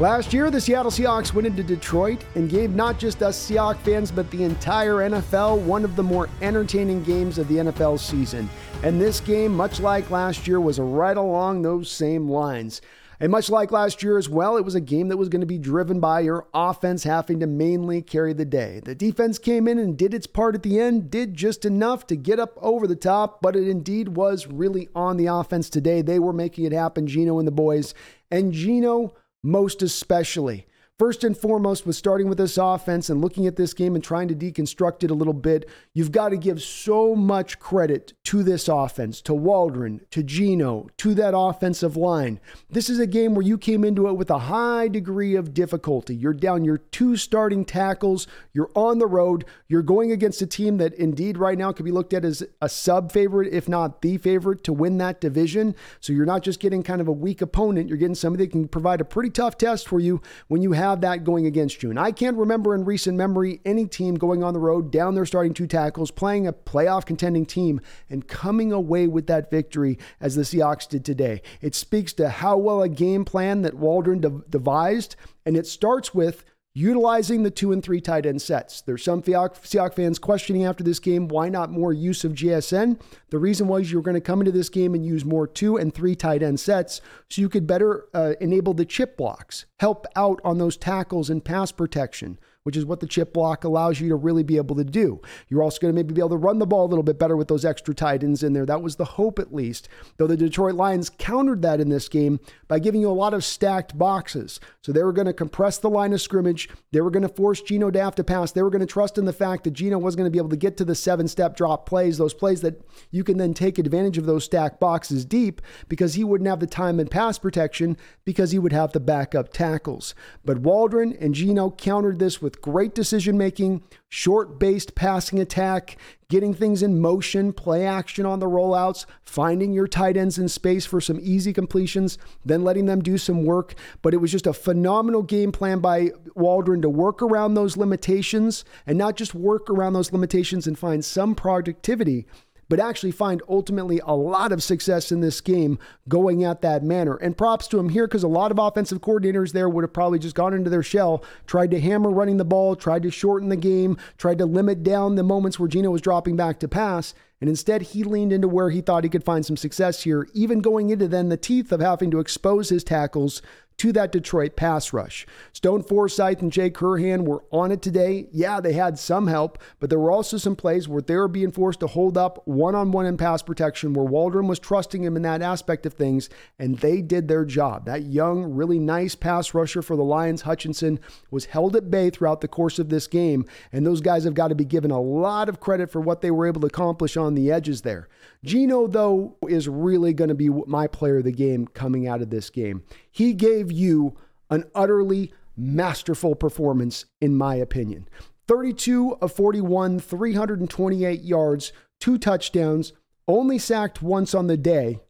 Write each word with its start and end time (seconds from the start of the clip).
Last 0.00 0.32
year, 0.32 0.48
the 0.48 0.60
Seattle 0.60 0.92
Seahawks 0.92 1.34
went 1.34 1.48
into 1.48 1.64
Detroit 1.64 2.24
and 2.36 2.48
gave 2.48 2.70
not 2.70 3.00
just 3.00 3.20
us 3.20 3.36
Seahawks 3.36 3.78
fans, 3.78 4.12
but 4.12 4.30
the 4.30 4.44
entire 4.44 4.98
NFL 4.98 5.58
one 5.62 5.84
of 5.84 5.96
the 5.96 6.02
more 6.04 6.28
entertaining 6.40 7.02
games 7.02 7.36
of 7.36 7.48
the 7.48 7.56
NFL 7.56 7.98
season. 7.98 8.48
And 8.84 9.00
this 9.00 9.18
game, 9.18 9.56
much 9.56 9.80
like 9.80 10.08
last 10.08 10.46
year, 10.46 10.60
was 10.60 10.78
right 10.78 11.16
along 11.16 11.62
those 11.62 11.90
same 11.90 12.28
lines. 12.28 12.80
And 13.18 13.32
much 13.32 13.50
like 13.50 13.72
last 13.72 14.00
year 14.00 14.16
as 14.16 14.28
well, 14.28 14.56
it 14.56 14.64
was 14.64 14.76
a 14.76 14.80
game 14.80 15.08
that 15.08 15.16
was 15.16 15.28
going 15.28 15.40
to 15.40 15.46
be 15.48 15.58
driven 15.58 15.98
by 15.98 16.20
your 16.20 16.46
offense 16.54 17.02
having 17.02 17.40
to 17.40 17.48
mainly 17.48 18.00
carry 18.00 18.32
the 18.32 18.44
day. 18.44 18.80
The 18.84 18.94
defense 18.94 19.36
came 19.40 19.66
in 19.66 19.80
and 19.80 19.98
did 19.98 20.14
its 20.14 20.28
part 20.28 20.54
at 20.54 20.62
the 20.62 20.78
end, 20.78 21.10
did 21.10 21.34
just 21.34 21.64
enough 21.64 22.06
to 22.06 22.14
get 22.14 22.38
up 22.38 22.52
over 22.58 22.86
the 22.86 22.94
top, 22.94 23.42
but 23.42 23.56
it 23.56 23.66
indeed 23.66 24.10
was 24.10 24.46
really 24.46 24.88
on 24.94 25.16
the 25.16 25.26
offense 25.26 25.68
today. 25.68 26.02
They 26.02 26.20
were 26.20 26.32
making 26.32 26.66
it 26.66 26.72
happen, 26.72 27.08
Geno 27.08 27.40
and 27.40 27.48
the 27.48 27.52
boys. 27.52 27.94
And 28.30 28.52
Geno 28.52 29.14
most 29.42 29.82
especially. 29.82 30.66
First 30.98 31.22
and 31.22 31.38
foremost, 31.38 31.86
with 31.86 31.94
starting 31.94 32.28
with 32.28 32.38
this 32.38 32.58
offense 32.58 33.08
and 33.08 33.20
looking 33.20 33.46
at 33.46 33.54
this 33.54 33.72
game 33.72 33.94
and 33.94 34.02
trying 34.02 34.26
to 34.26 34.34
deconstruct 34.34 35.04
it 35.04 35.12
a 35.12 35.14
little 35.14 35.32
bit, 35.32 35.70
you've 35.94 36.10
got 36.10 36.30
to 36.30 36.36
give 36.36 36.60
so 36.60 37.14
much 37.14 37.60
credit 37.60 38.14
to 38.24 38.42
this 38.42 38.66
offense, 38.66 39.22
to 39.22 39.32
Waldron, 39.32 40.00
to 40.10 40.24
Geno, 40.24 40.88
to 40.96 41.14
that 41.14 41.38
offensive 41.38 41.96
line. 41.96 42.40
This 42.68 42.90
is 42.90 42.98
a 42.98 43.06
game 43.06 43.36
where 43.36 43.46
you 43.46 43.56
came 43.58 43.84
into 43.84 44.08
it 44.08 44.14
with 44.14 44.28
a 44.28 44.40
high 44.40 44.88
degree 44.88 45.36
of 45.36 45.54
difficulty. 45.54 46.16
You're 46.16 46.34
down 46.34 46.64
your 46.64 46.78
two 46.78 47.16
starting 47.16 47.64
tackles, 47.64 48.26
you're 48.52 48.72
on 48.74 48.98
the 48.98 49.06
road, 49.06 49.44
you're 49.68 49.82
going 49.82 50.10
against 50.10 50.42
a 50.42 50.48
team 50.48 50.78
that 50.78 50.94
indeed 50.94 51.38
right 51.38 51.56
now 51.56 51.70
could 51.70 51.84
be 51.84 51.92
looked 51.92 52.12
at 52.12 52.24
as 52.24 52.42
a 52.60 52.68
sub 52.68 53.12
favorite, 53.12 53.52
if 53.52 53.68
not 53.68 54.02
the 54.02 54.18
favorite, 54.18 54.64
to 54.64 54.72
win 54.72 54.98
that 54.98 55.20
division. 55.20 55.76
So 56.00 56.12
you're 56.12 56.26
not 56.26 56.42
just 56.42 56.58
getting 56.58 56.82
kind 56.82 57.00
of 57.00 57.06
a 57.06 57.12
weak 57.12 57.40
opponent, 57.40 57.88
you're 57.88 57.98
getting 57.98 58.16
somebody 58.16 58.46
that 58.46 58.50
can 58.50 58.66
provide 58.66 59.00
a 59.00 59.04
pretty 59.04 59.30
tough 59.30 59.56
test 59.56 59.86
for 59.86 60.00
you 60.00 60.20
when 60.48 60.60
you 60.60 60.72
have 60.72 60.87
have 60.88 61.00
that 61.02 61.24
going 61.24 61.46
against 61.46 61.82
you. 61.82 61.90
And 61.90 61.98
I 61.98 62.12
can't 62.12 62.36
remember 62.36 62.74
in 62.74 62.84
recent 62.84 63.16
memory 63.16 63.60
any 63.64 63.86
team 63.86 64.14
going 64.14 64.42
on 64.42 64.54
the 64.54 64.60
road, 64.60 64.90
down 64.90 65.14
their 65.14 65.26
starting 65.26 65.54
two 65.54 65.66
tackles, 65.66 66.10
playing 66.10 66.46
a 66.46 66.52
playoff 66.52 67.06
contending 67.06 67.46
team, 67.46 67.80
and 68.08 68.26
coming 68.26 68.72
away 68.72 69.06
with 69.06 69.26
that 69.26 69.50
victory 69.50 69.98
as 70.20 70.34
the 70.34 70.42
Seahawks 70.42 70.88
did 70.88 71.04
today. 71.04 71.42
It 71.60 71.74
speaks 71.74 72.12
to 72.14 72.28
how 72.28 72.56
well 72.56 72.82
a 72.82 72.88
game 72.88 73.24
plan 73.24 73.62
that 73.62 73.74
Waldron 73.74 74.20
de- 74.20 74.42
devised, 74.48 75.16
and 75.44 75.56
it 75.56 75.66
starts 75.66 76.14
with 76.14 76.44
utilizing 76.74 77.42
the 77.42 77.50
two 77.50 77.72
and 77.72 77.82
three 77.82 78.00
tight 78.00 78.26
end 78.26 78.40
sets. 78.40 78.80
There's 78.82 79.02
some 79.02 79.22
Seahawks 79.22 79.94
fans 79.94 80.18
questioning 80.18 80.64
after 80.64 80.84
this 80.84 80.98
game 80.98 81.28
why 81.28 81.48
not 81.48 81.70
more 81.70 81.92
use 81.92 82.24
of 82.24 82.32
JSN. 82.32 83.00
The 83.30 83.38
reason 83.38 83.68
was 83.68 83.90
you 83.90 83.98
were 83.98 84.02
going 84.02 84.14
to 84.14 84.20
come 84.20 84.40
into 84.40 84.52
this 84.52 84.68
game 84.68 84.94
and 84.94 85.04
use 85.04 85.24
more 85.24 85.46
two 85.46 85.76
and 85.76 85.92
three 85.92 86.14
tight 86.14 86.42
end 86.42 86.60
sets 86.60 87.00
so 87.28 87.40
you 87.40 87.48
could 87.48 87.66
better 87.66 88.06
uh, 88.14 88.34
enable 88.40 88.74
the 88.74 88.84
chip 88.84 89.16
blocks, 89.16 89.66
help 89.80 90.06
out 90.14 90.40
on 90.44 90.58
those 90.58 90.76
tackles 90.76 91.30
and 91.30 91.44
pass 91.44 91.72
protection 91.72 92.38
which 92.68 92.76
is 92.76 92.84
what 92.84 93.00
the 93.00 93.06
chip 93.06 93.32
block 93.32 93.64
allows 93.64 93.98
you 93.98 94.10
to 94.10 94.14
really 94.14 94.42
be 94.42 94.58
able 94.58 94.76
to 94.76 94.84
do. 94.84 95.22
You're 95.48 95.62
also 95.62 95.80
going 95.80 95.90
to 95.90 95.96
maybe 95.96 96.12
be 96.12 96.20
able 96.20 96.28
to 96.28 96.36
run 96.36 96.58
the 96.58 96.66
ball 96.66 96.84
a 96.84 96.90
little 96.90 97.02
bit 97.02 97.18
better 97.18 97.34
with 97.34 97.48
those 97.48 97.64
extra 97.64 97.94
tight 97.94 98.22
ends 98.22 98.42
in 98.42 98.52
there. 98.52 98.66
That 98.66 98.82
was 98.82 98.96
the 98.96 99.06
hope, 99.06 99.38
at 99.38 99.54
least. 99.54 99.88
Though 100.18 100.26
the 100.26 100.36
Detroit 100.36 100.74
Lions 100.74 101.08
countered 101.08 101.62
that 101.62 101.80
in 101.80 101.88
this 101.88 102.10
game 102.10 102.40
by 102.66 102.78
giving 102.78 103.00
you 103.00 103.08
a 103.08 103.12
lot 103.12 103.32
of 103.32 103.42
stacked 103.42 103.96
boxes. 103.96 104.60
So 104.82 104.92
they 104.92 105.02
were 105.02 105.14
going 105.14 105.28
to 105.28 105.32
compress 105.32 105.78
the 105.78 105.88
line 105.88 106.12
of 106.12 106.20
scrimmage. 106.20 106.68
They 106.92 107.00
were 107.00 107.10
going 107.10 107.22
to 107.22 107.28
force 107.30 107.62
Geno 107.62 107.90
have 107.90 108.14
to 108.16 108.24
pass. 108.24 108.52
They 108.52 108.62
were 108.62 108.68
going 108.68 108.80
to 108.80 108.86
trust 108.86 109.16
in 109.16 109.24
the 109.24 109.32
fact 109.32 109.64
that 109.64 109.70
Geno 109.70 109.98
was 109.98 110.14
going 110.14 110.26
to 110.26 110.30
be 110.30 110.38
able 110.38 110.50
to 110.50 110.56
get 110.56 110.76
to 110.76 110.84
the 110.84 110.94
seven 110.94 111.26
step 111.26 111.56
drop 111.56 111.86
plays, 111.86 112.18
those 112.18 112.34
plays 112.34 112.60
that 112.60 112.82
you 113.10 113.24
can 113.24 113.38
then 113.38 113.54
take 113.54 113.78
advantage 113.78 114.18
of 114.18 114.26
those 114.26 114.44
stacked 114.44 114.78
boxes 114.78 115.24
deep 115.24 115.62
because 115.88 116.14
he 116.14 116.24
wouldn't 116.24 116.48
have 116.48 116.60
the 116.60 116.66
time 116.66 117.00
and 117.00 117.10
pass 117.10 117.38
protection 117.38 117.96
because 118.24 118.52
he 118.52 118.58
would 118.58 118.72
have 118.72 118.92
the 118.92 119.00
backup 119.00 119.52
tackles. 119.52 120.14
But 120.44 120.58
Waldron 120.58 121.16
and 121.20 121.34
Geno 121.34 121.70
countered 121.70 122.18
this 122.18 122.42
with 122.42 122.57
great 122.62 122.94
decision 122.94 123.38
making, 123.38 123.82
short 124.08 124.58
based 124.58 124.94
passing 124.94 125.38
attack, 125.38 125.96
getting 126.28 126.52
things 126.52 126.82
in 126.82 127.00
motion, 127.00 127.52
play 127.52 127.86
action 127.86 128.26
on 128.26 128.38
the 128.38 128.46
rollouts, 128.46 129.06
finding 129.22 129.72
your 129.72 129.86
tight 129.86 130.16
ends 130.16 130.38
in 130.38 130.48
space 130.48 130.84
for 130.84 131.00
some 131.00 131.18
easy 131.22 131.52
completions, 131.52 132.18
then 132.44 132.62
letting 132.62 132.86
them 132.86 133.00
do 133.00 133.16
some 133.16 133.44
work. 133.44 133.74
But 134.02 134.14
it 134.14 134.18
was 134.18 134.30
just 134.30 134.46
a 134.46 134.52
phenomenal 134.52 135.22
game 135.22 135.52
plan 135.52 135.80
by 135.80 136.10
Waldron 136.34 136.82
to 136.82 136.90
work 136.90 137.22
around 137.22 137.54
those 137.54 137.76
limitations 137.76 138.64
and 138.86 138.98
not 138.98 139.16
just 139.16 139.34
work 139.34 139.70
around 139.70 139.94
those 139.94 140.12
limitations 140.12 140.66
and 140.66 140.78
find 140.78 141.04
some 141.04 141.34
productivity 141.34 142.26
but 142.68 142.80
actually 142.80 143.10
find 143.10 143.42
ultimately 143.48 144.00
a 144.04 144.14
lot 144.14 144.52
of 144.52 144.62
success 144.62 145.10
in 145.10 145.20
this 145.20 145.40
game 145.40 145.78
going 146.08 146.44
at 146.44 146.62
that 146.62 146.82
manner. 146.82 147.16
And 147.16 147.36
props 147.36 147.66
to 147.68 147.78
him 147.78 147.88
here 147.88 148.06
because 148.06 148.22
a 148.22 148.28
lot 148.28 148.50
of 148.50 148.58
offensive 148.58 149.00
coordinators 149.00 149.52
there 149.52 149.68
would 149.68 149.84
have 149.84 149.92
probably 149.92 150.18
just 150.18 150.34
gone 150.34 150.54
into 150.54 150.70
their 150.70 150.82
shell, 150.82 151.24
tried 151.46 151.70
to 151.70 151.80
hammer 151.80 152.10
running 152.10 152.36
the 152.36 152.44
ball, 152.44 152.76
tried 152.76 153.02
to 153.04 153.10
shorten 153.10 153.48
the 153.48 153.56
game, 153.56 153.96
tried 154.16 154.38
to 154.38 154.46
limit 154.46 154.82
down 154.82 155.14
the 155.14 155.22
moments 155.22 155.58
where 155.58 155.68
Geno 155.68 155.90
was 155.90 156.02
dropping 156.02 156.36
back 156.36 156.60
to 156.60 156.68
pass. 156.68 157.14
And 157.40 157.48
instead, 157.48 157.82
he 157.82 158.02
leaned 158.02 158.32
into 158.32 158.48
where 158.48 158.70
he 158.70 158.80
thought 158.80 159.04
he 159.04 159.10
could 159.10 159.24
find 159.24 159.46
some 159.46 159.56
success 159.56 160.02
here, 160.02 160.26
even 160.34 160.60
going 160.60 160.90
into 160.90 161.06
then 161.06 161.28
the 161.28 161.36
teeth 161.36 161.70
of 161.70 161.80
having 161.80 162.10
to 162.10 162.18
expose 162.18 162.68
his 162.68 162.82
tackles 162.82 163.42
to 163.78 163.92
that 163.92 164.12
Detroit 164.12 164.56
pass 164.56 164.92
rush. 164.92 165.26
Stone 165.52 165.84
Forsythe 165.84 166.42
and 166.42 166.52
Jake 166.52 166.74
Curhan 166.74 167.24
were 167.24 167.44
on 167.50 167.72
it 167.72 167.80
today. 167.80 168.28
Yeah, 168.32 168.60
they 168.60 168.72
had 168.72 168.98
some 168.98 169.28
help, 169.28 169.58
but 169.80 169.88
there 169.88 169.98
were 169.98 170.10
also 170.10 170.36
some 170.36 170.56
plays 170.56 170.88
where 170.88 171.00
they 171.00 171.16
were 171.16 171.28
being 171.28 171.52
forced 171.52 171.80
to 171.80 171.86
hold 171.86 172.18
up 172.18 172.46
one 172.46 172.74
on 172.74 172.90
one 172.90 173.06
in 173.06 173.16
pass 173.16 173.42
protection 173.42 173.92
where 173.92 174.04
Waldron 174.04 174.48
was 174.48 174.58
trusting 174.58 175.02
him 175.02 175.16
in 175.16 175.22
that 175.22 175.42
aspect 175.42 175.86
of 175.86 175.94
things, 175.94 176.28
and 176.58 176.78
they 176.78 177.00
did 177.00 177.28
their 177.28 177.44
job. 177.44 177.86
That 177.86 178.02
young, 178.02 178.52
really 178.54 178.78
nice 178.78 179.14
pass 179.14 179.54
rusher 179.54 179.82
for 179.82 179.96
the 179.96 180.02
Lions, 180.02 180.42
Hutchinson, 180.42 180.98
was 181.30 181.46
held 181.46 181.76
at 181.76 181.90
bay 181.90 182.10
throughout 182.10 182.40
the 182.40 182.48
course 182.48 182.78
of 182.78 182.88
this 182.88 183.06
game, 183.06 183.46
and 183.72 183.86
those 183.86 184.00
guys 184.00 184.24
have 184.24 184.34
got 184.34 184.48
to 184.48 184.54
be 184.54 184.64
given 184.64 184.90
a 184.90 185.00
lot 185.00 185.48
of 185.48 185.60
credit 185.60 185.90
for 185.90 186.00
what 186.00 186.20
they 186.20 186.30
were 186.30 186.46
able 186.46 186.60
to 186.62 186.66
accomplish 186.66 187.16
on 187.16 187.34
the 187.34 187.52
edges 187.52 187.82
there. 187.82 188.08
Geno, 188.44 188.86
though, 188.86 189.36
is 189.48 189.68
really 189.68 190.12
going 190.12 190.28
to 190.28 190.34
be 190.34 190.48
my 190.48 190.86
player 190.86 191.18
of 191.18 191.24
the 191.24 191.32
game 191.32 191.66
coming 191.66 192.06
out 192.06 192.22
of 192.22 192.30
this 192.30 192.50
game. 192.50 192.82
He 193.10 193.32
gave 193.32 193.72
you 193.72 194.16
an 194.50 194.64
utterly 194.74 195.32
masterful 195.56 196.34
performance, 196.34 197.04
in 197.20 197.36
my 197.36 197.56
opinion. 197.56 198.08
32 198.46 199.18
of 199.20 199.32
41, 199.32 200.00
328 200.00 201.20
yards, 201.20 201.72
two 202.00 202.16
touchdowns, 202.16 202.92
only 203.26 203.58
sacked 203.58 204.00
once 204.00 204.34
on 204.34 204.46
the 204.46 204.56
day, 204.56 205.00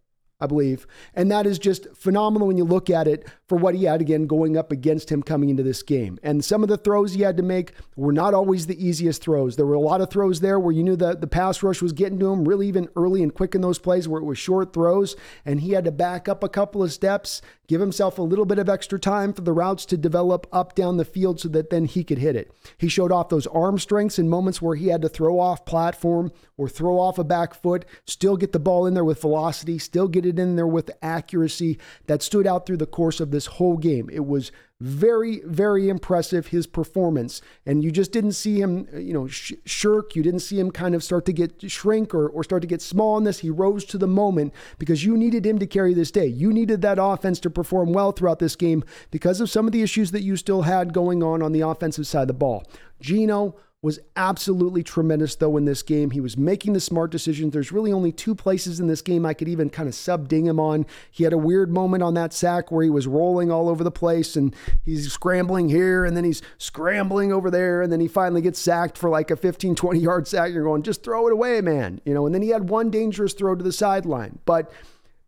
I 0.40 0.46
believe. 0.46 0.86
And 1.14 1.32
that 1.32 1.46
is 1.46 1.58
just 1.58 1.88
phenomenal 1.96 2.46
when 2.46 2.56
you 2.56 2.64
look 2.64 2.88
at 2.90 3.08
it 3.08 3.26
for 3.48 3.58
what 3.58 3.74
he 3.74 3.84
had 3.84 4.00
again 4.00 4.28
going 4.28 4.56
up 4.56 4.70
against 4.70 5.10
him 5.10 5.20
coming 5.20 5.48
into 5.48 5.64
this 5.64 5.82
game. 5.82 6.16
And 6.22 6.44
some 6.44 6.62
of 6.62 6.68
the 6.68 6.76
throws 6.76 7.12
he 7.12 7.22
had 7.22 7.36
to 7.38 7.42
make 7.42 7.72
were 7.96 8.12
not 8.12 8.34
always 8.34 8.66
the 8.66 8.86
easiest 8.86 9.20
throws. 9.20 9.56
There 9.56 9.66
were 9.66 9.74
a 9.74 9.80
lot 9.80 10.00
of 10.00 10.10
throws 10.10 10.38
there 10.38 10.60
where 10.60 10.70
you 10.70 10.84
knew 10.84 10.94
that 10.94 11.20
the 11.20 11.26
pass 11.26 11.60
rush 11.60 11.82
was 11.82 11.92
getting 11.92 12.20
to 12.20 12.32
him 12.32 12.46
really 12.46 12.68
even 12.68 12.88
early 12.94 13.20
and 13.24 13.34
quick 13.34 13.56
in 13.56 13.62
those 13.62 13.80
plays 13.80 14.06
where 14.06 14.20
it 14.20 14.24
was 14.24 14.38
short 14.38 14.72
throws 14.72 15.16
and 15.44 15.60
he 15.60 15.72
had 15.72 15.84
to 15.86 15.90
back 15.92 16.28
up 16.28 16.44
a 16.44 16.48
couple 16.48 16.84
of 16.84 16.92
steps, 16.92 17.42
give 17.68 17.80
himself 17.80 18.18
a 18.18 18.22
little 18.22 18.46
bit 18.46 18.58
of 18.58 18.68
extra 18.68 18.98
time 18.98 19.32
for 19.32 19.42
the 19.42 19.52
routes 19.52 19.86
to 19.86 19.96
develop 19.96 20.46
up 20.52 20.74
down 20.74 20.96
the 20.96 21.04
field 21.04 21.38
so 21.38 21.48
that 21.50 21.70
then 21.70 21.84
he 21.84 22.02
could 22.02 22.18
hit 22.18 22.34
it. 22.34 22.50
He 22.78 22.88
showed 22.88 23.12
off 23.12 23.28
those 23.28 23.46
arm 23.48 23.78
strengths 23.78 24.18
in 24.18 24.28
moments 24.28 24.60
where 24.60 24.74
he 24.74 24.88
had 24.88 25.02
to 25.02 25.08
throw 25.08 25.38
off 25.38 25.66
platform 25.66 26.32
or 26.56 26.68
throw 26.68 26.98
off 26.98 27.18
a 27.18 27.24
back 27.24 27.54
foot, 27.54 27.84
still 28.06 28.36
get 28.36 28.52
the 28.52 28.58
ball 28.58 28.86
in 28.86 28.94
there 28.94 29.04
with 29.04 29.20
velocity, 29.20 29.78
still 29.78 30.08
get 30.08 30.26
it 30.26 30.38
in 30.38 30.56
there 30.56 30.66
with 30.66 30.90
accuracy 31.02 31.78
that 32.06 32.22
stood 32.22 32.46
out 32.46 32.66
through 32.66 32.78
the 32.78 32.86
course 32.86 33.20
of 33.20 33.30
this 33.30 33.46
whole 33.46 33.76
game. 33.76 34.08
It 34.10 34.26
was 34.26 34.50
very, 34.80 35.40
very 35.44 35.88
impressive, 35.88 36.48
his 36.48 36.66
performance. 36.66 37.42
And 37.66 37.82
you 37.82 37.90
just 37.90 38.12
didn't 38.12 38.32
see 38.32 38.60
him, 38.60 38.86
uh, 38.94 38.98
you 38.98 39.12
know, 39.12 39.26
sh- 39.26 39.54
shirk. 39.64 40.14
You 40.14 40.22
didn't 40.22 40.40
see 40.40 40.58
him 40.58 40.70
kind 40.70 40.94
of 40.94 41.02
start 41.02 41.24
to 41.26 41.32
get 41.32 41.70
shrink 41.70 42.14
or, 42.14 42.28
or 42.28 42.44
start 42.44 42.62
to 42.62 42.68
get 42.68 42.80
small 42.80 43.18
in 43.18 43.24
this. 43.24 43.40
He 43.40 43.50
rose 43.50 43.84
to 43.86 43.98
the 43.98 44.06
moment 44.06 44.54
because 44.78 45.04
you 45.04 45.16
needed 45.16 45.44
him 45.44 45.58
to 45.58 45.66
carry 45.66 45.94
this 45.94 46.12
day. 46.12 46.26
You 46.26 46.52
needed 46.52 46.80
that 46.82 46.98
offense 47.00 47.40
to 47.40 47.50
perform 47.50 47.92
well 47.92 48.12
throughout 48.12 48.38
this 48.38 48.54
game 48.54 48.84
because 49.10 49.40
of 49.40 49.50
some 49.50 49.66
of 49.66 49.72
the 49.72 49.82
issues 49.82 50.12
that 50.12 50.22
you 50.22 50.36
still 50.36 50.62
had 50.62 50.92
going 50.92 51.22
on 51.22 51.42
on 51.42 51.52
the 51.52 51.62
offensive 51.62 52.06
side 52.06 52.22
of 52.22 52.28
the 52.28 52.34
ball. 52.34 52.64
Geno, 53.00 53.56
was 53.80 54.00
absolutely 54.16 54.82
tremendous, 54.82 55.36
though, 55.36 55.56
in 55.56 55.64
this 55.64 55.82
game. 55.82 56.10
He 56.10 56.20
was 56.20 56.36
making 56.36 56.72
the 56.72 56.80
smart 56.80 57.12
decisions. 57.12 57.52
There's 57.52 57.70
really 57.70 57.92
only 57.92 58.10
two 58.10 58.34
places 58.34 58.80
in 58.80 58.88
this 58.88 59.02
game 59.02 59.24
I 59.24 59.34
could 59.34 59.48
even 59.48 59.70
kind 59.70 59.88
of 59.88 59.94
sub 59.94 60.26
ding 60.26 60.46
him 60.46 60.58
on. 60.58 60.84
He 61.12 61.22
had 61.22 61.32
a 61.32 61.38
weird 61.38 61.70
moment 61.70 62.02
on 62.02 62.14
that 62.14 62.32
sack 62.32 62.72
where 62.72 62.82
he 62.82 62.90
was 62.90 63.06
rolling 63.06 63.52
all 63.52 63.68
over 63.68 63.84
the 63.84 63.92
place 63.92 64.34
and 64.34 64.54
he's 64.84 65.12
scrambling 65.12 65.68
here 65.68 66.04
and 66.04 66.16
then 66.16 66.24
he's 66.24 66.42
scrambling 66.58 67.32
over 67.32 67.52
there. 67.52 67.80
And 67.80 67.92
then 67.92 68.00
he 68.00 68.08
finally 68.08 68.42
gets 68.42 68.58
sacked 68.58 68.98
for 68.98 69.10
like 69.10 69.30
a 69.30 69.36
15, 69.36 69.76
20 69.76 70.00
yard 70.00 70.26
sack. 70.26 70.52
You're 70.52 70.64
going, 70.64 70.82
just 70.82 71.04
throw 71.04 71.28
it 71.28 71.32
away, 71.32 71.60
man. 71.60 72.00
You 72.04 72.14
know, 72.14 72.26
and 72.26 72.34
then 72.34 72.42
he 72.42 72.48
had 72.48 72.70
one 72.70 72.90
dangerous 72.90 73.32
throw 73.32 73.54
to 73.54 73.62
the 73.62 73.72
sideline. 73.72 74.40
But 74.44 74.72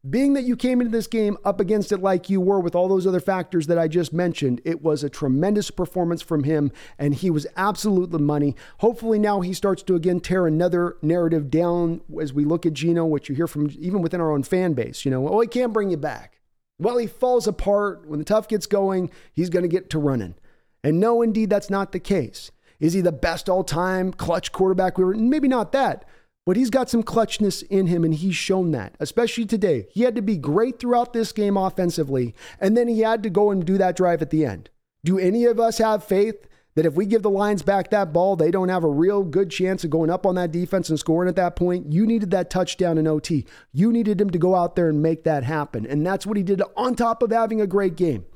being 0.09 0.33
that 0.33 0.45
you 0.45 0.57
came 0.57 0.81
into 0.81 0.91
this 0.91 1.07
game 1.07 1.37
up 1.45 1.61
against 1.61 1.93
it 1.93 1.99
like 1.99 2.31
you 2.31 2.41
were 2.41 2.61
with 2.61 2.75
all 2.75 2.89
those 2.89 3.07
other 3.07 3.21
factors 3.21 3.67
that 3.67 3.79
I 3.79 3.87
just 3.87 4.15
mentioned, 4.15 4.63
it 4.65 4.83
was 4.83 5.05
a 5.05 5.11
tremendous 5.11 5.71
performance 5.71 6.23
from 6.23 6.45
him, 6.45 6.73
and 6.99 7.15
he 7.15 7.29
was 7.29 7.47
absolutely 7.55 8.21
money. 8.21 8.57
Hopefully, 8.79 9.19
now 9.19 9.43
he 9.43 9.53
starts 9.53 9.83
to 9.83 9.95
again 9.95 10.21
tear 10.21 10.47
another 10.47 10.97
narrative 11.03 11.51
down 11.51 12.01
as 12.21 12.33
we 12.33 12.47
look 12.47 12.65
at 12.65 12.73
Geno, 12.73 13.05
which 13.05 13.29
you 13.29 13.35
hear 13.35 13.47
from 13.47 13.71
even 13.79 14.01
within 14.01 14.23
our 14.23 14.33
own 14.33 14.43
fan 14.43 14.73
base. 14.73 15.05
You 15.05 15.11
know, 15.11 15.29
oh, 15.29 15.41
he 15.41 15.47
can't 15.47 15.73
bring 15.73 15.91
you 15.91 15.99
back. 15.99 16.41
Well, 16.79 16.97
he 16.97 17.07
falls 17.07 17.47
apart. 17.47 18.09
When 18.09 18.19
the 18.19 18.25
tough 18.25 18.49
gets 18.49 18.67
going, 18.67 19.11
he's 19.35 19.51
going 19.51 19.65
to 19.65 19.69
get 19.69 19.91
to 19.91 19.99
running. 19.99 20.35
And 20.83 20.99
no, 20.99 21.21
indeed, 21.21 21.51
that's 21.51 21.69
not 21.69 21.93
the 21.93 22.01
case. 22.01 22.51
Is 22.79 22.95
he 22.95 23.03
the 23.03 23.13
best 23.13 23.51
all 23.51 23.63
time 23.63 24.15
clutch 24.15 24.51
quarterback? 24.51 24.97
We 24.97 25.05
were 25.05 25.15
maybe 25.15 25.47
not 25.47 25.73
that, 25.73 26.07
but 26.51 26.57
he's 26.57 26.69
got 26.69 26.91
some 26.91 27.05
clutchness 27.05 27.63
in 27.71 27.87
him, 27.87 28.03
and 28.03 28.13
he's 28.13 28.35
shown 28.35 28.73
that, 28.73 28.97
especially 28.99 29.47
today. 29.47 29.87
He 29.93 30.03
had 30.03 30.17
to 30.17 30.21
be 30.21 30.37
great 30.37 30.81
throughout 30.81 31.13
this 31.13 31.31
game 31.31 31.57
offensively, 31.57 32.35
and 32.59 32.77
then 32.77 32.89
he 32.89 33.03
had 33.03 33.23
to 33.23 33.31
go 33.31 33.53
and 33.53 33.65
do 33.65 33.79
that 33.79 33.95
drive 33.95 34.21
at 34.21 34.31
the 34.31 34.45
end. 34.45 34.69
Do 35.05 35.17
any 35.17 35.45
of 35.45 35.61
us 35.61 35.79
have 35.79 36.03
faith 36.03 36.49
that 36.75 36.85
if 36.85 36.95
we 36.95 37.07
give 37.07 37.23
the 37.23 37.31
Lions 37.31 37.63
back 37.63 37.91
that 37.91 38.13
ball, 38.13 38.35
they 38.35 38.51
don't 38.51 38.69
have 38.69 38.83
a 38.83 38.91
real 38.91 39.23
good 39.23 39.49
chance 39.49 39.85
of 39.85 39.91
going 39.91 40.11
up 40.11 40.27
on 40.27 40.35
that 40.35 40.51
defense 40.51 40.91
and 40.91 40.99
scoring 40.99 41.29
at 41.29 41.37
that 41.37 41.55
point. 41.55 41.93
You 41.93 42.05
needed 42.05 42.33
that 42.33 42.51
touchdown 42.51 42.99
in 42.99 43.07
OT. 43.07 43.47
You 43.73 43.93
needed 43.93 44.21
him 44.21 44.31
to 44.31 44.39
go 44.39 44.57
out 44.57 44.75
there 44.75 44.89
and 44.89 45.01
make 45.01 45.23
that 45.23 45.45
happen. 45.45 45.87
And 45.87 46.05
that's 46.05 46.27
what 46.27 46.37
he 46.37 46.43
did 46.43 46.63
on 46.77 46.97
top 46.97 47.23
of 47.23 47.31
having 47.31 47.61
a 47.61 47.67
great 47.69 47.95
game. 47.95 48.27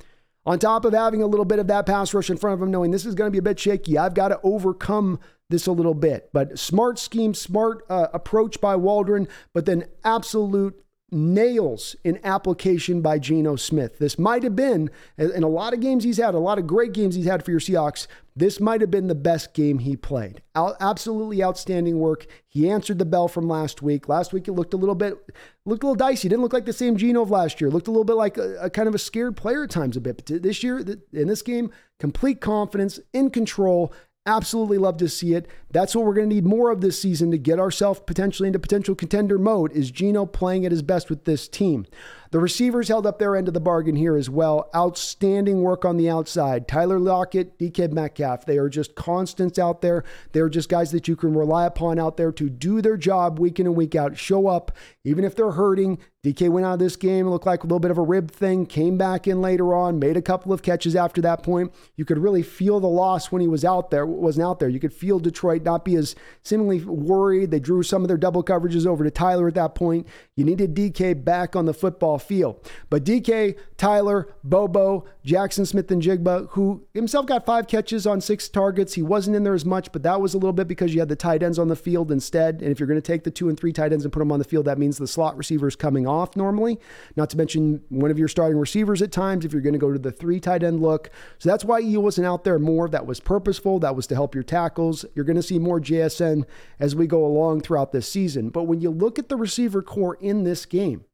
On 0.46 0.58
top 0.58 0.84
of 0.84 0.92
having 0.92 1.20
a 1.20 1.26
little 1.26 1.46
bit 1.46 1.58
of 1.58 1.66
that 1.66 1.86
pass 1.86 2.14
rush 2.14 2.30
in 2.30 2.36
front 2.36 2.54
of 2.54 2.62
him, 2.62 2.70
knowing 2.70 2.92
this 2.92 3.06
is 3.06 3.16
going 3.16 3.26
to 3.26 3.32
be 3.32 3.38
a 3.38 3.42
bit 3.42 3.58
shaky, 3.58 3.98
I've 3.98 4.14
got 4.14 4.28
to 4.28 4.38
overcome 4.44 5.18
this 5.54 5.66
a 5.66 5.72
little 5.72 5.94
bit. 5.94 6.28
But 6.32 6.58
smart 6.58 6.98
scheme, 6.98 7.32
smart 7.32 7.86
uh, 7.88 8.08
approach 8.12 8.60
by 8.60 8.76
Waldron, 8.76 9.28
but 9.52 9.64
then 9.64 9.86
absolute 10.04 10.84
nails 11.10 11.94
in 12.02 12.18
application 12.24 13.00
by 13.00 13.18
Geno 13.18 13.54
Smith. 13.54 13.98
This 13.98 14.18
might 14.18 14.42
have 14.42 14.56
been, 14.56 14.90
in 15.16 15.44
a 15.44 15.48
lot 15.48 15.72
of 15.72 15.80
games 15.80 16.02
he's 16.02 16.16
had, 16.16 16.34
a 16.34 16.38
lot 16.38 16.58
of 16.58 16.66
great 16.66 16.92
games 16.92 17.14
he's 17.14 17.26
had 17.26 17.44
for 17.44 17.52
your 17.52 17.60
Seahawks, 17.60 18.08
this 18.34 18.58
might 18.58 18.80
have 18.80 18.90
been 18.90 19.06
the 19.06 19.14
best 19.14 19.54
game 19.54 19.78
he 19.78 19.96
played. 19.96 20.42
Out, 20.56 20.76
absolutely 20.80 21.42
outstanding 21.42 22.00
work. 22.00 22.26
He 22.48 22.68
answered 22.68 22.98
the 22.98 23.04
bell 23.04 23.28
from 23.28 23.48
last 23.48 23.80
week. 23.80 24.08
Last 24.08 24.32
week 24.32 24.48
it 24.48 24.52
looked 24.52 24.74
a 24.74 24.78
little 24.78 24.96
bit, 24.96 25.16
looked 25.64 25.84
a 25.84 25.86
little 25.86 25.94
dicey. 25.94 26.28
Didn't 26.28 26.42
look 26.42 26.52
like 26.52 26.64
the 26.64 26.72
same 26.72 26.96
Geno 26.96 27.22
of 27.22 27.30
last 27.30 27.60
year. 27.60 27.70
Looked 27.70 27.86
a 27.86 27.92
little 27.92 28.04
bit 28.04 28.16
like 28.16 28.36
a, 28.36 28.56
a 28.62 28.70
kind 28.70 28.88
of 28.88 28.94
a 28.94 28.98
scared 28.98 29.36
player 29.36 29.64
at 29.64 29.70
times 29.70 29.96
a 29.96 30.00
bit. 30.00 30.16
But 30.16 30.42
this 30.42 30.64
year, 30.64 30.78
in 31.12 31.28
this 31.28 31.42
game, 31.42 31.70
complete 32.00 32.40
confidence, 32.40 32.98
in 33.12 33.30
control, 33.30 33.92
Absolutely 34.26 34.78
love 34.78 34.96
to 34.96 35.08
see 35.08 35.34
it. 35.34 35.46
That's 35.70 35.94
what 35.94 36.06
we're 36.06 36.14
going 36.14 36.30
to 36.30 36.34
need 36.34 36.46
more 36.46 36.70
of 36.70 36.80
this 36.80 36.98
season 36.98 37.30
to 37.30 37.36
get 37.36 37.60
ourselves 37.60 38.00
potentially 38.06 38.46
into 38.46 38.58
potential 38.58 38.94
contender 38.94 39.38
mode 39.38 39.70
is 39.72 39.90
Geno 39.90 40.24
playing 40.24 40.64
at 40.64 40.72
his 40.72 40.80
best 40.80 41.10
with 41.10 41.24
this 41.24 41.46
team. 41.46 41.86
The 42.34 42.40
receivers 42.40 42.88
held 42.88 43.06
up 43.06 43.20
their 43.20 43.36
end 43.36 43.46
of 43.46 43.54
the 43.54 43.60
bargain 43.60 43.94
here 43.94 44.16
as 44.16 44.28
well. 44.28 44.68
Outstanding 44.74 45.62
work 45.62 45.84
on 45.84 45.96
the 45.96 46.10
outside. 46.10 46.66
Tyler 46.66 46.98
Lockett, 46.98 47.56
DK 47.60 47.92
Metcalf, 47.92 48.44
they 48.44 48.58
are 48.58 48.68
just 48.68 48.96
constants 48.96 49.56
out 49.56 49.82
there. 49.82 50.02
They're 50.32 50.48
just 50.48 50.68
guys 50.68 50.90
that 50.90 51.06
you 51.06 51.14
can 51.14 51.32
rely 51.32 51.64
upon 51.64 52.00
out 52.00 52.16
there 52.16 52.32
to 52.32 52.50
do 52.50 52.82
their 52.82 52.96
job 52.96 53.38
week 53.38 53.60
in 53.60 53.66
and 53.66 53.76
week 53.76 53.94
out, 53.94 54.18
show 54.18 54.48
up, 54.48 54.72
even 55.04 55.24
if 55.24 55.36
they're 55.36 55.52
hurting. 55.52 56.00
DK 56.24 56.48
went 56.48 56.64
out 56.64 56.72
of 56.72 56.78
this 56.78 56.96
game, 56.96 57.28
looked 57.28 57.44
like 57.44 57.62
a 57.62 57.66
little 57.66 57.78
bit 57.78 57.90
of 57.90 57.98
a 57.98 58.02
rib 58.02 58.30
thing, 58.30 58.64
came 58.64 58.96
back 58.96 59.28
in 59.28 59.42
later 59.42 59.74
on, 59.74 59.98
made 59.98 60.16
a 60.16 60.22
couple 60.22 60.54
of 60.54 60.62
catches 60.62 60.96
after 60.96 61.20
that 61.20 61.42
point. 61.42 61.70
You 61.96 62.06
could 62.06 62.16
really 62.16 62.42
feel 62.42 62.80
the 62.80 62.88
loss 62.88 63.30
when 63.30 63.42
he 63.42 63.46
was 63.46 63.62
out 63.62 63.90
there, 63.90 64.06
wasn't 64.06 64.46
out 64.46 64.58
there. 64.58 64.70
You 64.70 64.80
could 64.80 64.94
feel 64.94 65.18
Detroit 65.18 65.64
not 65.64 65.84
be 65.84 65.96
as 65.96 66.16
seemingly 66.42 66.80
worried. 66.80 67.50
They 67.50 67.60
drew 67.60 67.82
some 67.82 68.00
of 68.00 68.08
their 68.08 68.16
double 68.16 68.42
coverages 68.42 68.86
over 68.86 69.04
to 69.04 69.10
Tyler 69.10 69.48
at 69.48 69.54
that 69.56 69.74
point. 69.74 70.06
You 70.34 70.44
needed 70.44 70.74
DK 70.74 71.22
back 71.22 71.54
on 71.54 71.66
the 71.66 71.74
football 71.74 72.18
field. 72.24 72.68
But 72.90 73.04
DK, 73.04 73.56
Tyler, 73.76 74.28
Bobo, 74.42 75.04
Jaxon 75.24 75.66
Smith-Njigba, 75.66 76.48
who 76.50 76.86
himself 76.94 77.26
got 77.26 77.46
five 77.46 77.66
catches 77.66 78.06
on 78.06 78.20
six 78.20 78.48
targets. 78.48 78.94
He 78.94 79.02
wasn't 79.02 79.36
in 79.36 79.44
there 79.44 79.54
as 79.54 79.64
much, 79.64 79.92
but 79.92 80.02
that 80.02 80.20
was 80.20 80.34
a 80.34 80.38
little 80.38 80.52
bit 80.52 80.68
because 80.68 80.94
you 80.94 81.00
had 81.00 81.08
the 81.08 81.16
tight 81.16 81.42
ends 81.42 81.58
on 81.58 81.68
the 81.68 81.76
field 81.76 82.10
instead. 82.10 82.62
And 82.62 82.70
if 82.70 82.78
you're 82.78 82.86
going 82.86 83.00
to 83.00 83.06
take 83.06 83.24
the 83.24 83.30
two 83.30 83.48
and 83.48 83.58
three 83.58 83.72
tight 83.72 83.92
ends 83.92 84.04
and 84.04 84.12
put 84.12 84.20
them 84.20 84.32
on 84.32 84.38
the 84.38 84.44
field, 84.44 84.66
that 84.66 84.78
means 84.78 84.98
the 84.98 85.06
slot 85.06 85.36
receivers 85.36 85.76
coming 85.76 86.06
off 86.06 86.36
normally. 86.36 86.78
Not 87.16 87.30
to 87.30 87.36
mention 87.36 87.82
one 87.88 88.10
of 88.10 88.18
your 88.18 88.28
starting 88.28 88.58
receivers 88.58 89.02
at 89.02 89.12
times 89.12 89.44
if 89.44 89.52
you're 89.52 89.62
going 89.62 89.74
to 89.74 89.78
go 89.78 89.92
to 89.92 89.98
the 89.98 90.12
three 90.12 90.40
tight 90.40 90.62
end 90.62 90.80
look. 90.80 91.10
So 91.38 91.48
that's 91.48 91.64
why 91.64 91.82
he 91.82 91.96
wasn't 91.96 92.26
out 92.26 92.44
there 92.44 92.58
more. 92.58 92.88
That 92.88 93.06
was 93.06 93.20
purposeful. 93.20 93.78
That 93.80 93.96
was 93.96 94.06
to 94.08 94.14
help 94.14 94.34
your 94.34 94.44
tackles. 94.44 95.04
You're 95.14 95.24
going 95.24 95.36
to 95.36 95.42
see 95.42 95.58
more 95.58 95.80
JSN 95.80 96.44
as 96.78 96.94
we 96.94 97.06
go 97.06 97.24
along 97.24 97.62
throughout 97.62 97.92
this 97.92 98.08
season. 98.08 98.50
But 98.50 98.64
when 98.64 98.80
you 98.80 98.90
look 98.90 99.18
at 99.18 99.28
the 99.28 99.36
receiver 99.36 99.82
corps 99.82 100.16
in 100.20 100.44
this 100.44 100.66
game, 100.66 101.04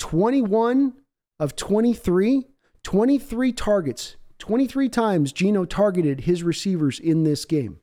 21 0.00 0.94
of 1.38 1.54
23, 1.54 2.46
23 2.82 3.52
targets, 3.52 4.16
23 4.38 4.88
times 4.88 5.32
Geno 5.32 5.64
targeted 5.64 6.22
his 6.22 6.42
receivers 6.42 6.98
in 6.98 7.22
this 7.22 7.44
game. 7.44 7.80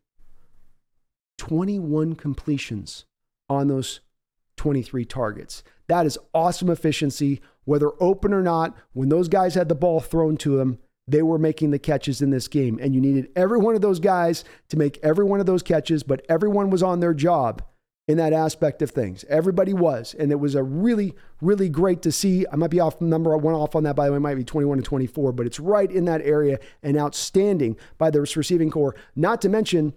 21 1.38 2.16
completions 2.16 3.06
on 3.48 3.68
those 3.68 4.02
23 4.58 5.06
targets. 5.06 5.64
That 5.88 6.08
is 6.08 6.18
awesome 6.34 6.70
efficiency, 6.72 7.40
whether 7.66 7.92
open 8.02 8.34
or 8.34 8.42
not. 8.42 8.76
When 8.94 9.10
those 9.10 9.30
guys 9.30 9.54
had 9.54 9.70
the 9.70 9.76
ball 9.76 10.00
thrown 10.00 10.36
to 10.38 10.58
them, 10.58 10.80
they 11.08 11.22
were 11.22 11.38
making 11.38 11.70
the 11.70 11.80
catches 11.80 12.22
in 12.22 12.32
this 12.32 12.48
game. 12.48 12.80
And 12.82 12.96
you 12.96 13.00
needed 13.00 13.30
every 13.36 13.60
one 13.60 13.76
of 13.76 13.82
those 13.82 14.00
guys 14.00 14.44
to 14.70 14.78
make 14.78 15.00
every 15.04 15.24
one 15.24 15.40
of 15.40 15.46
those 15.46 15.64
catches, 15.64 16.02
but 16.02 16.26
everyone 16.28 16.72
was 16.72 16.82
on 16.82 17.00
their 17.00 17.14
job 17.14 17.62
in 18.08 18.18
that 18.18 18.32
aspect 18.32 18.82
of 18.82 18.90
things. 18.90 19.26
Everybody 19.28 19.74
was. 19.74 20.16
And 20.18 20.32
it 20.32 20.40
was 20.40 20.56
a 20.56 20.64
really, 20.64 21.14
really 21.42 21.68
great 21.68 22.02
to 22.04 22.12
see. 22.12 22.46
I 22.52 22.56
might 22.56 22.70
be 22.70 22.80
off 22.80 23.02
number 23.02 23.36
one 23.38 23.54
off 23.54 23.76
on 23.76 23.84
that, 23.84 23.96
by 23.96 24.06
the 24.06 24.14
way, 24.14 24.18
it 24.18 24.22
might 24.22 24.36
be 24.36 24.46
21 24.46 24.78
to 24.78 24.84
24, 24.84 25.34
but 25.34 25.46
it's 25.46 25.60
right 25.60 25.92
in 25.92 26.06
that 26.06 26.22
area 26.22 26.60
and 26.82 26.98
outstanding 26.98 27.76
by 27.98 28.10
the 28.10 28.22
receiving 28.22 28.72
corps. 28.72 28.96
Not 29.16 29.42
to 29.42 29.50
mention 29.50 29.94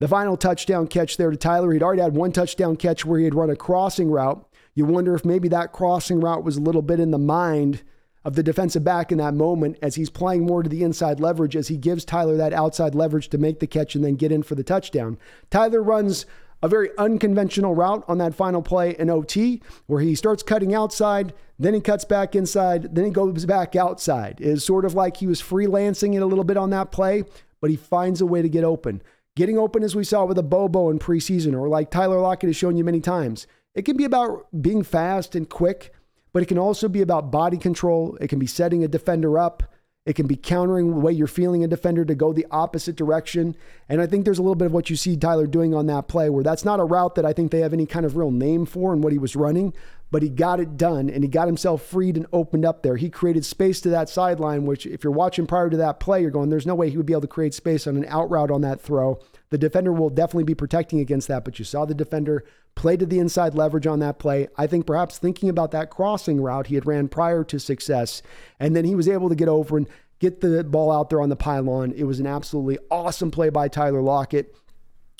the 0.00 0.08
final 0.08 0.36
touchdown 0.36 0.86
catch 0.86 1.16
there 1.16 1.30
to 1.30 1.36
Tyler. 1.36 1.72
He'd 1.72 1.82
already 1.82 2.02
had 2.02 2.14
one 2.14 2.32
touchdown 2.32 2.76
catch 2.76 3.06
where 3.06 3.18
he 3.18 3.24
had 3.24 3.34
run 3.34 3.48
a 3.48 3.56
crossing 3.56 4.10
route. 4.10 4.46
You 4.74 4.84
wonder 4.84 5.14
if 5.14 5.24
maybe 5.24 5.48
that 5.48 5.72
crossing 5.72 6.20
route 6.20 6.44
was 6.44 6.56
a 6.56 6.60
little 6.60 6.82
bit 6.82 7.00
in 7.00 7.12
the 7.12 7.18
mind 7.18 7.82
of 8.24 8.34
the 8.34 8.42
defensive 8.42 8.84
back 8.84 9.12
in 9.12 9.18
that 9.18 9.34
moment 9.34 9.78
as 9.82 9.94
he's 9.94 10.10
playing 10.10 10.44
more 10.44 10.62
to 10.62 10.68
the 10.68 10.82
inside 10.82 11.20
leverage 11.20 11.56
as 11.56 11.68
he 11.68 11.76
gives 11.76 12.04
Tyler 12.04 12.36
that 12.36 12.52
outside 12.52 12.94
leverage 12.94 13.28
to 13.28 13.38
make 13.38 13.60
the 13.60 13.66
catch 13.66 13.94
and 13.94 14.04
then 14.04 14.16
get 14.16 14.32
in 14.32 14.42
for 14.42 14.54
the 14.54 14.64
touchdown. 14.64 15.18
Tyler 15.50 15.82
runs 15.82 16.26
a 16.64 16.68
very 16.68 16.88
unconventional 16.96 17.74
route 17.74 18.02
on 18.08 18.16
that 18.16 18.34
final 18.34 18.62
play 18.62 18.96
in 18.98 19.10
OT 19.10 19.60
where 19.86 20.00
he 20.00 20.14
starts 20.14 20.42
cutting 20.42 20.74
outside, 20.74 21.34
then 21.58 21.74
he 21.74 21.80
cuts 21.82 22.06
back 22.06 22.34
inside, 22.34 22.94
then 22.94 23.04
he 23.04 23.10
goes 23.10 23.44
back 23.44 23.76
outside. 23.76 24.40
It 24.40 24.46
is 24.46 24.64
sort 24.64 24.86
of 24.86 24.94
like 24.94 25.18
he 25.18 25.26
was 25.26 25.42
freelancing 25.42 26.14
it 26.14 26.22
a 26.22 26.26
little 26.26 26.42
bit 26.42 26.56
on 26.56 26.70
that 26.70 26.90
play, 26.90 27.24
but 27.60 27.68
he 27.68 27.76
finds 27.76 28.22
a 28.22 28.26
way 28.26 28.40
to 28.40 28.48
get 28.48 28.64
open. 28.64 29.02
Getting 29.36 29.58
open, 29.58 29.82
as 29.82 29.94
we 29.94 30.04
saw 30.04 30.24
with 30.24 30.38
a 30.38 30.42
Bobo 30.42 30.88
in 30.88 30.98
preseason, 30.98 31.52
or 31.52 31.68
like 31.68 31.90
Tyler 31.90 32.18
Lockett 32.18 32.48
has 32.48 32.56
shown 32.56 32.78
you 32.78 32.84
many 32.84 33.00
times, 33.00 33.46
it 33.74 33.82
can 33.82 33.98
be 33.98 34.04
about 34.04 34.46
being 34.62 34.82
fast 34.82 35.34
and 35.34 35.46
quick, 35.46 35.92
but 36.32 36.42
it 36.42 36.46
can 36.46 36.58
also 36.58 36.88
be 36.88 37.02
about 37.02 37.30
body 37.30 37.58
control. 37.58 38.16
It 38.22 38.28
can 38.28 38.38
be 38.38 38.46
setting 38.46 38.82
a 38.82 38.88
defender 38.88 39.38
up. 39.38 39.64
It 40.06 40.16
can 40.16 40.26
be 40.26 40.36
countering 40.36 40.90
the 40.90 41.00
way 41.00 41.12
you're 41.12 41.26
feeling 41.26 41.64
a 41.64 41.68
defender 41.68 42.04
to 42.04 42.14
go 42.14 42.34
the 42.34 42.46
opposite 42.50 42.94
direction. 42.94 43.56
And 43.88 44.02
I 44.02 44.06
think 44.06 44.24
there's 44.24 44.38
a 44.38 44.42
little 44.42 44.54
bit 44.54 44.66
of 44.66 44.72
what 44.72 44.90
you 44.90 44.96
see 44.96 45.16
Tyler 45.16 45.46
doing 45.46 45.74
on 45.74 45.86
that 45.86 46.08
play, 46.08 46.28
where 46.28 46.44
that's 46.44 46.64
not 46.64 46.78
a 46.78 46.84
route 46.84 47.14
that 47.14 47.24
I 47.24 47.32
think 47.32 47.50
they 47.50 47.60
have 47.60 47.72
any 47.72 47.86
kind 47.86 48.04
of 48.04 48.14
real 48.14 48.30
name 48.30 48.66
for 48.66 48.92
and 48.92 49.02
what 49.02 49.14
he 49.14 49.18
was 49.18 49.34
running, 49.34 49.72
but 50.10 50.22
he 50.22 50.28
got 50.28 50.60
it 50.60 50.76
done 50.76 51.08
and 51.08 51.24
he 51.24 51.28
got 51.28 51.48
himself 51.48 51.82
freed 51.82 52.18
and 52.18 52.26
opened 52.34 52.66
up 52.66 52.82
there. 52.82 52.98
He 52.98 53.08
created 53.08 53.46
space 53.46 53.80
to 53.80 53.88
that 53.90 54.10
sideline, 54.10 54.66
which, 54.66 54.84
if 54.84 55.02
you're 55.02 55.10
watching 55.10 55.46
prior 55.46 55.70
to 55.70 55.76
that 55.78 56.00
play, 56.00 56.20
you're 56.20 56.30
going, 56.30 56.50
there's 56.50 56.66
no 56.66 56.74
way 56.74 56.90
he 56.90 56.98
would 56.98 57.06
be 57.06 57.14
able 57.14 57.22
to 57.22 57.26
create 57.26 57.54
space 57.54 57.86
on 57.86 57.96
an 57.96 58.04
out 58.06 58.30
route 58.30 58.50
on 58.50 58.60
that 58.60 58.82
throw. 58.82 59.18
The 59.48 59.56
defender 59.56 59.92
will 59.92 60.10
definitely 60.10 60.44
be 60.44 60.54
protecting 60.54 61.00
against 61.00 61.28
that, 61.28 61.46
but 61.46 61.58
you 61.58 61.64
saw 61.64 61.86
the 61.86 61.94
defender 61.94 62.44
play 62.74 62.96
to 62.96 63.06
the 63.06 63.18
inside 63.18 63.54
leverage 63.54 63.86
on 63.86 64.00
that 64.00 64.18
play. 64.18 64.48
I 64.56 64.66
think 64.66 64.86
perhaps 64.86 65.18
thinking 65.18 65.48
about 65.48 65.70
that 65.72 65.90
crossing 65.90 66.40
route 66.40 66.66
he 66.66 66.74
had 66.74 66.86
ran 66.86 67.08
prior 67.08 67.44
to 67.44 67.58
success, 67.58 68.22
and 68.58 68.74
then 68.74 68.84
he 68.84 68.94
was 68.94 69.08
able 69.08 69.28
to 69.28 69.34
get 69.34 69.48
over 69.48 69.76
and 69.76 69.88
get 70.18 70.40
the 70.40 70.64
ball 70.64 70.90
out 70.90 71.10
there 71.10 71.20
on 71.20 71.28
the 71.28 71.36
pylon. 71.36 71.92
It 71.92 72.04
was 72.04 72.20
an 72.20 72.26
absolutely 72.26 72.78
awesome 72.90 73.30
play 73.30 73.50
by 73.50 73.68
Tyler 73.68 74.02
Lockett 74.02 74.54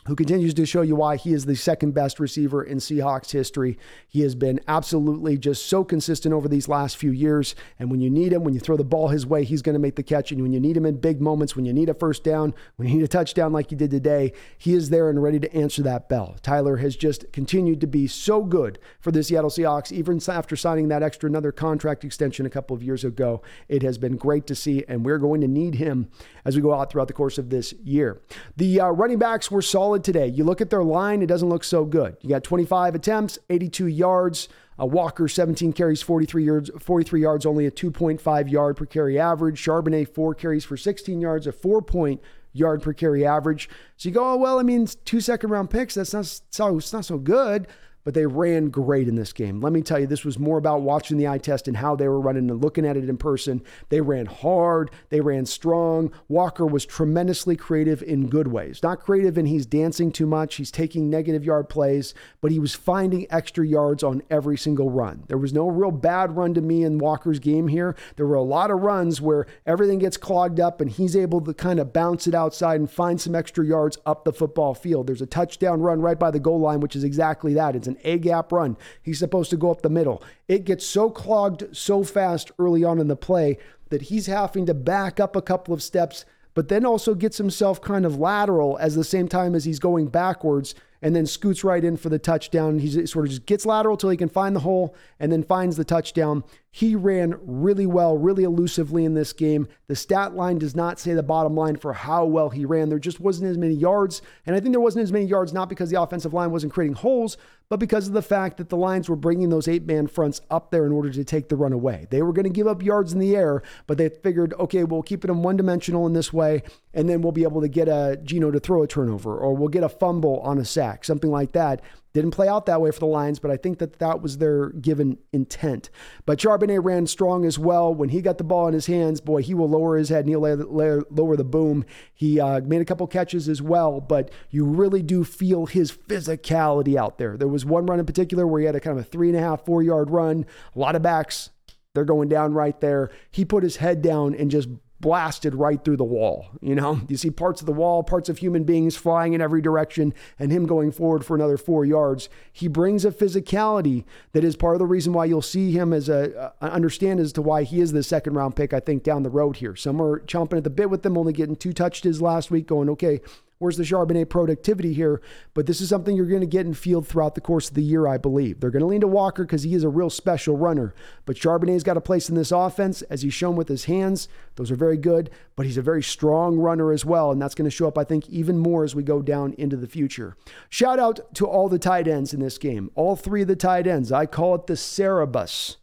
who 0.06 0.14
continues 0.14 0.54
to 0.54 0.66
show 0.66 0.82
you 0.82 0.96
why 0.96 1.16
he 1.16 1.32
is 1.32 1.46
the 1.46 1.54
second 1.54 1.92
best 1.92 2.20
receiver 2.20 2.62
in 2.62 2.78
Seahawks 2.78 3.30
history. 3.30 3.78
He 4.06 4.20
has 4.20 4.34
been 4.34 4.60
absolutely 4.68 5.38
just 5.38 5.66
so 5.66 5.84
consistent 5.84 6.34
over 6.34 6.48
these 6.48 6.68
last 6.68 6.96
few 6.96 7.10
years. 7.10 7.54
And 7.78 7.90
when 7.90 8.00
you 8.00 8.10
need 8.10 8.32
him, 8.32 8.44
when 8.44 8.54
you 8.54 8.60
throw 8.60 8.76
the 8.76 8.84
ball 8.84 9.08
his 9.08 9.26
way, 9.26 9.44
he's 9.44 9.62
going 9.62 9.74
to 9.74 9.80
make 9.80 9.96
the 9.96 10.02
catch. 10.02 10.30
And 10.30 10.42
when 10.42 10.52
you 10.52 10.60
need 10.60 10.76
him 10.76 10.86
in 10.86 10.96
big 10.96 11.20
moments, 11.20 11.56
when 11.56 11.64
you 11.64 11.72
need 11.72 11.88
a 11.88 11.94
first 11.94 12.22
down, 12.22 12.54
when 12.76 12.88
you 12.88 12.96
need 12.96 13.04
a 13.04 13.08
touchdown 13.08 13.52
like 13.52 13.70
you 13.70 13.76
did 13.76 13.90
today, 13.90 14.32
he 14.58 14.74
is 14.74 14.90
there 14.90 15.08
and 15.08 15.22
ready 15.22 15.40
to 15.40 15.54
answer 15.54 15.82
that 15.82 16.08
bell. 16.08 16.36
Tyler 16.42 16.76
has 16.78 16.96
just 16.96 17.32
continued 17.32 17.80
to 17.80 17.86
be 17.86 18.06
so 18.06 18.42
good 18.42 18.78
for 19.00 19.10
the 19.10 19.22
Seattle 19.22 19.50
Seahawks, 19.50 19.92
even 19.92 20.20
after 20.28 20.56
signing 20.56 20.88
that 20.88 21.02
extra 21.02 21.28
another 21.28 21.52
contract 21.52 22.04
extension 22.04 22.46
a 22.46 22.50
couple 22.50 22.76
of 22.76 22.82
years 22.82 23.04
ago. 23.04 23.42
It 23.68 23.82
has 23.82 23.98
been 23.98 24.16
great 24.16 24.46
to 24.48 24.54
see, 24.54 24.84
and 24.88 25.04
we're 25.04 25.18
going 25.18 25.40
to 25.40 25.48
need 25.48 25.76
him 25.76 26.10
as 26.44 26.56
we 26.56 26.62
go 26.62 26.74
out 26.74 26.90
throughout 26.90 27.08
the 27.08 27.14
course 27.14 27.38
of 27.38 27.50
this 27.50 27.72
year. 27.72 28.20
The 28.56 28.80
uh, 28.80 28.90
running 28.90 29.18
backs 29.18 29.50
were 29.50 29.62
solid 29.62 29.93
solid 29.94 30.02
today. 30.02 30.26
You 30.26 30.42
look 30.42 30.60
at 30.60 30.70
their 30.70 30.82
line, 30.82 31.22
it 31.22 31.26
doesn't 31.26 31.48
look 31.48 31.62
so 31.62 31.84
good. 31.84 32.16
You 32.20 32.30
got 32.30 32.42
25 32.42 32.96
attempts, 32.96 33.38
82 33.48 33.86
yards. 33.86 34.48
Uh, 34.76 34.86
Walker, 34.86 35.28
17 35.28 35.72
carries, 35.72 36.02
43 36.02 36.44
yards, 36.44 36.70
43 36.80 37.22
yards, 37.22 37.46
only 37.46 37.64
a 37.64 37.70
2.5 37.70 38.50
yard 38.50 38.76
per 38.76 38.86
carry 38.86 39.20
average. 39.20 39.64
Charbonnet, 39.64 40.12
four 40.12 40.34
carries 40.34 40.64
for 40.64 40.76
16 40.76 41.20
yards, 41.20 41.46
a 41.46 41.52
four 41.52 41.80
point 41.80 42.20
yard 42.52 42.82
per 42.82 42.92
carry 42.92 43.24
average. 43.24 43.68
So 43.96 44.08
you 44.08 44.14
go, 44.16 44.32
oh, 44.32 44.36
well, 44.36 44.58
I 44.58 44.64
mean, 44.64 44.88
two 45.04 45.20
second 45.20 45.50
round 45.50 45.70
picks, 45.70 45.94
that's 45.94 46.12
not 46.12 46.26
so, 46.50 46.78
it's 46.78 46.92
not 46.92 47.04
so 47.04 47.18
good. 47.18 47.68
But 48.04 48.14
they 48.14 48.26
ran 48.26 48.70
great 48.70 49.08
in 49.08 49.14
this 49.14 49.32
game. 49.32 49.60
Let 49.60 49.72
me 49.72 49.82
tell 49.82 49.98
you, 49.98 50.06
this 50.06 50.24
was 50.24 50.38
more 50.38 50.58
about 50.58 50.82
watching 50.82 51.16
the 51.16 51.26
eye 51.26 51.38
test 51.38 51.66
and 51.66 51.76
how 51.76 51.96
they 51.96 52.06
were 52.06 52.20
running 52.20 52.50
and 52.50 52.62
looking 52.62 52.86
at 52.86 52.96
it 52.96 53.08
in 53.08 53.16
person. 53.16 53.62
They 53.88 54.00
ran 54.00 54.26
hard, 54.26 54.90
they 55.08 55.20
ran 55.20 55.46
strong. 55.46 56.12
Walker 56.28 56.66
was 56.66 56.86
tremendously 56.86 57.56
creative 57.56 58.02
in 58.02 58.28
good 58.28 58.48
ways. 58.48 58.82
Not 58.82 59.00
creative 59.00 59.38
in 59.38 59.46
he's 59.46 59.66
dancing 59.66 60.12
too 60.12 60.26
much, 60.26 60.56
he's 60.56 60.70
taking 60.70 61.10
negative 61.10 61.44
yard 61.44 61.68
plays, 61.68 62.14
but 62.40 62.52
he 62.52 62.58
was 62.58 62.74
finding 62.74 63.26
extra 63.30 63.66
yards 63.66 64.02
on 64.02 64.22
every 64.30 64.56
single 64.56 64.90
run. 64.90 65.24
There 65.28 65.38
was 65.38 65.52
no 65.52 65.68
real 65.68 65.90
bad 65.90 66.36
run 66.36 66.54
to 66.54 66.60
me 66.60 66.84
in 66.84 66.98
Walker's 66.98 67.38
game 67.38 67.68
here. 67.68 67.96
There 68.16 68.26
were 68.26 68.34
a 68.34 68.42
lot 68.42 68.70
of 68.70 68.80
runs 68.80 69.20
where 69.20 69.46
everything 69.66 69.98
gets 69.98 70.16
clogged 70.16 70.60
up 70.60 70.80
and 70.80 70.90
he's 70.90 71.16
able 71.16 71.40
to 71.42 71.54
kind 71.54 71.80
of 71.80 71.92
bounce 71.92 72.26
it 72.26 72.34
outside 72.34 72.80
and 72.80 72.90
find 72.90 73.20
some 73.20 73.34
extra 73.34 73.64
yards 73.64 73.98
up 74.04 74.24
the 74.24 74.32
football 74.32 74.74
field. 74.74 75.06
There's 75.06 75.22
a 75.22 75.26
touchdown 75.26 75.80
run 75.80 76.00
right 76.00 76.18
by 76.18 76.30
the 76.30 76.40
goal 76.40 76.60
line, 76.60 76.80
which 76.80 76.96
is 76.96 77.04
exactly 77.04 77.54
that. 77.54 77.74
It's 77.74 77.88
an 77.88 77.93
A 78.02 78.18
gap 78.18 78.52
run. 78.52 78.76
He's 79.02 79.18
supposed 79.18 79.50
to 79.50 79.56
go 79.56 79.70
up 79.70 79.82
the 79.82 79.88
middle. 79.88 80.22
It 80.48 80.64
gets 80.64 80.86
so 80.86 81.10
clogged 81.10 81.76
so 81.76 82.02
fast 82.02 82.50
early 82.58 82.84
on 82.84 82.98
in 82.98 83.08
the 83.08 83.16
play 83.16 83.58
that 83.90 84.02
he's 84.02 84.26
having 84.26 84.66
to 84.66 84.74
back 84.74 85.20
up 85.20 85.36
a 85.36 85.42
couple 85.42 85.74
of 85.74 85.82
steps, 85.82 86.24
but 86.54 86.68
then 86.68 86.84
also 86.84 87.14
gets 87.14 87.38
himself 87.38 87.80
kind 87.80 88.06
of 88.06 88.18
lateral 88.18 88.76
as 88.78 88.94
the 88.94 89.04
same 89.04 89.28
time 89.28 89.54
as 89.54 89.64
he's 89.64 89.78
going 89.78 90.08
backwards 90.08 90.74
and 91.02 91.14
then 91.14 91.26
scoots 91.26 91.62
right 91.62 91.84
in 91.84 91.96
for 91.96 92.08
the 92.08 92.18
touchdown. 92.18 92.78
He 92.78 93.06
sort 93.06 93.26
of 93.26 93.30
just 93.30 93.46
gets 93.46 93.66
lateral 93.66 93.96
till 93.96 94.10
he 94.10 94.16
can 94.16 94.30
find 94.30 94.56
the 94.56 94.60
hole 94.60 94.96
and 95.20 95.30
then 95.30 95.42
finds 95.42 95.76
the 95.76 95.84
touchdown. 95.84 96.44
He 96.76 96.96
ran 96.96 97.36
really 97.40 97.86
well, 97.86 98.18
really 98.18 98.42
elusively 98.42 99.04
in 99.04 99.14
this 99.14 99.32
game. 99.32 99.68
The 99.86 99.94
stat 99.94 100.34
line 100.34 100.58
does 100.58 100.74
not 100.74 100.98
say 100.98 101.14
the 101.14 101.22
bottom 101.22 101.54
line 101.54 101.76
for 101.76 101.92
how 101.92 102.24
well 102.24 102.50
he 102.50 102.64
ran. 102.64 102.88
There 102.88 102.98
just 102.98 103.20
wasn't 103.20 103.48
as 103.48 103.56
many 103.56 103.74
yards. 103.74 104.22
And 104.44 104.56
I 104.56 104.58
think 104.58 104.72
there 104.72 104.80
wasn't 104.80 105.04
as 105.04 105.12
many 105.12 105.24
yards 105.24 105.52
not 105.52 105.68
because 105.68 105.90
the 105.90 106.02
offensive 106.02 106.34
line 106.34 106.50
wasn't 106.50 106.72
creating 106.72 106.96
holes, 106.96 107.36
but 107.68 107.78
because 107.78 108.08
of 108.08 108.12
the 108.12 108.22
fact 108.22 108.56
that 108.56 108.70
the 108.70 108.76
Lions 108.76 109.08
were 109.08 109.14
bringing 109.14 109.50
those 109.50 109.68
eight 109.68 109.86
man 109.86 110.08
fronts 110.08 110.40
up 110.50 110.72
there 110.72 110.84
in 110.84 110.90
order 110.90 111.10
to 111.10 111.22
take 111.22 111.48
the 111.48 111.54
run 111.54 111.72
away. 111.72 112.08
They 112.10 112.22
were 112.22 112.32
going 112.32 112.42
to 112.42 112.50
give 112.50 112.66
up 112.66 112.82
yards 112.82 113.12
in 113.12 113.20
the 113.20 113.36
air, 113.36 113.62
but 113.86 113.96
they 113.96 114.08
figured, 114.08 114.52
okay, 114.54 114.82
we'll 114.82 115.04
keep 115.04 115.20
them 115.20 115.44
one 115.44 115.56
dimensional 115.56 116.08
in 116.08 116.12
this 116.12 116.32
way, 116.32 116.64
and 116.92 117.08
then 117.08 117.22
we'll 117.22 117.30
be 117.30 117.44
able 117.44 117.60
to 117.60 117.68
get 117.68 117.86
a 117.86 118.18
Geno 118.24 118.50
to 118.50 118.58
throw 118.58 118.82
a 118.82 118.88
turnover, 118.88 119.38
or 119.38 119.54
we'll 119.54 119.68
get 119.68 119.84
a 119.84 119.88
fumble 119.88 120.40
on 120.40 120.58
a 120.58 120.64
sack, 120.64 121.04
something 121.04 121.30
like 121.30 121.52
that. 121.52 121.82
Didn't 122.14 122.30
play 122.30 122.46
out 122.46 122.66
that 122.66 122.80
way 122.80 122.92
for 122.92 123.00
the 123.00 123.06
Lions, 123.06 123.40
but 123.40 123.50
I 123.50 123.56
think 123.56 123.78
that 123.78 123.98
that 123.98 124.22
was 124.22 124.38
their 124.38 124.68
given 124.70 125.18
intent. 125.32 125.90
But 126.24 126.38
Charbonnet 126.38 126.84
ran 126.84 127.08
strong 127.08 127.44
as 127.44 127.58
well. 127.58 127.92
When 127.92 128.10
he 128.10 128.22
got 128.22 128.38
the 128.38 128.44
ball 128.44 128.68
in 128.68 128.72
his 128.72 128.86
hands, 128.86 129.20
boy, 129.20 129.42
he 129.42 129.52
will 129.52 129.68
lower 129.68 129.96
his 129.96 130.10
head 130.10 130.20
and 130.20 130.28
he'll 130.28 130.40
lower 130.40 131.36
the 131.36 131.44
boom. 131.44 131.84
He 132.14 132.38
uh, 132.38 132.60
made 132.60 132.80
a 132.80 132.84
couple 132.84 133.08
catches 133.08 133.48
as 133.48 133.60
well, 133.60 134.00
but 134.00 134.30
you 134.48 134.64
really 134.64 135.02
do 135.02 135.24
feel 135.24 135.66
his 135.66 135.90
physicality 135.90 136.94
out 136.94 137.18
there. 137.18 137.36
There 137.36 137.48
was 137.48 137.64
one 137.64 137.86
run 137.86 137.98
in 137.98 138.06
particular 138.06 138.46
where 138.46 138.60
he 138.60 138.66
had 138.66 138.76
a 138.76 138.80
kind 138.80 138.96
of 138.96 139.04
a 139.04 139.08
three 139.08 139.28
and 139.28 139.36
a 139.36 139.40
half, 139.40 139.64
four 139.64 139.82
yard 139.82 140.08
run, 140.08 140.46
a 140.76 140.78
lot 140.78 140.94
of 140.94 141.02
backs. 141.02 141.50
They're 141.94 142.04
going 142.04 142.28
down 142.28 142.54
right 142.54 142.80
there. 142.80 143.10
He 143.32 143.44
put 143.44 143.64
his 143.64 143.76
head 143.76 144.02
down 144.02 144.36
and 144.36 144.52
just 144.52 144.68
blasted 145.00 145.54
right 145.54 145.84
through 145.84 145.96
the 145.96 146.04
wall. 146.04 146.46
You 146.60 146.74
know, 146.74 147.00
you 147.08 147.16
see 147.16 147.30
parts 147.30 147.60
of 147.60 147.66
the 147.66 147.72
wall, 147.72 148.02
parts 148.02 148.28
of 148.28 148.38
human 148.38 148.64
beings 148.64 148.96
flying 148.96 149.32
in 149.32 149.40
every 149.40 149.60
direction, 149.60 150.14
and 150.38 150.50
him 150.50 150.66
going 150.66 150.92
forward 150.92 151.24
for 151.24 151.34
another 151.34 151.56
four 151.56 151.84
yards. 151.84 152.28
He 152.52 152.68
brings 152.68 153.04
a 153.04 153.10
physicality 153.10 154.04
that 154.32 154.44
is 154.44 154.56
part 154.56 154.74
of 154.74 154.78
the 154.78 154.86
reason 154.86 155.12
why 155.12 155.26
you'll 155.26 155.42
see 155.42 155.72
him 155.72 155.92
as 155.92 156.08
a 156.08 156.54
uh, 156.60 156.66
understand 156.66 157.20
as 157.20 157.32
to 157.34 157.42
why 157.42 157.64
he 157.64 157.80
is 157.80 157.92
the 157.92 158.02
second 158.02 158.34
round 158.34 158.56
pick. 158.56 158.72
I 158.72 158.80
think 158.80 159.02
down 159.02 159.22
the 159.22 159.30
road 159.30 159.56
here, 159.56 159.76
some 159.76 160.00
are 160.00 160.20
chomping 160.20 160.58
at 160.58 160.64
the 160.64 160.70
bit 160.70 160.90
with 160.90 161.04
him, 161.04 161.18
only 161.18 161.32
getting 161.32 161.56
two 161.56 161.72
touches 161.72 162.22
last 162.22 162.50
week, 162.50 162.66
going 162.66 162.88
okay. 162.90 163.20
Where's 163.58 163.76
the 163.76 163.84
Charbonnet 163.84 164.28
productivity 164.28 164.92
here? 164.92 165.22
But 165.54 165.66
this 165.66 165.80
is 165.80 165.88
something 165.88 166.16
you're 166.16 166.26
going 166.26 166.40
to 166.40 166.46
get 166.46 166.66
in 166.66 166.74
field 166.74 167.06
throughout 167.06 167.34
the 167.34 167.40
course 167.40 167.68
of 167.68 167.74
the 167.74 167.82
year, 167.82 168.06
I 168.06 168.18
believe. 168.18 168.60
They're 168.60 168.70
going 168.70 168.80
to 168.80 168.86
lean 168.86 169.00
to 169.02 169.08
Walker 169.08 169.44
because 169.44 169.62
he 169.62 169.74
is 169.74 169.84
a 169.84 169.88
real 169.88 170.10
special 170.10 170.56
runner. 170.56 170.94
But 171.24 171.36
Charbonnet's 171.36 171.84
got 171.84 171.96
a 171.96 172.00
place 172.00 172.28
in 172.28 172.34
this 172.34 172.52
offense, 172.52 173.02
as 173.02 173.22
he's 173.22 173.34
shown 173.34 173.56
with 173.56 173.68
his 173.68 173.84
hands. 173.84 174.28
Those 174.56 174.70
are 174.70 174.76
very 174.76 174.96
good, 174.96 175.30
but 175.56 175.66
he's 175.66 175.78
a 175.78 175.82
very 175.82 176.02
strong 176.02 176.56
runner 176.56 176.92
as 176.92 177.04
well. 177.04 177.30
And 177.30 177.40
that's 177.40 177.54
going 177.54 177.70
to 177.70 177.74
show 177.74 177.86
up, 177.86 177.96
I 177.96 178.04
think, 178.04 178.28
even 178.28 178.58
more 178.58 178.84
as 178.84 178.94
we 178.94 179.02
go 179.02 179.22
down 179.22 179.54
into 179.56 179.76
the 179.76 179.86
future. 179.86 180.36
Shout 180.68 180.98
out 180.98 181.34
to 181.36 181.46
all 181.46 181.68
the 181.68 181.78
tight 181.78 182.08
ends 182.08 182.34
in 182.34 182.40
this 182.40 182.58
game. 182.58 182.90
All 182.94 183.14
three 183.14 183.42
of 183.42 183.48
the 183.48 183.56
tight 183.56 183.86
ends. 183.86 184.10
I 184.10 184.26
call 184.26 184.56
it 184.56 184.66
the 184.66 184.76
Cerberus 184.76 185.76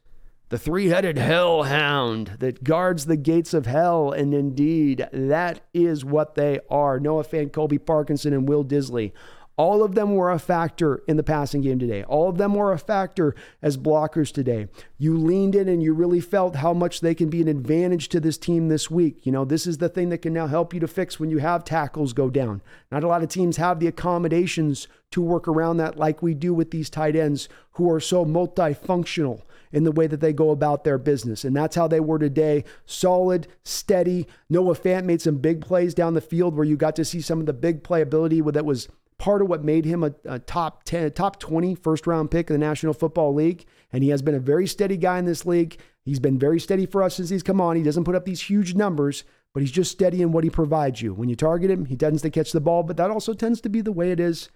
the 0.51 0.60
three 0.60 0.88
headed 0.88 1.17
hellhound 1.17 2.34
that 2.39 2.62
guards 2.62 3.05
the 3.05 3.15
gates 3.15 3.53
of 3.53 3.65
hell. 3.65 4.12
And 4.12 4.34
indeed, 4.34 5.08
that 5.13 5.62
is 5.74 6.03
what 6.03 6.36
they 6.36 6.60
are. 6.70 7.00
Noah 7.00 7.24
Fant, 7.24 7.53
Colby 7.53 7.77
Parkinson, 7.77 8.34
and 8.34 8.48
Will 8.48 8.65
Dissly. 8.65 9.13
All 9.55 9.81
of 9.81 9.96
them 9.96 10.15
were 10.15 10.29
a 10.29 10.39
factor 10.39 11.03
in 11.08 11.15
the 11.15 11.24
passing 11.24 11.62
game 11.62 11.79
today. 11.79 12.03
All 12.03 12.27
of 12.27 12.38
them 12.38 12.55
were 12.55 12.74
a 12.74 12.77
factor 12.77 13.34
as 13.62 13.77
blockers 13.77 14.34
today. 14.34 14.67
You 14.98 15.17
leaned 15.17 15.55
in 15.55 15.70
and 15.70 15.81
you 15.81 15.93
really 15.93 16.20
felt 16.20 16.58
how 16.58 16.74
much 16.74 17.00
they 17.00 17.15
can 17.15 17.29
be 17.29 17.41
an 17.41 17.48
advantage 17.48 18.10
to 18.10 18.20
this 18.20 18.38
team 18.38 18.67
this 18.67 18.91
week. 18.91 19.25
You 19.25 19.31
know, 19.31 19.46
this 19.46 19.65
is 19.65 19.77
the 19.77 19.88
thing 19.88 20.10
that 20.10 20.22
can 20.22 20.34
now 20.34 20.48
help 20.48 20.74
you 20.74 20.81
to 20.81 20.88
fix 20.88 21.17
when 21.17 21.29
you 21.29 21.38
have 21.38 21.63
tackles 21.63 22.12
go 22.12 22.29
down. 22.29 22.62
Not 22.91 23.03
a 23.03 23.08
lot 23.08 23.24
of 23.24 23.29
teams 23.29 23.58
have 23.58 23.79
the 23.79 23.88
accommodations 23.88 24.89
to 25.12 25.22
work 25.22 25.48
around 25.48 25.77
that 25.77 25.96
like 25.96 26.22
we 26.22 26.34
do 26.34 26.53
with 26.53 26.72
these 26.72 26.89
tight 26.89 27.15
ends 27.15 27.48
who 27.74 27.89
are 27.89 28.00
so 28.01 28.25
multifunctional 28.25 29.43
in 29.71 29.83
the 29.83 29.91
way 29.91 30.07
that 30.07 30.19
they 30.19 30.33
go 30.33 30.51
about 30.51 30.83
their 30.83 30.97
business. 30.97 31.43
And 31.43 31.55
that's 31.55 31.75
how 31.75 31.87
they 31.87 31.99
were 31.99 32.19
today. 32.19 32.63
Solid, 32.85 33.47
steady. 33.63 34.27
Noah 34.49 34.75
Fant 34.75 35.05
made 35.05 35.21
some 35.21 35.37
big 35.37 35.61
plays 35.61 35.93
down 35.93 36.13
the 36.13 36.21
field 36.21 36.55
where 36.55 36.65
you 36.65 36.77
got 36.77 36.95
to 36.97 37.05
see 37.05 37.21
some 37.21 37.39
of 37.39 37.45
the 37.45 37.53
big 37.53 37.83
playability 37.83 38.51
that 38.53 38.65
was 38.65 38.87
part 39.17 39.41
of 39.41 39.47
what 39.47 39.63
made 39.63 39.85
him 39.85 40.03
a, 40.03 40.11
a, 40.25 40.39
top 40.39 40.83
10, 40.83 41.11
top 41.11 41.39
20 41.39 41.75
first 41.75 42.07
round 42.07 42.31
pick 42.31 42.49
in 42.49 42.59
the 42.59 42.65
National 42.65 42.93
Football 42.93 43.33
League. 43.33 43.65
And 43.93 44.03
he 44.03 44.09
has 44.09 44.21
been 44.21 44.35
a 44.35 44.39
very 44.39 44.67
steady 44.67 44.97
guy 44.97 45.19
in 45.19 45.25
this 45.25 45.45
league. 45.45 45.79
He's 46.03 46.19
been 46.19 46.39
very 46.39 46.59
steady 46.59 46.87
for 46.87 47.03
us 47.03 47.15
since 47.15 47.29
he's 47.29 47.43
come 47.43 47.61
on. 47.61 47.75
He 47.75 47.83
doesn't 47.83 48.03
put 48.03 48.15
up 48.15 48.25
these 48.25 48.41
huge 48.41 48.73
numbers, 48.73 49.23
but 49.53 49.61
he's 49.61 49.71
just 49.71 49.91
steady 49.91 50.21
in 50.21 50.31
what 50.31 50.43
he 50.43 50.49
provides 50.49 51.01
you. 51.01 51.13
When 51.13 51.29
you 51.29 51.35
target 51.35 51.69
him, 51.69 51.85
he 51.85 51.95
tends 51.95 52.23
to 52.23 52.31
catch 52.31 52.51
the 52.51 52.59
ball, 52.59 52.81
but 52.81 52.97
that 52.97 53.11
also 53.11 53.33
tends 53.33 53.61
to 53.61 53.69
be 53.69 53.81
the 53.81 53.91
way 53.91 54.11
it 54.11 54.19
is 54.19 54.49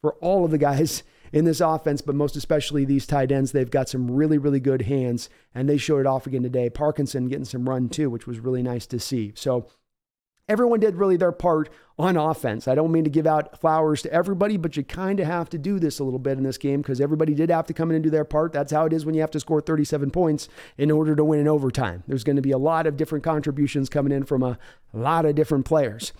for 0.00 0.14
all 0.14 0.44
of 0.44 0.52
the 0.52 0.58
guys 0.58 1.02
in 1.34 1.44
this 1.44 1.60
offense, 1.60 2.00
but 2.00 2.14
most 2.14 2.36
especially 2.36 2.84
these 2.84 3.06
tight 3.06 3.32
ends. 3.32 3.50
They've 3.50 3.68
got 3.68 3.88
some 3.88 4.08
really, 4.08 4.38
really 4.38 4.60
good 4.60 4.82
hands, 4.82 5.28
and 5.52 5.68
they 5.68 5.76
showed 5.76 5.98
it 5.98 6.06
off 6.06 6.28
again 6.28 6.44
today. 6.44 6.70
Parkinson 6.70 7.26
getting 7.26 7.44
some 7.44 7.68
run 7.68 7.88
too, 7.88 8.08
which 8.08 8.24
was 8.24 8.38
really 8.38 8.62
nice 8.62 8.86
to 8.86 9.00
see. 9.00 9.32
So 9.34 9.66
everyone 10.48 10.78
did 10.78 10.94
really 10.94 11.16
their 11.16 11.32
part 11.32 11.70
on 11.98 12.16
offense. 12.16 12.68
I 12.68 12.76
don't 12.76 12.92
mean 12.92 13.02
to 13.02 13.10
give 13.10 13.26
out 13.26 13.60
flowers 13.60 14.00
to 14.02 14.12
everybody, 14.12 14.56
but 14.56 14.76
you 14.76 14.84
kind 14.84 15.18
of 15.18 15.26
have 15.26 15.50
to 15.50 15.58
do 15.58 15.80
this 15.80 15.98
a 15.98 16.04
little 16.04 16.20
bit 16.20 16.38
in 16.38 16.44
this 16.44 16.56
game 16.56 16.82
because 16.82 17.00
everybody 17.00 17.34
did 17.34 17.50
have 17.50 17.66
to 17.66 17.74
come 17.74 17.90
in 17.90 17.96
and 17.96 18.04
do 18.04 18.10
their 18.10 18.24
part. 18.24 18.52
That's 18.52 18.70
how 18.70 18.86
it 18.86 18.92
is 18.92 19.04
when 19.04 19.16
you 19.16 19.20
have 19.20 19.32
to 19.32 19.40
score 19.40 19.60
37 19.60 20.12
points 20.12 20.48
in 20.78 20.92
order 20.92 21.16
to 21.16 21.24
win 21.24 21.40
in 21.40 21.48
overtime. 21.48 22.04
There's 22.06 22.24
going 22.24 22.36
to 22.36 22.42
be 22.42 22.52
a 22.52 22.58
lot 22.58 22.86
of 22.86 22.96
different 22.96 23.24
contributions 23.24 23.88
coming 23.88 24.12
in 24.12 24.22
from 24.22 24.44
a 24.44 24.56
lot 24.92 25.24
of 25.24 25.34
different 25.34 25.64
players. 25.64 26.12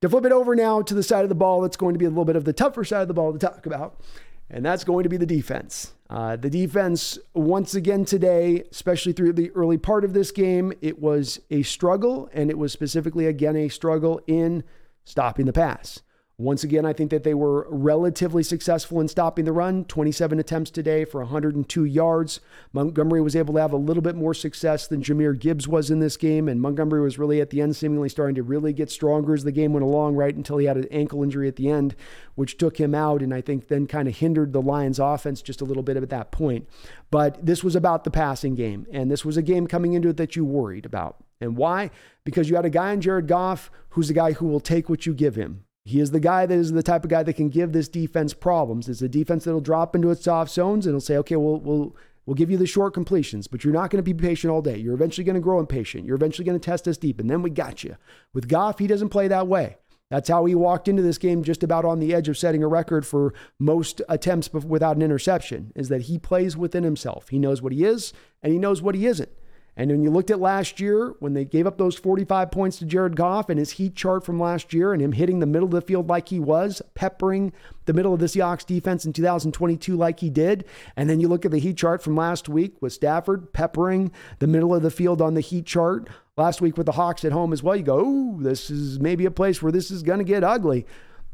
To 0.00 0.08
flip 0.08 0.24
it 0.24 0.32
over 0.32 0.56
now 0.56 0.80
to 0.80 0.94
the 0.94 1.02
side 1.02 1.24
of 1.24 1.28
the 1.28 1.34
ball, 1.34 1.60
that's 1.60 1.76
going 1.76 1.94
to 1.94 1.98
be 1.98 2.06
a 2.06 2.08
little 2.08 2.24
bit 2.24 2.36
of 2.36 2.44
the 2.44 2.54
tougher 2.54 2.84
side 2.84 3.02
of 3.02 3.08
the 3.08 3.14
ball 3.14 3.34
to 3.34 3.38
talk 3.38 3.66
about 3.66 4.00
and 4.50 4.64
that's 4.64 4.84
going 4.84 5.02
to 5.02 5.08
be 5.08 5.16
the 5.16 5.26
defense. 5.26 5.92
Uh, 6.08 6.36
the 6.36 6.50
defense, 6.50 7.18
once 7.34 7.74
again 7.74 8.04
today, 8.04 8.62
especially 8.70 9.12
through 9.12 9.32
the 9.32 9.50
early 9.52 9.78
part 9.78 10.04
of 10.04 10.12
this 10.12 10.30
game, 10.30 10.72
it 10.80 11.00
was 11.00 11.40
a 11.50 11.62
struggle, 11.62 12.28
and 12.32 12.50
it 12.50 12.58
was 12.58 12.72
specifically, 12.72 13.26
again, 13.26 13.56
a 13.56 13.68
struggle 13.68 14.20
in 14.26 14.62
stopping 15.04 15.46
the 15.46 15.52
pass. 15.52 16.02
Once 16.38 16.62
again, 16.62 16.84
I 16.84 16.92
think 16.92 17.10
that 17.12 17.22
they 17.22 17.32
were 17.32 17.66
relatively 17.70 18.42
successful 18.42 19.00
in 19.00 19.08
stopping 19.08 19.46
the 19.46 19.52
run. 19.52 19.86
27 19.86 20.38
attempts 20.38 20.70
today 20.70 21.06
for 21.06 21.22
102 21.22 21.84
yards. 21.86 22.40
Montgomery 22.74 23.22
was 23.22 23.34
able 23.34 23.54
to 23.54 23.60
have 23.60 23.72
a 23.72 23.78
little 23.78 24.02
bit 24.02 24.16
more 24.16 24.34
success 24.34 24.86
than 24.86 25.02
Jahmyr 25.02 25.38
Gibbs 25.38 25.66
was 25.66 25.90
in 25.90 26.00
this 26.00 26.18
game, 26.18 26.46
and 26.46 26.60
Montgomery 26.60 27.00
was 27.00 27.18
really 27.18 27.40
at 27.40 27.48
the 27.48 27.62
end 27.62 27.74
seemingly 27.74 28.10
starting 28.10 28.34
to 28.34 28.42
really 28.42 28.74
get 28.74 28.90
stronger 28.90 29.32
as 29.32 29.44
the 29.44 29.52
game 29.52 29.72
went 29.72 29.84
along, 29.84 30.14
right 30.14 30.34
until 30.34 30.58
he 30.58 30.66
had 30.66 30.76
an 30.76 30.88
ankle 30.90 31.22
injury 31.22 31.48
at 31.48 31.56
the 31.56 31.70
end, 31.70 31.96
which 32.34 32.58
took 32.58 32.78
him 32.78 32.94
out, 32.94 33.22
and 33.22 33.32
I 33.32 33.40
think 33.40 33.68
then 33.68 33.86
kind 33.86 34.06
of 34.06 34.18
hindered 34.18 34.52
the 34.52 34.60
Lions' 34.60 34.98
offense 34.98 35.40
just 35.40 35.62
a 35.62 35.64
little 35.64 35.82
bit 35.82 35.96
at 35.96 36.10
that 36.10 36.32
point. 36.32 36.68
But 37.10 37.46
this 37.46 37.64
was 37.64 37.74
about 37.74 38.04
the 38.04 38.10
passing 38.10 38.54
game, 38.54 38.86
and 38.92 39.10
this 39.10 39.24
was 39.24 39.38
a 39.38 39.42
game 39.42 39.66
coming 39.66 39.94
into 39.94 40.10
it 40.10 40.18
that 40.18 40.36
you 40.36 40.44
worried 40.44 40.84
about. 40.84 41.16
And 41.40 41.56
why? 41.56 41.90
Because 42.24 42.50
you 42.50 42.56
had 42.56 42.66
a 42.66 42.70
guy 42.70 42.92
in 42.92 43.00
Jared 43.00 43.26
Goff 43.26 43.70
who's 43.90 44.10
a 44.10 44.14
guy 44.14 44.32
who 44.32 44.46
will 44.46 44.60
take 44.60 44.90
what 44.90 45.06
you 45.06 45.14
give 45.14 45.34
him. 45.34 45.65
He 45.86 46.00
is 46.00 46.10
the 46.10 46.18
guy 46.18 46.46
that 46.46 46.58
is 46.58 46.72
the 46.72 46.82
type 46.82 47.04
of 47.04 47.10
guy 47.10 47.22
that 47.22 47.34
can 47.34 47.48
give 47.48 47.70
this 47.70 47.86
defense 47.86 48.34
problems. 48.34 48.88
It's 48.88 49.02
a 49.02 49.08
defense 49.08 49.44
that'll 49.44 49.60
drop 49.60 49.94
into 49.94 50.10
its 50.10 50.24
soft 50.24 50.50
zones 50.50 50.84
and 50.84 50.90
it'll 50.90 51.00
say, 51.00 51.16
okay, 51.18 51.36
we'll, 51.36 51.60
we'll, 51.60 51.94
we'll 52.26 52.34
give 52.34 52.50
you 52.50 52.56
the 52.56 52.66
short 52.66 52.92
completions, 52.92 53.46
but 53.46 53.62
you're 53.62 53.72
not 53.72 53.90
going 53.90 54.02
to 54.02 54.02
be 54.02 54.12
patient 54.12 54.50
all 54.50 54.62
day. 54.62 54.76
You're 54.76 54.94
eventually 54.94 55.24
going 55.24 55.34
to 55.34 55.40
grow 55.40 55.60
impatient. 55.60 56.04
You're 56.04 56.16
eventually 56.16 56.44
going 56.44 56.58
to 56.58 56.64
test 56.64 56.88
us 56.88 56.96
deep, 56.96 57.20
and 57.20 57.30
then 57.30 57.40
we 57.40 57.50
got 57.50 57.84
you. 57.84 57.96
With 58.34 58.48
Goff, 58.48 58.80
he 58.80 58.88
doesn't 58.88 59.10
play 59.10 59.28
that 59.28 59.46
way. 59.46 59.76
That's 60.10 60.28
how 60.28 60.44
he 60.44 60.56
walked 60.56 60.88
into 60.88 61.02
this 61.02 61.18
game 61.18 61.44
just 61.44 61.62
about 61.62 61.84
on 61.84 62.00
the 62.00 62.12
edge 62.12 62.28
of 62.28 62.36
setting 62.36 62.64
a 62.64 62.68
record 62.68 63.06
for 63.06 63.32
most 63.60 64.02
attempts 64.08 64.52
without 64.52 64.96
an 64.96 65.02
interception, 65.02 65.72
is 65.76 65.88
that 65.88 66.02
he 66.02 66.18
plays 66.18 66.56
within 66.56 66.82
himself. 66.82 67.28
He 67.28 67.38
knows 67.38 67.62
what 67.62 67.72
he 67.72 67.84
is 67.84 68.12
and 68.42 68.52
he 68.52 68.58
knows 68.58 68.82
what 68.82 68.96
he 68.96 69.06
isn't. 69.06 69.30
And 69.76 69.90
when 69.90 70.02
you 70.02 70.10
looked 70.10 70.30
at 70.30 70.40
last 70.40 70.80
year, 70.80 71.14
when 71.18 71.34
they 71.34 71.44
gave 71.44 71.66
up 71.66 71.76
those 71.76 71.96
45 71.96 72.50
points 72.50 72.78
to 72.78 72.86
Jared 72.86 73.14
Goff 73.14 73.50
and 73.50 73.58
his 73.58 73.72
heat 73.72 73.94
chart 73.94 74.24
from 74.24 74.40
last 74.40 74.72
year 74.72 74.92
and 74.92 75.02
him 75.02 75.12
hitting 75.12 75.38
the 75.38 75.46
middle 75.46 75.66
of 75.66 75.72
the 75.72 75.82
field 75.82 76.08
like 76.08 76.30
he 76.30 76.38
was, 76.38 76.80
peppering 76.94 77.52
the 77.84 77.92
middle 77.92 78.14
of 78.14 78.20
the 78.20 78.26
Seahawks 78.26 78.64
defense 78.64 79.04
in 79.04 79.12
2022 79.12 79.94
like 79.94 80.20
he 80.20 80.30
did. 80.30 80.64
And 80.96 81.10
then 81.10 81.20
you 81.20 81.28
look 81.28 81.44
at 81.44 81.50
the 81.50 81.58
heat 81.58 81.76
chart 81.76 82.02
from 82.02 82.16
last 82.16 82.48
week 82.48 82.80
with 82.80 82.94
Stafford 82.94 83.52
peppering 83.52 84.12
the 84.38 84.46
middle 84.46 84.74
of 84.74 84.82
the 84.82 84.90
field 84.90 85.20
on 85.20 85.34
the 85.34 85.40
heat 85.42 85.66
chart. 85.66 86.08
Last 86.38 86.60
week 86.60 86.76
with 86.76 86.86
the 86.86 86.92
Hawks 86.92 87.24
at 87.24 87.32
home 87.32 87.52
as 87.52 87.62
well, 87.62 87.76
you 87.76 87.82
go, 87.82 88.02
oh, 88.04 88.38
this 88.40 88.70
is 88.70 88.98
maybe 89.00 89.24
a 89.24 89.30
place 89.30 89.62
where 89.62 89.72
this 89.72 89.90
is 89.90 90.02
going 90.02 90.18
to 90.18 90.24
get 90.24 90.44
ugly. 90.44 90.86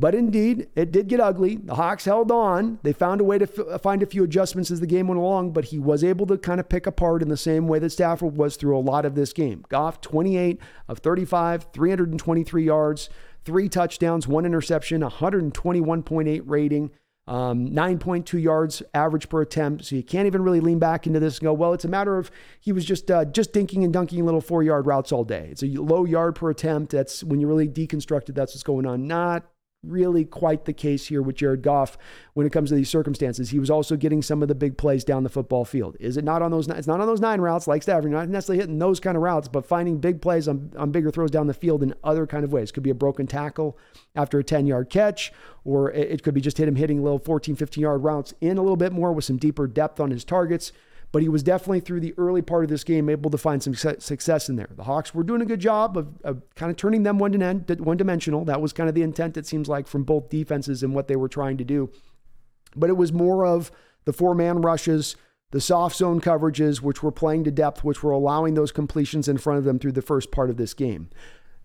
But 0.03 0.17
indeed, 0.17 0.67
it 0.75 0.91
did 0.91 1.07
get 1.07 1.21
ugly. 1.21 1.59
The 1.63 1.77
Hawks 1.77 2.07
held 2.07 2.33
on. 2.33 2.81
They 2.83 2.93
found 2.93 3.21
a 3.21 3.25
way 3.25 3.39
to 3.39 3.45
f- 3.45 3.81
find 3.81 4.03
a 4.03 4.07
few 4.07 4.25
adjustments 4.25 4.73
as 4.73 4.81
the 4.81 4.87
game 4.89 5.07
went 5.07 5.21
along, 5.21 5.53
but 5.53 5.67
he 5.67 5.79
was 5.79 6.03
able 6.03 6.27
to 6.27 6.37
kind 6.37 6.59
of 6.59 6.69
pick 6.69 6.89
apart 6.89 7.23
in 7.23 7.29
the 7.29 7.37
same 7.37 7.69
way 7.69 7.79
that 7.79 7.91
Stafford 7.91 8.37
was 8.37 8.57
through 8.57 8.77
a 8.77 8.81
lot 8.81 9.05
of 9.05 9.15
this 9.15 9.33
game. 9.33 9.65
Goff, 9.69 10.01
28 10.01 10.61
of 10.89 10.99
35, 10.99 11.69
323 11.73 12.65
yards, 12.65 13.11
three 13.45 13.69
touchdowns, 13.69 14.27
one 14.27 14.45
interception, 14.45 15.03
121.8 15.03 16.43
rating. 16.47 16.91
Um, 17.29 17.69
9.2 17.69 18.43
yards 18.43 18.83
average 18.95 19.29
per 19.29 19.43
attempt. 19.43 19.85
So 19.85 19.95
you 19.95 20.03
can't 20.03 20.27
even 20.27 20.43
really 20.43 20.59
lean 20.59 20.81
back 20.81 21.07
into 21.07 21.21
this 21.21 21.39
and 21.39 21.45
go, 21.45 21.53
well, 21.53 21.75
it's 21.75 21.85
a 21.85 21.89
matter 21.89 22.19
of 22.19 22.33
he 22.59 22.73
was 22.73 22.85
just 22.85 23.09
uh, 23.09 23.25
just 23.25 23.53
dinking 23.53 23.85
and 23.85 23.93
dunking 23.93 24.25
little 24.25 24.41
four 24.41 24.65
yard 24.65 24.89
routes 24.89 25.13
all 25.13 25.23
day. 25.23 25.47
It's 25.53 25.63
a 25.63 25.67
low 25.69 26.05
yard 26.05 26.35
per 26.35 26.51
attempt. 26.51 26.91
That's 26.91 27.23
when 27.23 27.39
you 27.39 27.47
really 27.47 27.69
deconstructed. 27.69 28.35
That's 28.35 28.53
what's 28.53 28.65
going 28.65 28.87
on. 28.87 29.07
Not 29.07 29.45
really 29.85 30.25
quite 30.25 30.65
the 30.65 30.73
case 30.73 31.07
here 31.07 31.21
with 31.23 31.37
Jared 31.37 31.63
Goff 31.63 31.99
when 32.35 32.47
it 32.47 32.53
comes 32.53 32.71
to 32.71 32.77
these 32.77 32.89
circumstances. 32.89 33.51
He 33.51 33.59
was 33.59 33.71
also 33.71 33.97
getting 33.97 34.23
some 34.23 34.41
of 34.43 34.49
the 34.49 34.55
big 34.55 34.79
plays 34.79 35.05
down 35.05 35.25
the 35.25 35.29
football 35.29 35.65
field. 35.65 35.97
Is 35.99 36.17
it 36.17 36.25
not 36.25 36.41
on 36.41 36.51
those? 36.51 36.69
It's 36.69 36.87
not 36.87 37.01
on 37.01 37.07
those 37.07 37.21
nine 37.21 37.41
routes 37.41 37.67
like 37.67 37.83
Stafford. 37.83 38.05
You're 38.05 38.21
not 38.21 38.29
necessarily 38.29 38.61
hitting 38.61 38.79
those 38.79 39.01
kind 39.01 39.17
of 39.17 39.23
routes, 39.23 39.49
but 39.49 39.67
finding 39.67 39.99
big 39.99 40.23
plays 40.23 40.47
on, 40.47 40.73
on 40.77 40.93
bigger 40.93 41.11
throws 41.11 41.31
down 41.31 41.47
the 41.47 41.55
field 41.55 41.83
in 41.83 41.95
other 42.05 42.27
kind 42.27 42.45
of 42.45 42.53
ways. 42.53 42.71
Could 42.71 42.85
be 42.85 42.91
a 42.91 42.95
broken 42.95 43.27
tackle 43.27 43.77
after 44.15 44.39
a 44.39 44.45
10 44.45 44.67
yard 44.67 44.89
catch, 44.89 45.33
or 45.65 45.91
it 45.91 46.23
could 46.23 46.35
be 46.35 46.41
just 46.41 46.59
hit 46.59 46.69
him 46.69 46.77
hitting 46.77 47.03
little 47.03 47.19
14, 47.19 47.57
15 47.57 47.83
yard 47.83 48.05
routes 48.05 48.35
in 48.41 48.59
a 48.59 48.63
little 48.63 48.77
bit 48.77 48.93
more 48.93 49.13
with 49.13 49.25
some 49.25 49.37
deeper 49.37 49.67
depth 49.67 49.99
on 49.99 50.11
his 50.11 50.25
targets 50.25 50.73
but 51.13 51.21
he 51.21 51.29
was 51.29 51.43
definitely 51.43 51.81
through 51.81 52.01
the 52.01 52.15
early 52.17 52.41
part 52.41 52.65
of 52.65 52.71
this 52.71 52.85
game 52.85 53.11
able 53.11 53.31
to 53.31 53.39
find 53.39 53.63
some 53.63 53.75
success 53.75 54.49
in 54.49 54.57
there. 54.57 54.71
The 54.75 54.85
Hawks 54.85 55.15
were 55.15 55.23
doing 55.23 55.43
a 55.43 55.47
good 55.47 55.61
job 55.61 55.97
of, 55.99 56.09
of 56.25 56.43
kind 56.55 56.71
of 56.71 56.77
turning 56.79 57.03
them 57.03 57.19
one, 57.19 57.35
one 57.35 57.97
dimensional. 57.99 58.47
That 58.47 58.63
was 58.63 58.73
kind 58.73 58.89
of 58.89 58.95
the 58.95 59.03
intent, 59.03 59.37
it 59.37 59.47
seems 59.47 59.69
like, 59.69 59.87
from 59.87 60.05
both 60.05 60.31
defenses 60.31 60.83
and 60.83 60.95
what 60.95 61.09
they 61.09 61.17
were 61.17 61.29
trying 61.29 61.59
to 61.59 61.65
do. 61.65 61.91
But 62.75 62.89
it 62.89 62.97
was 62.97 63.13
more 63.13 63.45
of 63.45 63.71
the 64.07 64.15
four 64.15 64.35
man 64.35 64.63
rushes, 64.63 65.15
the 65.51 65.61
soft 65.61 65.97
zone 65.97 66.19
coverages, 66.19 66.81
which 66.81 67.03
were 67.03 67.13
playing 67.13 67.45
to 67.45 67.51
depth, 67.51 67.85
which 67.85 68.03
were 68.03 68.13
allowing 68.13 68.55
those 68.55 68.73
completions 68.73 69.29
in 69.29 69.37
front 69.37 69.59
of 69.59 69.65
them 69.65 69.79
through 69.79 69.93
the 69.93 70.01
first 70.01 70.33
part 70.33 70.49
of 70.49 70.57
this 70.57 70.73
game. 70.73 71.11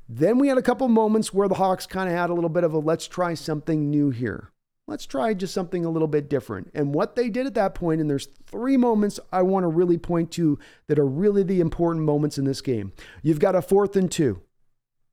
Then 0.10 0.40
we 0.40 0.50
had 0.50 0.58
a 0.58 0.62
couple 0.62 0.90
moments 0.90 1.34
where 1.34 1.48
the 1.48 1.56
Hawks 1.56 1.86
kind 1.86 2.10
of 2.10 2.16
had 2.16 2.30
a 2.30 2.34
little 2.34 2.50
bit 2.50 2.66
of 2.66 2.74
a 2.74 2.80
let's 2.80 3.08
try 3.08 3.34
something 3.34 3.90
new 3.90 4.10
here 4.10 4.52
let's 4.88 5.06
try 5.06 5.34
just 5.34 5.54
something 5.54 5.86
a 5.86 5.90
little 5.90 6.08
bit 6.08 6.30
different. 6.30 6.72
And 6.74 6.94
what 6.94 7.16
they 7.16 7.30
did 7.30 7.46
at 7.46 7.54
that 7.56 7.76
point, 7.76 8.02
and 8.02 8.10
there's 8.10 8.30
three 8.46 8.78
moments 8.78 9.20
I 9.32 9.42
want 9.42 9.64
to 9.64 9.68
really 9.68 9.98
point 9.98 10.32
to 10.34 10.58
that 10.88 10.98
are 10.98 11.06
really 11.06 11.44
the 11.44 11.60
important 11.60 12.06
moments 12.06 12.38
in 12.38 12.46
this 12.46 12.62
game. 12.62 12.94
You've 13.22 13.40
got 13.40 13.56
a 13.56 13.62
fourth 13.62 13.96
and 13.96 14.12
two. 14.12 14.42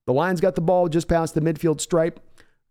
The 0.06 0.12
Lions 0.12 0.40
got 0.40 0.54
the 0.54 0.60
ball 0.60 0.88
just 0.88 1.08
past 1.08 1.34
the 1.34 1.40
midfield 1.40 1.80
stripe. 1.80 2.20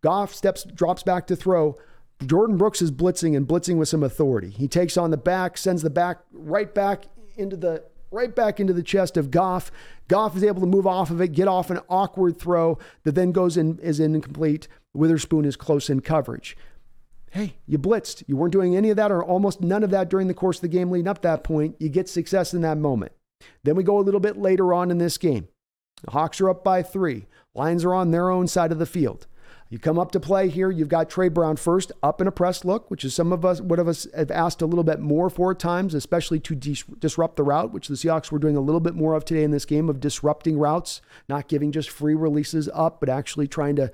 Goff 0.01 0.33
steps, 0.33 0.63
drops 0.63 1.03
back 1.03 1.27
to 1.27 1.35
throw. 1.35 1.77
Jordyn 2.19 2.57
Brooks 2.57 2.81
is 2.81 2.91
blitzing 2.91 3.35
and 3.35 3.47
blitzing 3.47 3.77
with 3.77 3.89
some 3.89 4.03
authority. 4.03 4.49
He 4.49 4.67
takes 4.67 4.97
on 4.97 5.11
the 5.11 5.17
back, 5.17 5.57
sends 5.57 5.81
the 5.81 5.89
back 5.89 6.19
right 6.31 6.73
back 6.73 7.05
into 7.35 7.57
the 7.57 7.83
right 8.11 8.35
back 8.35 8.59
into 8.59 8.73
the 8.73 8.83
chest 8.83 9.17
of 9.17 9.31
Goff. 9.31 9.71
Goff 10.07 10.37
is 10.37 10.43
able 10.43 10.61
to 10.61 10.67
move 10.67 10.85
off 10.85 11.09
of 11.09 11.19
it, 11.19 11.29
get 11.29 11.47
off 11.47 11.71
an 11.71 11.79
awkward 11.89 12.37
throw 12.37 12.77
that 13.03 13.15
then 13.15 13.31
goes 13.31 13.57
in 13.57 13.79
is 13.79 13.99
incomplete. 13.99 14.67
Witherspoon 14.93 15.45
is 15.45 15.55
close 15.55 15.89
in 15.89 16.01
coverage. 16.01 16.55
Hey, 17.33 17.55
you 17.65 17.79
blitzed. 17.79 18.23
You 18.27 18.37
weren't 18.37 18.51
doing 18.53 18.75
any 18.75 18.91
of 18.91 18.97
that 18.97 19.11
or 19.11 19.23
almost 19.23 19.59
none 19.59 19.83
of 19.83 19.89
that 19.89 20.07
during 20.07 20.27
the 20.27 20.35
course 20.35 20.57
of 20.57 20.61
the 20.61 20.67
game 20.67 20.91
leading 20.91 21.07
up 21.07 21.23
that 21.23 21.43
point. 21.43 21.75
You 21.79 21.89
get 21.89 22.07
success 22.07 22.53
in 22.53 22.61
that 22.61 22.77
moment. 22.77 23.11
Then 23.63 23.75
we 23.75 23.81
go 23.81 23.97
a 23.97 24.01
little 24.05 24.19
bit 24.19 24.37
later 24.37 24.71
on 24.71 24.91
in 24.91 24.99
this 24.99 25.17
game. 25.17 25.47
The 26.03 26.11
Hawks 26.11 26.39
are 26.41 26.49
up 26.51 26.63
by 26.63 26.83
three. 26.83 27.25
Lions 27.55 27.83
are 27.85 27.93
on 27.95 28.11
their 28.11 28.29
own 28.29 28.45
side 28.45 28.71
of 28.71 28.77
the 28.77 28.85
field. 28.85 29.25
You 29.67 29.79
come 29.79 29.97
up 29.97 30.11
to 30.11 30.19
play 30.19 30.47
here. 30.47 30.69
You've 30.69 30.89
got 30.89 31.09
Tre 31.09 31.27
Brown 31.27 31.55
first 31.55 31.91
up 32.03 32.21
in 32.21 32.27
a 32.27 32.31
press 32.31 32.63
look, 32.63 32.91
which 32.91 33.03
is 33.03 33.15
some 33.15 33.33
of 33.33 33.43
us, 33.43 33.59
what 33.59 33.79
of 33.79 33.87
us 33.87 34.05
have 34.15 34.29
asked 34.29 34.61
a 34.61 34.67
little 34.67 34.83
bit 34.83 34.99
more 34.99 35.31
for 35.31 35.55
times, 35.55 35.95
especially 35.95 36.39
to 36.41 36.53
dis- 36.53 36.83
disrupt 36.99 37.37
the 37.37 37.43
route, 37.43 37.73
which 37.73 37.87
the 37.87 37.95
Seahawks 37.95 38.31
were 38.31 38.37
doing 38.37 38.55
a 38.55 38.61
little 38.61 38.79
bit 38.79 38.93
more 38.93 39.15
of 39.15 39.25
today 39.25 39.43
in 39.43 39.49
this 39.49 39.65
game 39.65 39.89
of 39.89 39.99
disrupting 39.99 40.59
routes, 40.59 41.01
not 41.27 41.47
giving 41.47 41.71
just 41.71 41.89
free 41.89 42.13
releases 42.13 42.69
up, 42.75 42.99
but 42.99 43.09
actually 43.09 43.47
trying 43.47 43.75
to 43.77 43.91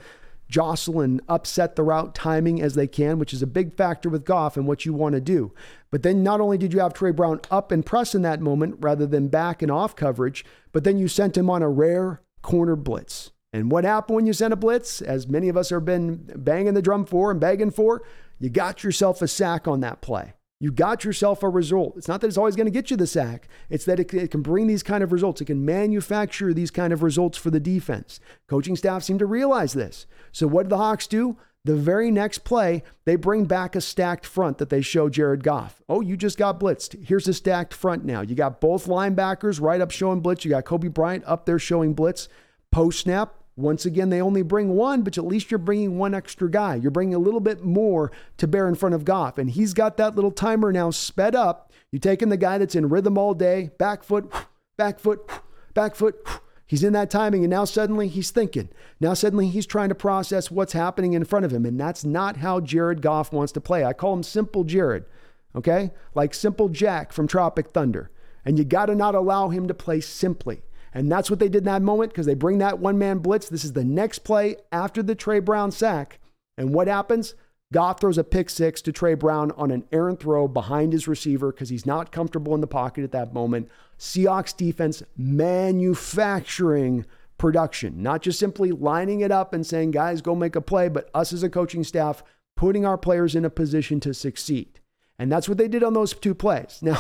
jostle 0.50 1.00
and 1.00 1.22
upset 1.30 1.76
the 1.76 1.84
route 1.84 2.16
timing 2.16 2.62
as 2.62 2.74
they 2.74 2.88
can, 2.88 3.20
which 3.20 3.34
is 3.34 3.42
a 3.42 3.48
big 3.48 3.74
factor 3.76 4.10
with 4.10 4.26
Goff 4.26 4.58
and 4.58 4.68
what 4.68 4.86
you 4.86 4.94
want 4.94 5.14
to 5.14 5.22
do. 5.22 5.54
But 5.92 6.04
then 6.04 6.24
not 6.24 6.42
only 6.42 6.58
did 6.58 6.74
you 6.74 6.80
have 6.80 6.94
Tre 6.94 7.12
Brown 7.12 7.42
up 7.52 7.72
and 7.72 7.86
press 7.86 8.16
in 8.16 8.24
that 8.24 8.42
moment 8.42 8.78
rather 8.80 9.06
than 9.06 9.28
back 9.28 9.62
and 9.62 9.72
off 9.72 9.96
coverage, 9.96 10.44
but 10.72 10.84
then 10.84 10.98
you 10.98 11.08
sent 11.08 11.38
him 11.38 11.50
on 11.50 11.62
a 11.62 11.70
rare 11.70 12.22
corner 12.42 12.76
blitz. 12.76 13.32
And 13.52 13.72
what 13.72 13.84
happened 13.84 14.16
when 14.16 14.28
you 14.28 14.34
sent 14.34 14.54
a 14.54 14.58
blitz, 14.58 15.02
as 15.02 15.28
many 15.28 15.50
of 15.50 15.58
us 15.58 15.70
have 15.70 15.86
been 15.86 16.30
banging 16.36 16.74
the 16.74 16.82
drum 16.82 17.06
for 17.06 17.32
and 17.32 17.40
begging 17.40 17.72
for, 17.72 18.04
you 18.40 18.50
got 18.50 18.84
yourself 18.84 19.22
a 19.22 19.28
sack 19.28 19.68
on 19.68 19.82
that 19.82 20.02
play. 20.02 20.34
You 20.62 20.72
got 20.72 21.06
yourself 21.06 21.42
a 21.42 21.50
result. 21.50 21.96
It's 21.96 22.10
not 22.10 22.20
that 22.20 22.28
it's 22.28 22.38
always 22.38 22.58
going 22.58 22.66
to 22.66 22.72
get 22.72 22.92
you 22.92 22.98
the 22.98 23.08
sack. 23.08 23.48
It's 23.70 23.86
that 23.86 24.00
it, 24.00 24.30
can 24.30 24.42
bring 24.42 24.68
these 24.68 24.84
kind 24.84 25.04
of 25.04 25.14
results. 25.14 25.40
It 25.40 25.46
can 25.46 25.64
manufacture 25.64 26.54
these 26.54 26.70
kind 26.70 26.92
of 26.92 27.02
results 27.02 27.38
for 27.38 27.50
the 27.50 27.62
defense. 27.62 28.20
Coaching 28.48 28.76
staff 28.76 29.04
seem 29.04 29.18
to 29.20 29.26
realize 29.26 29.72
this. 29.72 30.06
So 30.34 30.48
what 30.48 30.64
did 30.64 30.72
the 30.72 30.78
Hawks 30.78 31.08
do? 31.08 31.38
The 31.64 31.76
very 31.76 32.10
next 32.12 32.40
play, 32.40 32.84
they 33.06 33.16
bring 33.16 33.46
back 33.46 33.76
a 33.76 33.82
stacked 33.82 34.26
front 34.26 34.58
that 34.58 34.70
they 34.70 34.82
show 34.82 35.10
Jared 35.10 35.44
Goff. 35.44 35.82
Oh, 35.88 36.02
you 36.02 36.18
just 36.18 36.38
got 36.38 36.60
blitzed. 36.60 37.06
Here's 37.06 37.28
a 37.28 37.34
stacked 37.34 37.74
front 37.74 38.04
now. 38.04 38.22
You 38.22 38.36
got 38.36 38.62
both 38.62 38.86
linebackers 38.86 39.62
right 39.62 39.82
up 39.82 39.92
showing 39.92 40.22
blitz. 40.22 40.44
You 40.44 40.52
got 40.52 40.66
Coby 40.66 40.94
Bryant 40.94 41.24
up 41.26 41.46
there 41.46 41.60
showing 41.60 41.94
blitz. 41.94 42.28
Post 42.72 43.02
snap, 43.02 43.36
once 43.60 43.86
again, 43.86 44.10
they 44.10 44.22
only 44.22 44.42
bring 44.42 44.70
one, 44.70 45.02
but 45.02 45.18
at 45.18 45.26
least 45.26 45.52
you're 45.52 45.58
bringing 45.58 45.98
one 45.98 46.14
extra 46.14 46.50
guy. 46.50 46.76
You're 46.76 46.92
bringing 46.92 47.16
a 47.16 47.20
little 47.20 47.42
bit 47.42 47.64
more 47.64 48.12
to 48.38 48.48
bear 48.48 48.68
in 48.68 48.76
front 48.76 48.96
of 48.96 49.04
Goff. 49.04 49.38
And 49.38 49.50
he's 49.50 49.74
got 49.74 49.98
that 49.98 50.16
little 50.16 50.32
timer 50.32 50.72
now 50.72 50.92
sped 50.92 51.36
up. 51.36 51.72
You're 51.92 52.00
taking 52.00 52.30
the 52.30 52.38
guy 52.38 52.58
that's 52.58 52.76
in 52.76 52.90
rhythm 52.90 53.18
all 53.18 53.34
day, 53.34 53.72
back 53.78 54.04
foot, 54.04 54.32
back 54.78 55.00
foot, 55.00 55.30
back 55.74 55.96
foot. 55.96 56.16
He's 56.66 56.84
in 56.84 56.94
that 56.94 57.10
timing, 57.10 57.44
and 57.44 57.50
now 57.50 57.66
suddenly 57.66 58.08
he's 58.08 58.32
thinking. 58.32 58.70
Now 59.00 59.14
suddenly 59.14 59.48
he's 59.50 59.66
trying 59.66 59.90
to 59.90 59.96
process 59.96 60.52
what's 60.52 60.74
happening 60.74 61.14
in 61.14 61.26
front 61.26 61.46
of 61.46 61.52
him. 61.52 61.66
And 61.66 61.80
that's 61.80 62.06
not 62.06 62.38
how 62.38 62.60
Jared 62.60 63.02
Goff 63.02 63.34
wants 63.34 63.52
to 63.54 63.62
play. 63.62 63.84
I 63.84 63.94
call 63.94 64.14
him 64.14 64.24
Simple 64.24 64.64
Jared, 64.64 65.06
okay? 65.56 65.92
Like 66.14 66.34
Simple 66.34 66.70
Jack 66.70 67.12
from 67.12 67.28
Tropic 67.28 67.72
Thunder. 67.72 68.12
And 68.46 68.58
you 68.58 68.64
got 68.64 68.86
to 68.86 68.96
not 68.96 69.16
allow 69.16 69.50
him 69.50 69.68
to 69.68 69.74
play 69.74 70.00
simply. 70.00 70.62
And 70.94 71.12
that's 71.12 71.30
what 71.30 71.40
they 71.40 71.50
did 71.50 71.60
in 71.60 71.66
that 71.66 71.82
moment 71.82 72.12
because 72.12 72.26
they 72.26 72.34
bring 72.34 72.58
that 72.60 72.80
one 72.80 72.98
man 72.98 73.20
blitz. 73.20 73.50
This 73.50 73.64
is 73.64 73.74
the 73.74 73.84
next 73.84 74.20
play 74.20 74.56
after 74.72 75.04
the 75.04 75.16
Tre 75.16 75.40
Brown 75.40 75.72
sack. 75.72 76.20
And 76.58 76.74
what 76.74 76.88
happens? 76.88 77.36
Goff 77.72 78.02
throws 78.02 78.18
a 78.18 78.24
pick 78.24 78.50
six 78.50 78.82
to 78.82 78.92
Tre 78.92 79.14
Brown 79.14 79.52
on 79.52 79.70
an 79.70 79.86
errant 79.92 80.20
throw 80.20 80.48
behind 80.48 80.92
his 80.92 81.08
receiver 81.08 81.52
because 81.52 81.70
he's 81.70 81.86
not 81.86 82.12
comfortable 82.12 82.56
in 82.56 82.62
the 82.62 82.68
pocket 82.68 83.04
at 83.04 83.12
that 83.12 83.34
moment. 83.34 83.70
Seahawks 84.00 84.58
defense 84.58 85.04
manufacturing 85.16 87.06
production, 87.38 88.02
not 88.02 88.24
just 88.24 88.40
simply 88.40 88.72
lining 88.72 89.22
it 89.22 89.32
up 89.32 89.54
and 89.54 89.66
saying, 89.66 89.92
guys, 89.92 90.22
go 90.22 90.34
make 90.34 90.56
a 90.56 90.62
play, 90.62 90.90
but 90.90 91.10
us 91.14 91.32
as 91.32 91.44
a 91.44 91.50
coaching 91.50 91.84
staff 91.84 92.24
putting 92.56 92.86
our 92.86 92.98
players 92.98 93.36
in 93.36 93.46
a 93.46 93.50
position 93.50 94.00
to 94.00 94.14
succeed. 94.14 94.80
And 95.20 95.32
that's 95.32 95.48
what 95.48 95.58
they 95.58 95.68
did 95.68 95.84
on 95.84 95.94
those 95.94 96.14
two 96.14 96.34
plays. 96.34 96.80
Now, 96.82 97.00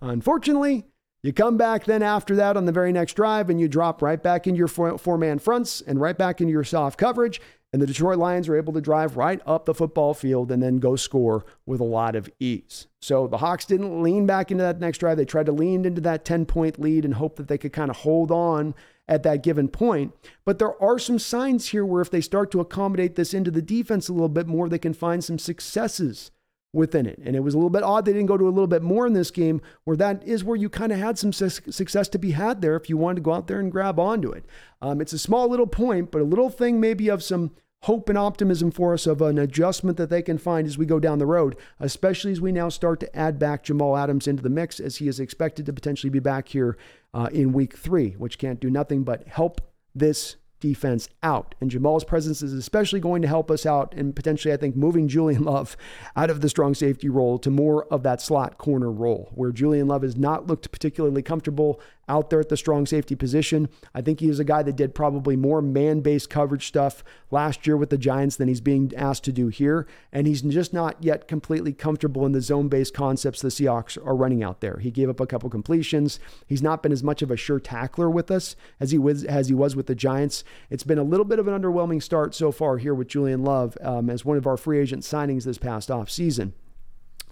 unfortunately, 0.00 0.86
you 1.22 1.32
come 1.32 1.56
back 1.56 1.84
then 1.84 2.02
after 2.02 2.36
that 2.36 2.56
on 2.56 2.64
the 2.64 2.72
very 2.72 2.92
next 2.92 3.14
drive 3.14 3.50
and 3.50 3.60
you 3.60 3.66
drop 3.66 4.02
right 4.02 4.22
back 4.22 4.46
into 4.46 4.58
your 4.58 4.68
four 4.68 5.18
man 5.18 5.38
fronts 5.38 5.80
and 5.80 6.00
right 6.00 6.16
back 6.16 6.40
into 6.40 6.52
your 6.52 6.64
soft 6.64 6.98
coverage. 6.98 7.40
And 7.72 7.82
the 7.82 7.86
Detroit 7.86 8.18
Lions 8.18 8.48
are 8.48 8.56
able 8.56 8.72
to 8.72 8.80
drive 8.80 9.18
right 9.18 9.42
up 9.44 9.66
the 9.66 9.74
football 9.74 10.14
field 10.14 10.50
and 10.50 10.62
then 10.62 10.78
go 10.78 10.96
score 10.96 11.44
with 11.66 11.80
a 11.80 11.84
lot 11.84 12.16
of 12.16 12.30
ease. 12.40 12.86
So 13.02 13.26
the 13.26 13.38
Hawks 13.38 13.66
didn't 13.66 14.02
lean 14.02 14.24
back 14.24 14.50
into 14.50 14.62
that 14.62 14.80
next 14.80 14.98
drive. 14.98 15.18
They 15.18 15.26
tried 15.26 15.46
to 15.46 15.52
lean 15.52 15.84
into 15.84 16.00
that 16.02 16.24
10 16.24 16.46
point 16.46 16.80
lead 16.80 17.04
and 17.04 17.14
hope 17.14 17.36
that 17.36 17.48
they 17.48 17.58
could 17.58 17.74
kind 17.74 17.90
of 17.90 17.98
hold 17.98 18.30
on 18.30 18.74
at 19.06 19.22
that 19.24 19.42
given 19.42 19.68
point. 19.68 20.14
But 20.46 20.58
there 20.58 20.80
are 20.82 20.98
some 20.98 21.18
signs 21.18 21.68
here 21.68 21.84
where 21.84 22.00
if 22.00 22.10
they 22.10 22.20
start 22.22 22.50
to 22.52 22.60
accommodate 22.60 23.16
this 23.16 23.34
into 23.34 23.50
the 23.50 23.60
defense 23.60 24.08
a 24.08 24.12
little 24.12 24.28
bit 24.28 24.46
more, 24.46 24.68
they 24.68 24.78
can 24.78 24.94
find 24.94 25.22
some 25.22 25.38
successes 25.38 26.30
within 26.72 27.06
it. 27.06 27.18
And 27.24 27.34
it 27.34 27.40
was 27.40 27.54
a 27.54 27.56
little 27.56 27.70
bit 27.70 27.82
odd 27.82 28.04
they 28.04 28.12
didn't 28.12 28.26
go 28.26 28.36
to 28.36 28.48
a 28.48 28.50
little 28.50 28.66
bit 28.66 28.82
more 28.82 29.06
in 29.06 29.12
this 29.12 29.30
game, 29.30 29.60
where 29.84 29.96
that 29.96 30.22
is 30.26 30.44
where 30.44 30.56
you 30.56 30.68
kind 30.68 30.92
of 30.92 30.98
had 30.98 31.18
some 31.18 31.32
su- 31.32 31.48
success 31.48 32.08
to 32.08 32.18
be 32.18 32.32
had 32.32 32.60
there 32.60 32.76
if 32.76 32.88
you 32.88 32.96
wanted 32.96 33.16
to 33.16 33.22
go 33.22 33.32
out 33.32 33.46
there 33.46 33.60
and 33.60 33.72
grab 33.72 33.98
onto 33.98 34.30
it. 34.30 34.44
Um, 34.82 35.00
it's 35.00 35.12
a 35.12 35.18
small 35.18 35.48
little 35.48 35.66
point, 35.66 36.10
but 36.10 36.20
a 36.20 36.24
little 36.24 36.50
thing 36.50 36.80
maybe 36.80 37.08
of 37.08 37.22
some 37.22 37.52
hope 37.82 38.08
and 38.08 38.18
optimism 38.18 38.70
for 38.70 38.92
us 38.92 39.06
of 39.06 39.22
an 39.22 39.38
adjustment 39.38 39.96
that 39.96 40.10
they 40.10 40.20
can 40.20 40.36
find 40.36 40.66
as 40.66 40.76
we 40.76 40.84
go 40.84 40.98
down 40.98 41.18
the 41.18 41.26
road, 41.26 41.56
especially 41.78 42.32
as 42.32 42.40
we 42.40 42.50
now 42.50 42.68
start 42.68 42.98
to 43.00 43.16
add 43.16 43.38
back 43.38 43.62
Jamal 43.62 43.96
Adams 43.96 44.26
into 44.26 44.42
the 44.42 44.50
mix, 44.50 44.80
as 44.80 44.96
he 44.96 45.06
is 45.06 45.20
expected 45.20 45.64
to 45.66 45.72
potentially 45.72 46.10
be 46.10 46.18
back 46.18 46.48
here 46.48 46.76
uh, 47.14 47.28
in 47.32 47.52
week 47.52 47.76
three, 47.76 48.10
which 48.12 48.38
can't 48.38 48.60
do 48.60 48.68
nothing 48.68 49.04
but 49.04 49.26
help 49.28 49.60
this 49.94 50.36
defense 50.60 51.08
out. 51.22 51.54
And 51.60 51.70
Jamal's 51.70 52.04
presence 52.04 52.42
is 52.42 52.52
especially 52.52 53.00
going 53.00 53.22
to 53.22 53.28
help 53.28 53.50
us 53.50 53.66
out 53.66 53.94
and 53.94 54.14
potentially, 54.14 54.52
I 54.52 54.56
think, 54.56 54.76
moving 54.76 55.08
Julian 55.08 55.44
Love 55.48 55.76
out 56.16 56.30
of 56.30 56.40
the 56.40 56.48
strong 56.48 56.74
safety 56.74 57.08
role 57.08 57.38
to 57.38 57.50
more 57.50 57.84
of 57.86 58.02
that 58.02 58.20
slot 58.20 58.58
corner 58.58 58.90
role, 58.90 59.30
where 59.34 59.50
Julian 59.50 59.88
Love 59.88 60.02
has 60.02 60.16
not 60.16 60.46
looked 60.46 60.70
particularly 60.70 61.22
comfortable 61.22 61.80
out 62.08 62.30
there 62.30 62.40
at 62.40 62.48
the 62.48 62.56
strong 62.56 62.86
safety 62.86 63.14
position. 63.14 63.68
I 63.94 64.00
think 64.00 64.20
he 64.20 64.28
is 64.28 64.38
a 64.38 64.44
guy 64.44 64.62
that 64.62 64.76
did 64.76 64.94
probably 64.94 65.36
more 65.36 65.62
man 65.62 66.00
based 66.00 66.30
coverage 66.30 66.66
stuff 66.66 67.04
last 67.30 67.66
year 67.66 67.76
with 67.76 67.90
the 67.90 67.98
Giants 67.98 68.36
than 68.36 68.48
he's 68.48 68.60
being 68.60 68.92
asked 68.96 69.24
to 69.24 69.32
do 69.32 69.48
here. 69.48 69.86
And 70.12 70.26
he's 70.26 70.42
just 70.42 70.72
not 70.72 71.02
yet 71.02 71.28
completely 71.28 71.72
comfortable 71.72 72.24
in 72.26 72.32
the 72.32 72.40
zone 72.40 72.68
based 72.68 72.94
concepts 72.94 73.40
the 73.40 73.48
Seahawks 73.48 73.98
are 74.06 74.16
running 74.16 74.42
out 74.42 74.60
there. 74.60 74.78
He 74.78 74.90
gave 74.90 75.08
up 75.08 75.20
a 75.20 75.26
couple 75.26 75.50
completions. 75.50 76.18
He's 76.46 76.62
not 76.62 76.82
been 76.82 76.92
as 76.92 77.02
much 77.02 77.22
of 77.22 77.30
a 77.30 77.36
sure 77.36 77.60
tackler 77.60 78.10
with 78.10 78.30
us 78.30 78.56
as 78.80 78.90
he 78.90 78.98
was, 78.98 79.24
as 79.24 79.48
he 79.48 79.54
was 79.54 79.76
with 79.76 79.86
the 79.86 79.94
Giants. 79.94 80.44
It's 80.70 80.84
been 80.84 80.98
a 80.98 81.02
little 81.02 81.26
bit 81.26 81.38
of 81.38 81.48
an 81.48 81.60
underwhelming 81.60 82.02
start 82.02 82.34
so 82.34 82.52
far 82.52 82.78
here 82.78 82.94
with 82.94 83.08
Julian 83.08 83.42
Love 83.42 83.76
um, 83.80 84.10
as 84.10 84.24
one 84.24 84.36
of 84.36 84.46
our 84.46 84.56
free 84.56 84.78
agent 84.78 85.02
signings 85.02 85.44
this 85.44 85.58
past 85.58 85.88
offseason. 85.88 86.52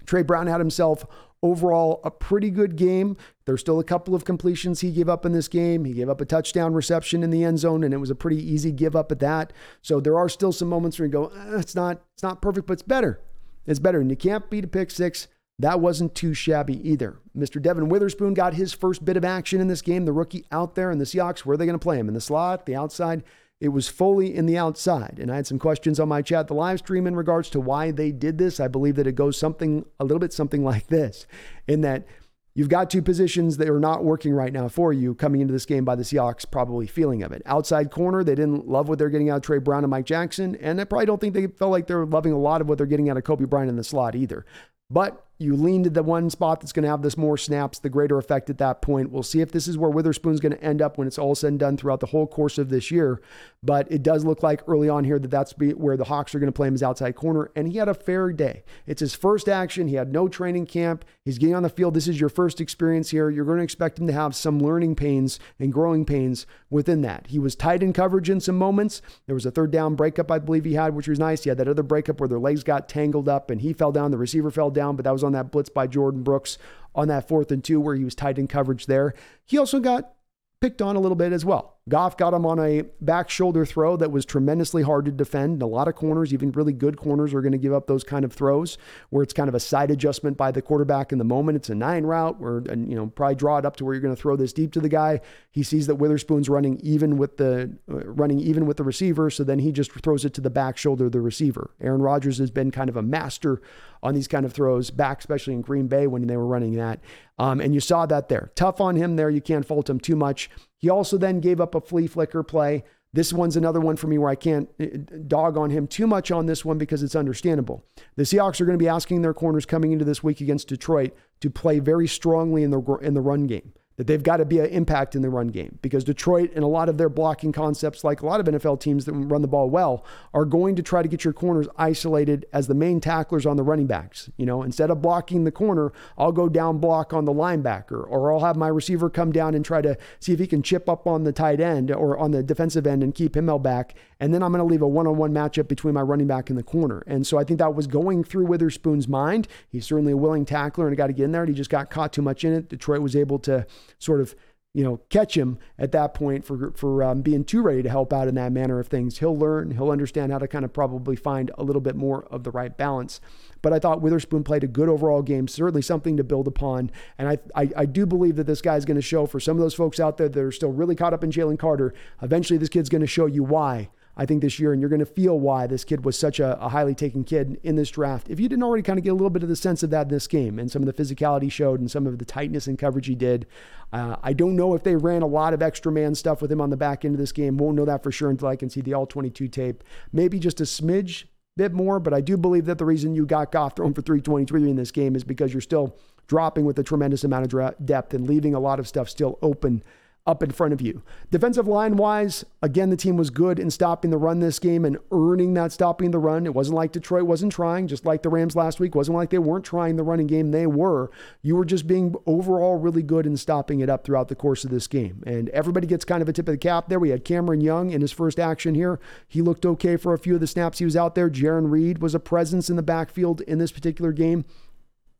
Tre 0.07 0.23
Brown 0.23 0.47
had 0.47 0.59
himself 0.59 1.05
overall 1.43 2.01
a 2.03 2.09
pretty 2.09 2.49
good 2.49 2.75
game. 2.75 3.15
There's 3.45 3.61
still 3.61 3.79
a 3.79 3.83
couple 3.83 4.15
of 4.15 4.25
completions 4.25 4.81
he 4.81 4.91
gave 4.91 5.09
up 5.09 5.25
in 5.25 5.33
this 5.33 5.47
game. 5.47 5.85
He 5.85 5.93
gave 5.93 6.09
up 6.09 6.21
a 6.21 6.25
touchdown 6.25 6.73
reception 6.73 7.23
in 7.23 7.29
the 7.29 7.43
end 7.43 7.59
zone, 7.59 7.83
and 7.83 7.93
it 7.93 7.97
was 7.97 8.09
a 8.09 8.15
pretty 8.15 8.41
easy 8.41 8.71
give 8.71 8.95
up 8.95 9.11
at 9.11 9.19
that. 9.19 9.53
So 9.81 9.99
there 9.99 10.17
are 10.17 10.29
still 10.29 10.51
some 10.51 10.67
moments 10.67 10.97
where 10.97 11.05
you 11.05 11.11
go, 11.11 11.25
eh, 11.27 11.59
it's 11.59 11.75
not, 11.75 12.01
it's 12.13 12.23
not 12.23 12.41
perfect, 12.41 12.67
but 12.67 12.73
it's 12.73 12.81
better. 12.81 13.21
It's 13.65 13.79
better. 13.79 13.99
And 13.99 14.09
you 14.09 14.17
can't 14.17 14.49
beat 14.49 14.63
a 14.63 14.67
pick 14.67 14.89
six. 14.89 15.27
That 15.59 15.79
wasn't 15.79 16.13
too 16.13 16.33
shabby 16.33 16.87
either. 16.87 17.17
Mr. 17.35 17.61
Devon 17.61 17.89
Witherspoon 17.89 18.33
got 18.33 18.53
his 18.53 18.73
first 18.73 19.03
bit 19.03 19.17
of 19.17 19.25
action 19.25 19.59
in 19.59 19.67
this 19.67 19.81
game. 19.81 20.05
The 20.05 20.13
rookie 20.13 20.45
out 20.51 20.75
there, 20.75 20.91
and 20.91 21.01
the 21.01 21.05
Seahawks, 21.05 21.39
where 21.39 21.55
are 21.55 21.57
they 21.57 21.65
going 21.65 21.77
to 21.77 21.83
play 21.83 21.97
him? 21.97 22.07
In 22.07 22.13
the 22.13 22.21
slot, 22.21 22.65
the 22.65 22.75
outside? 22.75 23.23
It 23.59 23.69
was 23.69 23.87
fully 23.87 24.35
in 24.35 24.45
the 24.45 24.57
outside. 24.57 25.17
And 25.19 25.31
I 25.31 25.37
had 25.37 25.47
some 25.47 25.57
questions 25.57 25.99
on 25.99 26.07
my 26.07 26.21
chat, 26.21 26.47
the 26.47 26.53
live 26.53 26.79
stream, 26.79 27.07
in 27.07 27.15
regards 27.15 27.49
to 27.51 27.59
why 27.59 27.91
they 27.91 28.11
did 28.11 28.37
this. 28.37 28.59
I 28.59 28.67
believe 28.67 28.95
that 28.95 29.07
it 29.07 29.15
goes 29.15 29.37
something, 29.37 29.85
a 29.99 30.03
little 30.03 30.19
bit 30.19 30.33
something 30.33 30.63
like 30.71 30.87
this, 30.87 31.25
in 31.67 31.81
that 31.81 32.05
you've 32.53 32.69
got 32.69 32.89
two 32.89 33.01
positions 33.01 33.57
that 33.57 33.69
are 33.69 33.79
not 33.79 34.03
working 34.03 34.33
right 34.33 34.53
now 34.53 34.67
for 34.67 34.93
you 34.93 35.15
coming 35.15 35.41
into 35.41 35.53
this 35.53 35.65
game 35.65 35.85
by 35.85 35.95
the 35.95 36.03
Seahawks, 36.03 36.49
probably 36.49 36.87
feeling 36.87 37.23
of 37.23 37.31
it. 37.31 37.41
Outside 37.45 37.91
corner, 37.91 38.23
they 38.23 38.35
didn't 38.35 38.67
love 38.67 38.89
what 38.89 38.99
they're 38.99 39.09
getting 39.09 39.29
out 39.29 39.37
of 39.37 39.41
Tre 39.43 39.57
Brown 39.59 39.83
and 39.83 39.91
Mike 39.91 40.05
Jackson. 40.05 40.55
And 40.57 40.79
I 40.79 40.83
probably 40.83 41.07
don't 41.07 41.19
think 41.19 41.33
they 41.33 41.47
felt 41.47 41.71
like 41.71 41.87
they're 41.87 42.05
loving 42.05 42.33
a 42.33 42.39
lot 42.39 42.61
of 42.61 42.69
what 42.69 42.77
they're 42.77 42.87
getting 42.87 43.09
out 43.09 43.17
of 43.17 43.23
Coby 43.23 43.49
Bryant 43.49 43.69
in 43.69 43.75
the 43.75 43.83
slot 43.83 44.15
either. 44.15 44.45
But 44.89 45.26
you 45.39 45.55
lean 45.55 45.83
to 45.83 45.89
the 45.89 46.03
one 46.03 46.29
spot 46.29 46.61
that's 46.61 46.71
going 46.71 46.83
to 46.83 46.89
have 46.89 47.01
this 47.01 47.17
more 47.17 47.37
snaps, 47.37 47.79
the 47.79 47.89
greater 47.89 48.17
effect 48.17 48.49
at 48.49 48.57
that 48.57 48.81
point. 48.81 49.11
We'll 49.11 49.23
see 49.23 49.41
if 49.41 49.51
this 49.51 49.67
is 49.67 49.77
where 49.77 49.89
Witherspoon's 49.89 50.39
going 50.39 50.53
to 50.53 50.63
end 50.63 50.81
up 50.81 50.97
when 50.97 51.07
it's 51.07 51.19
all 51.19 51.35
said 51.35 51.47
and 51.47 51.59
done 51.59 51.77
throughout 51.77 51.99
the 51.99 52.07
whole 52.07 52.27
course 52.27 52.57
of 52.57 52.69
this 52.69 52.89
year. 52.91 53.21
But 53.63 53.91
it 53.91 54.03
does 54.03 54.25
look 54.25 54.43
like 54.43 54.61
early 54.67 54.89
on 54.89 55.03
here 55.03 55.19
that 55.19 55.29
that's 55.29 55.53
where 55.57 55.97
the 55.97 56.05
Hawks 56.05 56.33
are 56.33 56.39
going 56.39 56.51
to 56.51 56.55
play 56.55 56.67
him 56.67 56.73
as 56.73 56.83
outside 56.83 57.15
corner. 57.15 57.51
And 57.55 57.67
he 57.67 57.77
had 57.77 57.87
a 57.87 57.93
fair 57.93 58.31
day. 58.31 58.63
It's 58.85 58.99
his 58.99 59.13
first 59.13 59.47
action. 59.47 59.87
He 59.87 59.95
had 59.95 60.11
no 60.11 60.27
training 60.27 60.65
camp. 60.65 61.05
He's 61.23 61.37
getting 61.37 61.55
on 61.55 61.63
the 61.63 61.69
field. 61.69 61.93
This 61.93 62.07
is 62.07 62.19
your 62.19 62.29
first 62.29 62.59
experience 62.59 63.09
here. 63.09 63.29
You're 63.29 63.45
going 63.45 63.57
to 63.57 63.63
expect 63.63 63.99
him 63.99 64.07
to 64.07 64.13
have 64.13 64.35
some 64.35 64.59
learning 64.59 64.95
pains 64.95 65.39
and 65.59 65.71
growing 65.71 66.05
pains 66.05 66.45
within 66.69 67.01
that. 67.01 67.27
He 67.27 67.39
was 67.39 67.55
tight 67.55 67.83
in 67.83 67.93
coverage 67.93 68.29
in 68.29 68.39
some 68.39 68.57
moments. 68.57 69.01
There 69.27 69.35
was 69.35 69.45
a 69.45 69.51
third 69.51 69.71
down 69.71 69.95
breakup, 69.95 70.31
I 70.31 70.39
believe 70.39 70.65
he 70.65 70.73
had, 70.73 70.95
which 70.95 71.07
was 71.07 71.19
nice. 71.19 71.43
He 71.43 71.49
had 71.49 71.57
that 71.59 71.67
other 71.67 71.83
breakup 71.83 72.19
where 72.19 72.29
their 72.29 72.39
legs 72.39 72.63
got 72.63 72.89
tangled 72.89 73.29
up 73.29 73.51
and 73.51 73.61
he 73.61 73.73
fell 73.73 73.91
down. 73.91 74.11
The 74.11 74.17
receiver 74.17 74.51
fell 74.51 74.71
down, 74.71 74.95
but 74.95 75.03
that 75.03 75.13
was 75.13 75.23
on 75.27 75.33
that 75.33 75.51
blitz 75.51 75.69
by 75.69 75.87
Jordyn 75.87 76.23
Brooks 76.23 76.57
on 76.95 77.07
that 77.09 77.27
fourth 77.27 77.51
and 77.51 77.63
two 77.63 77.79
where 77.79 77.95
he 77.95 78.03
was 78.03 78.15
tight 78.15 78.39
in 78.39 78.47
coverage 78.47 78.87
there. 78.87 79.13
He 79.45 79.59
also 79.59 79.79
got 79.79 80.13
picked 80.59 80.81
on 80.81 80.95
a 80.95 80.99
little 80.99 81.15
bit 81.15 81.31
as 81.31 81.45
well. 81.45 81.76
Goff 81.89 82.17
got 82.17 82.33
him 82.33 82.45
on 82.45 82.59
a 82.59 82.83
back 82.99 83.29
shoulder 83.29 83.65
throw 83.65 83.95
that 83.97 84.11
was 84.11 84.25
tremendously 84.25 84.83
hard 84.83 85.05
to 85.05 85.11
defend. 85.11 85.61
A 85.61 85.65
lot 85.65 85.87
of 85.87 85.95
corners, 85.95 86.33
even 86.33 86.51
really 86.51 86.73
good 86.73 86.97
corners, 86.97 87.33
are 87.33 87.41
going 87.41 87.53
to 87.53 87.57
give 87.57 87.73
up 87.73 87.87
those 87.87 88.03
kind 88.03 88.25
of 88.25 88.33
throws 88.33 88.77
where 89.09 89.23
it's 89.23 89.33
kind 89.33 89.47
of 89.47 89.55
a 89.55 89.59
side 89.59 89.89
adjustment 89.89 90.35
by 90.35 90.51
the 90.51 90.61
quarterback 90.61 91.11
in 91.11 91.17
the 91.17 91.23
moment. 91.23 91.55
It's 91.55 91.69
a 91.69 91.75
nine 91.75 92.03
route 92.03 92.41
where, 92.41 92.57
and, 92.57 92.89
you 92.89 92.95
know, 92.95 93.07
probably 93.07 93.35
draw 93.35 93.57
it 93.57 93.65
up 93.65 93.77
to 93.77 93.85
where 93.85 93.93
you're 93.93 94.01
going 94.01 94.15
to 94.15 94.21
throw 94.21 94.35
this 94.35 94.53
deep 94.53 94.73
to 94.73 94.81
the 94.81 94.89
guy. 94.89 95.21
He 95.51 95.63
sees 95.63 95.87
that 95.87 95.95
Witherspoon's 95.95 96.49
running 96.49 96.79
even 96.83 97.17
with 97.17 97.37
the 97.37 97.77
uh, 97.89 98.05
running 98.05 98.39
even 98.39 98.65
with 98.65 98.77
the 98.77 98.83
receiver, 98.83 99.29
so 99.29 99.43
then 99.43 99.59
he 99.59 99.71
just 99.71 99.91
throws 99.91 100.25
it 100.25 100.33
to 100.33 100.41
the 100.41 100.49
back 100.49 100.77
shoulder 100.77 101.05
of 101.05 101.13
the 101.13 101.21
receiver. 101.21 101.71
Aaron 101.81 102.01
Rodgers 102.01 102.37
has 102.39 102.51
been 102.51 102.69
kind 102.69 102.89
of 102.89 102.97
a 102.97 103.01
master 103.01 103.61
on 104.03 104.13
these 104.13 104.27
kind 104.27 104.45
of 104.45 104.53
throws 104.53 104.91
back, 104.91 105.19
especially 105.19 105.53
in 105.53 105.61
Green 105.61 105.87
Bay 105.87 106.05
when 106.05 106.27
they 106.27 106.37
were 106.37 106.45
running 106.45 106.73
that. 106.73 106.99
Um, 107.39 107.59
and 107.59 107.73
you 107.73 107.79
saw 107.79 108.05
that 108.05 108.29
there. 108.29 108.51
Tough 108.55 108.81
on 108.81 108.95
him 108.95 109.15
there. 109.15 109.29
You 109.29 109.41
can't 109.41 109.65
fault 109.65 109.89
him 109.89 109.99
too 109.99 110.15
much. 110.15 110.49
He 110.77 110.89
also 110.89 111.17
then 111.17 111.39
gave 111.39 111.59
up 111.59 111.75
a 111.75 111.81
flea 111.81 112.07
flicker 112.07 112.43
play. 112.43 112.83
This 113.13 113.33
one's 113.33 113.57
another 113.57 113.79
one 113.79 113.95
for 113.95 114.07
me 114.07 114.17
where 114.17 114.29
I 114.29 114.35
can't 114.35 114.69
uh, 114.79 114.85
dog 115.27 115.57
on 115.57 115.69
him 115.69 115.87
too 115.87 116.05
much 116.05 116.29
on 116.29 116.45
this 116.45 116.63
one 116.63 116.77
because 116.77 117.01
it's 117.01 117.15
understandable. 117.15 117.85
The 118.15 118.23
Seahawks 118.23 118.61
are 118.61 118.65
going 118.65 118.77
to 118.77 118.83
be 118.83 118.89
asking 118.89 119.21
their 119.21 119.33
corners 119.33 119.65
coming 119.65 119.91
into 119.91 120.05
this 120.05 120.23
week 120.23 120.41
against 120.41 120.67
Detroit 120.67 121.15
to 121.39 121.49
play 121.49 121.79
very 121.79 122.07
strongly 122.07 122.63
in 122.63 122.71
the 122.71 122.81
in 123.01 123.13
the 123.13 123.21
run 123.21 123.47
game 123.47 123.73
that 123.97 124.05
they've 124.05 124.23
got 124.23 124.37
to 124.37 124.45
be 124.45 124.59
an 124.59 124.67
impact 124.67 125.15
in 125.15 125.23
the 125.23 125.29
run 125.29 125.47
game 125.47 125.79
because 125.81 126.03
Detroit 126.03 126.51
and 126.53 126.63
a 126.63 126.67
lot 126.67 126.87
of 126.87 126.97
their 126.97 127.09
blocking 127.09 127.51
concepts, 127.51 128.03
like 128.03 128.21
a 128.21 128.25
lot 128.25 128.39
of 128.39 128.45
NFL 128.45 128.79
teams 128.79 129.05
that 129.05 129.13
run 129.13 129.41
the 129.41 129.47
ball 129.47 129.69
well, 129.69 130.05
are 130.35 130.45
going 130.45 130.75
to 130.75 130.83
try 130.83 131.01
to 131.01 131.07
get 131.07 131.23
your 131.23 131.33
corners 131.33 131.67
isolated 131.77 132.45
as 132.53 132.67
the 132.67 132.75
main 132.75 133.01
tacklers 133.01 133.45
on 133.45 133.57
the 133.57 133.63
running 133.63 133.87
backs. 133.87 134.29
You 134.37 134.45
know, 134.45 134.61
instead 134.61 134.91
of 134.91 135.01
blocking 135.01 135.43
the 135.43 135.51
corner, 135.51 135.91
I'll 136.17 136.31
go 136.31 136.47
down 136.47 136.77
block 136.77 137.11
on 137.11 137.25
the 137.25 137.33
linebacker, 137.33 138.05
or 138.07 138.31
I'll 138.31 138.45
have 138.45 138.55
my 138.55 138.67
receiver 138.67 139.09
come 139.09 139.31
down 139.31 139.55
and 139.55 139.65
try 139.65 139.81
to 139.81 139.97
see 140.19 140.31
if 140.31 140.39
he 140.39 140.45
can 140.45 140.61
chip 140.61 140.87
up 140.87 141.07
on 141.07 141.23
the 141.23 141.33
tight 141.33 141.59
end 141.59 141.91
or 141.91 142.17
on 142.17 142.31
the 142.31 142.43
defensive 142.43 142.85
end 142.85 143.01
and 143.01 143.15
keep 143.15 143.35
him 143.35 143.47
back. 143.61 143.95
And 144.19 144.33
then 144.33 144.43
I'm 144.43 144.51
going 144.51 144.59
to 144.59 144.69
leave 144.69 144.81
a 144.81 144.87
one 144.87 145.07
on 145.07 145.17
one 145.17 145.31
matchup 145.31 145.67
between 145.67 145.93
my 145.93 146.01
running 146.01 146.27
back 146.27 146.49
and 146.49 146.59
the 146.59 146.63
corner. 146.63 147.03
And 147.07 147.25
so 147.25 147.37
I 147.37 147.43
think 147.43 147.59
that 147.59 147.73
was 147.73 147.87
going 147.87 148.23
through 148.23 148.45
Witherspoon's 148.45 149.07
mind. 149.07 149.47
He's 149.69 149.85
certainly 149.85 150.11
a 150.11 150.17
willing 150.17 150.43
tackler 150.43 150.87
and 150.87 150.97
got 150.97 151.07
to 151.07 151.13
get 151.13 151.23
in 151.23 151.31
there. 151.31 151.43
And 151.43 151.49
he 151.49 151.55
just 151.55 151.69
got 151.69 151.89
caught 151.89 152.13
too 152.13 152.21
much 152.21 152.43
in 152.43 152.53
it. 152.53 152.69
Detroit 152.69 153.01
was 153.01 153.15
able 153.15 153.39
to 153.39 153.65
sort 153.99 154.21
of 154.21 154.35
you 154.77 154.83
know, 154.83 154.97
catch 155.09 155.35
him 155.35 155.57
at 155.79 155.91
that 155.93 156.13
point 156.13 156.45
for 156.45 156.71
for 156.75 157.03
um, 157.03 157.23
being 157.23 157.43
too 157.43 157.63
ready 157.63 157.81
to 157.81 157.89
help 157.89 158.13
out 158.13 158.27
in 158.27 158.35
that 158.35 158.51
manner 158.51 158.79
of 158.79 158.87
things. 158.87 159.17
He'll 159.17 159.35
learn. 159.35 159.71
He'll 159.71 159.89
understand 159.89 160.31
how 160.31 160.37
to 160.37 160.47
kind 160.47 160.63
of 160.63 160.71
probably 160.71 161.15
find 161.15 161.49
a 161.57 161.63
little 161.63 161.81
bit 161.81 161.95
more 161.95 162.25
of 162.25 162.43
the 162.43 162.51
right 162.51 162.77
balance. 162.77 163.19
But 163.63 163.73
I 163.73 163.79
thought 163.79 164.03
Witherspoon 164.03 164.43
played 164.43 164.63
a 164.63 164.67
good 164.67 164.87
overall 164.87 165.23
game, 165.23 165.47
certainly 165.47 165.81
something 165.81 166.15
to 166.17 166.23
build 166.23 166.47
upon. 166.47 166.91
And 167.17 167.27
I 167.27 167.39
I, 167.55 167.71
I 167.75 167.85
do 167.87 168.05
believe 168.05 168.35
that 168.35 168.45
this 168.45 168.61
guy's 168.61 168.85
going 168.85 168.97
to 168.97 169.01
show 169.01 169.25
for 169.25 169.39
some 169.39 169.57
of 169.57 169.63
those 169.63 169.73
folks 169.73 169.99
out 169.99 170.17
there 170.17 170.29
that 170.29 170.39
are 170.39 170.51
still 170.51 170.71
really 170.71 170.95
caught 170.95 171.11
up 171.11 171.23
in 171.23 171.31
Jalen 171.31 171.57
Carter. 171.57 171.95
Eventually, 172.21 172.59
this 172.59 172.69
kid's 172.69 172.89
going 172.89 173.01
to 173.01 173.07
show 173.07 173.25
you 173.25 173.43
why 173.43 173.89
I 174.17 174.25
think, 174.25 174.41
this 174.41 174.59
year. 174.59 174.73
And 174.73 174.81
you're 174.81 174.89
going 174.89 174.99
to 174.99 175.05
feel 175.05 175.39
why 175.39 175.67
this 175.67 175.83
kid 175.83 176.03
was 176.03 176.17
such 176.17 176.39
a, 176.39 176.59
a, 176.59 176.69
highly 176.69 176.95
taken 176.95 177.23
kid 177.23 177.59
in 177.63 177.75
this 177.75 177.91
draft. 177.91 178.29
If 178.29 178.39
you 178.39 178.49
didn't 178.49 178.63
already 178.63 178.83
kind 178.83 178.97
of 178.97 179.05
get 179.05 179.11
a 179.11 179.13
little 179.13 179.29
bit 179.29 179.43
of 179.43 179.49
the 179.49 179.55
sense 179.55 179.83
of 179.83 179.91
that 179.91 180.07
in 180.07 180.09
this 180.09 180.27
game 180.27 180.57
and 180.57 180.71
some 180.71 180.81
of 180.81 180.93
the 180.93 181.03
physicality 181.03 181.51
showed 181.51 181.79
and 181.79 181.89
some 181.89 182.07
of 182.07 182.17
the 182.17 182.25
tightness 182.25 182.67
and 182.67 182.79
coverage 182.79 183.05
he 183.05 183.15
did, 183.15 183.45
uh, 183.93 184.17
I 184.21 184.33
don't 184.33 184.55
know 184.55 184.73
if 184.73 184.83
they 184.83 184.95
ran 184.95 185.21
a 185.21 185.27
lot 185.27 185.53
of 185.53 185.61
extra 185.61 185.91
man 185.91 186.15
stuff 186.15 186.41
with 186.41 186.51
him 186.51 186.59
on 186.59 186.71
the 186.71 186.77
back 186.77 187.05
end 187.05 187.13
of 187.13 187.19
this 187.19 187.31
game. 187.31 187.57
Won't 187.57 187.77
know 187.77 187.85
that 187.85 188.03
for 188.03 188.11
sure 188.11 188.29
until 188.29 188.47
I 188.47 188.55
can 188.55 188.69
see 188.69 188.81
the 188.81 188.95
all 188.95 189.05
22 189.05 189.47
tape. 189.47 189.83
Maybe 190.11 190.39
just 190.39 190.59
a 190.59 190.65
smidge 190.65 191.25
bit 191.55 191.73
more, 191.73 191.99
but 191.99 192.13
I 192.13 192.21
do 192.21 192.37
believe 192.37 192.65
that 192.65 192.77
the 192.77 192.85
reason 192.85 193.15
you 193.15 193.25
got 193.25 193.51
Goff 193.51 193.75
thrown 193.75 193.93
for 193.93 194.01
323 194.01 194.69
in 194.69 194.75
this 194.75 194.91
game 194.91 195.15
is 195.15 195.23
because 195.23 195.53
you're 195.53 195.61
still 195.61 195.97
dropping 196.27 196.65
with 196.65 196.77
a 196.79 196.83
tremendous 196.83 197.23
amount 197.23 197.51
of 197.51 197.85
depth 197.85 198.13
and 198.13 198.27
leaving 198.27 198.53
a 198.53 198.59
lot 198.59 198.79
of 198.79 198.87
stuff 198.87 199.09
still 199.09 199.39
open 199.41 199.83
up 200.27 200.43
in 200.43 200.51
front 200.51 200.73
of 200.73 200.81
you. 200.81 201.01
Defensive 201.31 201.67
line 201.67 201.95
wise, 201.95 202.45
again, 202.61 202.89
the 202.89 202.97
team 202.97 203.15
was 203.15 203.29
good 203.29 203.57
in 203.57 203.71
stopping 203.71 204.11
the 204.11 204.17
run 204.17 204.39
this 204.39 204.59
game 204.59 204.83
and 204.83 204.97
earning 205.11 205.53
that 205.53 205.71
stopping 205.71 206.11
the 206.11 206.19
run. 206.19 206.45
It 206.45 206.53
wasn't 206.53 206.75
like 206.75 206.91
Detroit 206.91 207.23
wasn't 207.23 207.53
trying, 207.53 207.87
just 207.87 208.05
like 208.05 208.23
the 208.23 208.29
Rams 208.29 208.55
last 208.55 208.79
week. 208.79 208.89
It 208.89 208.97
wasn't 208.97 209.15
like 209.15 209.29
they 209.29 209.39
weren't 209.39 209.63
trying 209.63 209.95
the 209.95 210.03
running 210.03 210.27
game. 210.27 210.51
They 210.51 210.67
were. 210.67 211.09
You 211.41 211.55
were 211.55 211.65
just 211.65 211.87
being 211.87 212.13
overall 212.25 212.75
really 212.75 213.01
good 213.01 213.25
in 213.25 213.37
stopping 213.37 213.79
it 213.79 213.89
up 213.89 214.03
throughout 214.03 214.27
the 214.27 214.35
course 214.35 214.65
of 214.65 214.69
this 214.69 214.87
game. 214.87 215.23
And 215.25 215.47
everybody 215.49 215.87
gets 215.87 216.05
kind 216.05 216.21
of 216.21 216.27
a 216.27 216.33
tip 216.33 216.47
of 216.47 216.53
the 216.53 216.57
cap 216.57 216.89
there. 216.89 216.99
We 216.99 217.09
had 217.09 217.23
Cameron 217.23 217.61
Young 217.61 217.91
in 217.91 218.01
his 218.01 218.11
first 218.11 218.37
action 218.39 218.75
here. 218.75 218.99
He 219.27 219.41
looked 219.41 219.65
okay 219.65 219.95
for 219.95 220.13
a 220.13 220.19
few 220.19 220.35
of 220.35 220.41
the 220.41 220.47
snaps 220.47 220.79
he 220.79 220.85
was 220.85 220.97
out 220.97 221.15
there. 221.15 221.29
Jarran 221.29 221.71
Reed 221.71 221.99
was 221.99 222.13
a 222.13 222.19
presence 222.19 222.69
in 222.69 222.75
the 222.75 222.83
backfield 222.83 223.39
in 223.41 223.59
this 223.59 223.71
particular 223.71 224.11
game. 224.11 224.43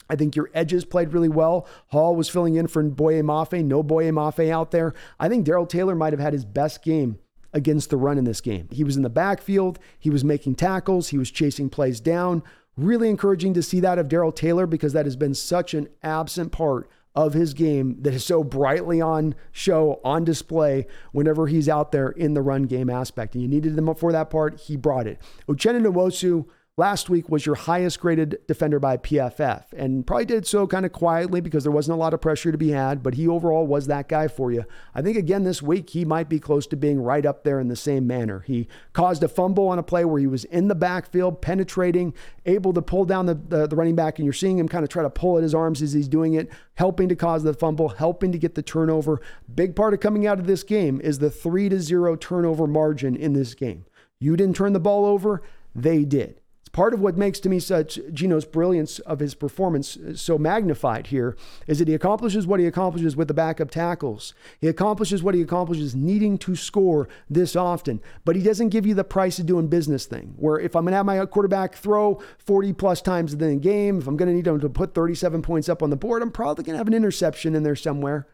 I 0.10 0.16
think 0.16 0.36
your 0.36 0.50
edges 0.54 0.86
played 0.86 1.14
really 1.14 1.30
well. 1.30 1.68
Hall 1.88 2.16
was 2.16 2.30
filling 2.30 2.56
in 2.56 2.68
for 2.68 2.84
Boye 2.84 3.22
Mafe. 3.22 3.64
No 3.64 3.84
Boye 3.84 4.12
Mafe 4.12 4.50
out 4.50 4.72
there. 4.72 4.94
I 5.20 5.30
think 5.30 5.46
Darrell 5.46 5.66
Taylor 5.66 5.96
might 5.96 6.14
have 6.14 6.20
had 6.20 6.34
his 6.34 6.46
best 6.46 6.84
game 6.84 7.20
against 7.54 7.90
the 7.90 7.98
run 7.98 8.18
in 8.18 8.24
this 8.24 8.42
game. 8.42 8.68
He 8.72 8.84
was 8.84 8.96
in 8.96 9.04
the 9.04 9.10
backfield. 9.10 9.80
He 10.00 10.10
was 10.10 10.24
making 10.24 10.56
tackles. 10.56 11.10
He 11.10 11.18
was 11.18 11.32
chasing 11.32 11.70
plays 11.70 12.00
down. 12.00 12.44
Really 12.76 13.10
encouraging 13.10 13.54
to 13.56 13.64
see 13.64 13.80
that 13.80 13.98
of 13.98 14.08
Darrell 14.08 14.32
Taylor 14.32 14.68
because 14.68 14.94
that 14.94 15.06
has 15.06 15.16
been 15.16 15.34
such 15.34 15.74
an 15.74 15.90
absent 16.04 16.52
part 16.52 16.90
of 17.16 17.34
his 17.34 17.56
game 17.56 17.98
that 18.04 18.14
is 18.14 18.24
so 18.24 18.44
brightly 18.44 19.02
on 19.02 19.34
show, 19.52 20.00
on 20.04 20.24
display 20.24 20.86
whenever 21.12 21.48
he's 21.48 21.68
out 21.68 21.92
there 21.92 22.10
in 22.10 22.36
the 22.36 22.42
run 22.44 22.64
game 22.64 22.92
aspect. 22.92 23.34
And 23.34 23.42
you 23.42 23.48
needed 23.48 23.76
him 23.76 23.94
for 23.96 24.12
that 24.12 24.30
part. 24.30 24.60
He 24.60 24.78
brought 24.78 25.08
it. 25.08 25.20
Uchenna 25.50 25.84
Nwosu 25.84 26.46
last 26.78 27.10
week 27.10 27.28
was 27.28 27.44
your 27.44 27.56
highest 27.56 28.00
graded 28.00 28.38
defender 28.48 28.80
by 28.80 28.98
PFF 28.98 29.64
and 29.74 30.06
probably 30.06 30.26
did 30.26 30.46
so 30.46 30.68
kind 30.68 30.86
of 30.86 30.92
quietly 30.92 31.42
because 31.42 31.64
there 31.64 31.72
wasn't 31.72 31.96
a 31.96 32.00
lot 32.00 32.14
of 32.14 32.22
pressure 32.22 32.52
to 32.52 32.58
be 32.58 32.70
had, 32.70 33.02
but 33.02 33.16
he 33.16 33.28
overall 33.28 33.66
was 33.66 33.88
that 33.88 34.08
guy 34.08 34.28
for 34.28 34.52
you. 34.52 34.64
I 34.94 35.02
think 35.02 35.18
again 35.18 35.44
this 35.44 35.62
week 35.62 35.90
he 35.90 36.06
might 36.06 36.30
be 36.30 36.40
close 36.40 36.68
to 36.68 36.76
being 36.76 37.02
right 37.02 37.26
up 37.26 37.44
there 37.44 37.60
in 37.60 37.68
the 37.68 37.76
same 37.76 38.06
manner. 38.06 38.42
He 38.42 38.68
caused 38.94 39.24
a 39.24 39.28
fumble 39.28 39.68
on 39.70 39.80
a 39.80 39.84
play 39.84 40.06
where 40.06 40.20
he 40.20 40.28
was 40.28 40.44
in 40.46 40.68
the 40.68 40.76
backfield, 40.76 41.42
penetrating, 41.42 42.14
able 42.46 42.74
to 42.74 42.82
pull 42.84 43.06
down 43.06 43.26
the, 43.26 43.34
the, 43.34 43.68
the 43.68 43.76
running 43.76 43.96
back, 43.96 44.20
and 44.20 44.26
you're 44.26 44.34
seeing 44.34 44.60
him 44.60 44.70
kind 44.70 44.84
of 44.84 44.90
try 44.90 45.02
to 45.02 45.10
pull 45.10 45.38
at 45.38 45.44
his 45.44 45.56
arms 45.56 45.82
as 45.82 45.94
he's 45.94 46.08
doing 46.08 46.36
it, 46.36 46.50
helping 46.76 47.10
to 47.10 47.16
cause 47.16 47.42
the 47.42 47.56
fumble, 47.56 47.90
helping 47.90 48.32
to 48.32 48.38
get 48.38 48.54
the 48.54 48.62
turnover. 48.62 49.20
Big 49.54 49.76
part 49.76 49.96
of 49.96 50.00
coming 50.00 50.28
out 50.28 50.40
of 50.40 50.46
this 50.46 50.62
game 50.62 51.02
is 51.02 51.18
the 51.18 51.32
three 51.32 51.70
to 51.70 51.80
zero 51.82 52.16
turnover 52.16 52.68
margin 52.68 53.16
in 53.16 53.34
this 53.34 53.56
game. 53.56 53.86
You 54.20 54.36
didn't 54.38 54.56
turn 54.56 54.74
the 54.74 54.80
ball 54.80 55.06
over, 55.06 55.42
they 55.74 56.04
did. 56.04 56.40
Part 56.78 56.94
of 56.94 57.00
what 57.00 57.18
makes 57.18 57.40
to 57.40 57.50
me 57.50 57.60
such 57.60 58.00
Geno's 58.14 58.46
brilliance 58.46 59.00
of 59.00 59.18
his 59.18 59.34
performance 59.34 59.98
uh, 59.98 60.16
so 60.16 60.38
magnified 60.38 61.08
here 61.08 61.36
is 61.66 61.80
that 61.80 61.88
he 61.88 61.96
accomplishes 61.96 62.46
what 62.46 62.60
he 62.60 62.68
accomplishes 62.68 63.16
with 63.16 63.28
the 63.28 63.34
backup 63.34 63.72
tackles. 63.72 64.36
He 64.62 64.68
accomplishes 64.68 65.24
what 65.24 65.34
he 65.34 65.42
accomplishes 65.42 65.96
needing 65.96 66.38
to 66.38 66.56
score 66.56 67.10
this 67.32 67.56
often, 67.56 68.00
but 68.24 68.36
he 68.36 68.44
doesn't 68.44 68.70
give 68.70 68.86
you 68.86 68.94
the 68.94 69.04
price 69.04 69.40
of 69.40 69.48
doing 69.48 69.70
business 69.70 70.06
thing. 70.06 70.36
Where 70.38 70.60
if 70.60 70.76
I'm 70.76 70.84
going 70.84 70.92
to 70.92 70.98
have 70.98 71.06
my 71.08 71.26
quarterback 71.26 71.74
throw 71.74 72.22
40 72.38 72.74
plus 72.74 73.02
times 73.02 73.34
in 73.34 73.40
the 73.40 73.56
game, 73.56 73.98
if 73.98 74.06
I'm 74.06 74.16
going 74.16 74.30
to 74.30 74.36
need 74.36 74.46
him 74.46 74.60
to 74.60 74.70
put 74.70 74.94
37 74.94 75.42
points 75.42 75.70
up 75.70 75.82
on 75.82 75.90
the 75.90 75.96
board, 75.96 76.22
I'm 76.22 76.30
probably 76.30 76.64
going 76.64 76.76
to 76.76 76.78
have 76.78 76.88
an 76.88 76.94
interception 76.94 77.56
in 77.56 77.64
there 77.64 77.76
somewhere. 77.76 78.28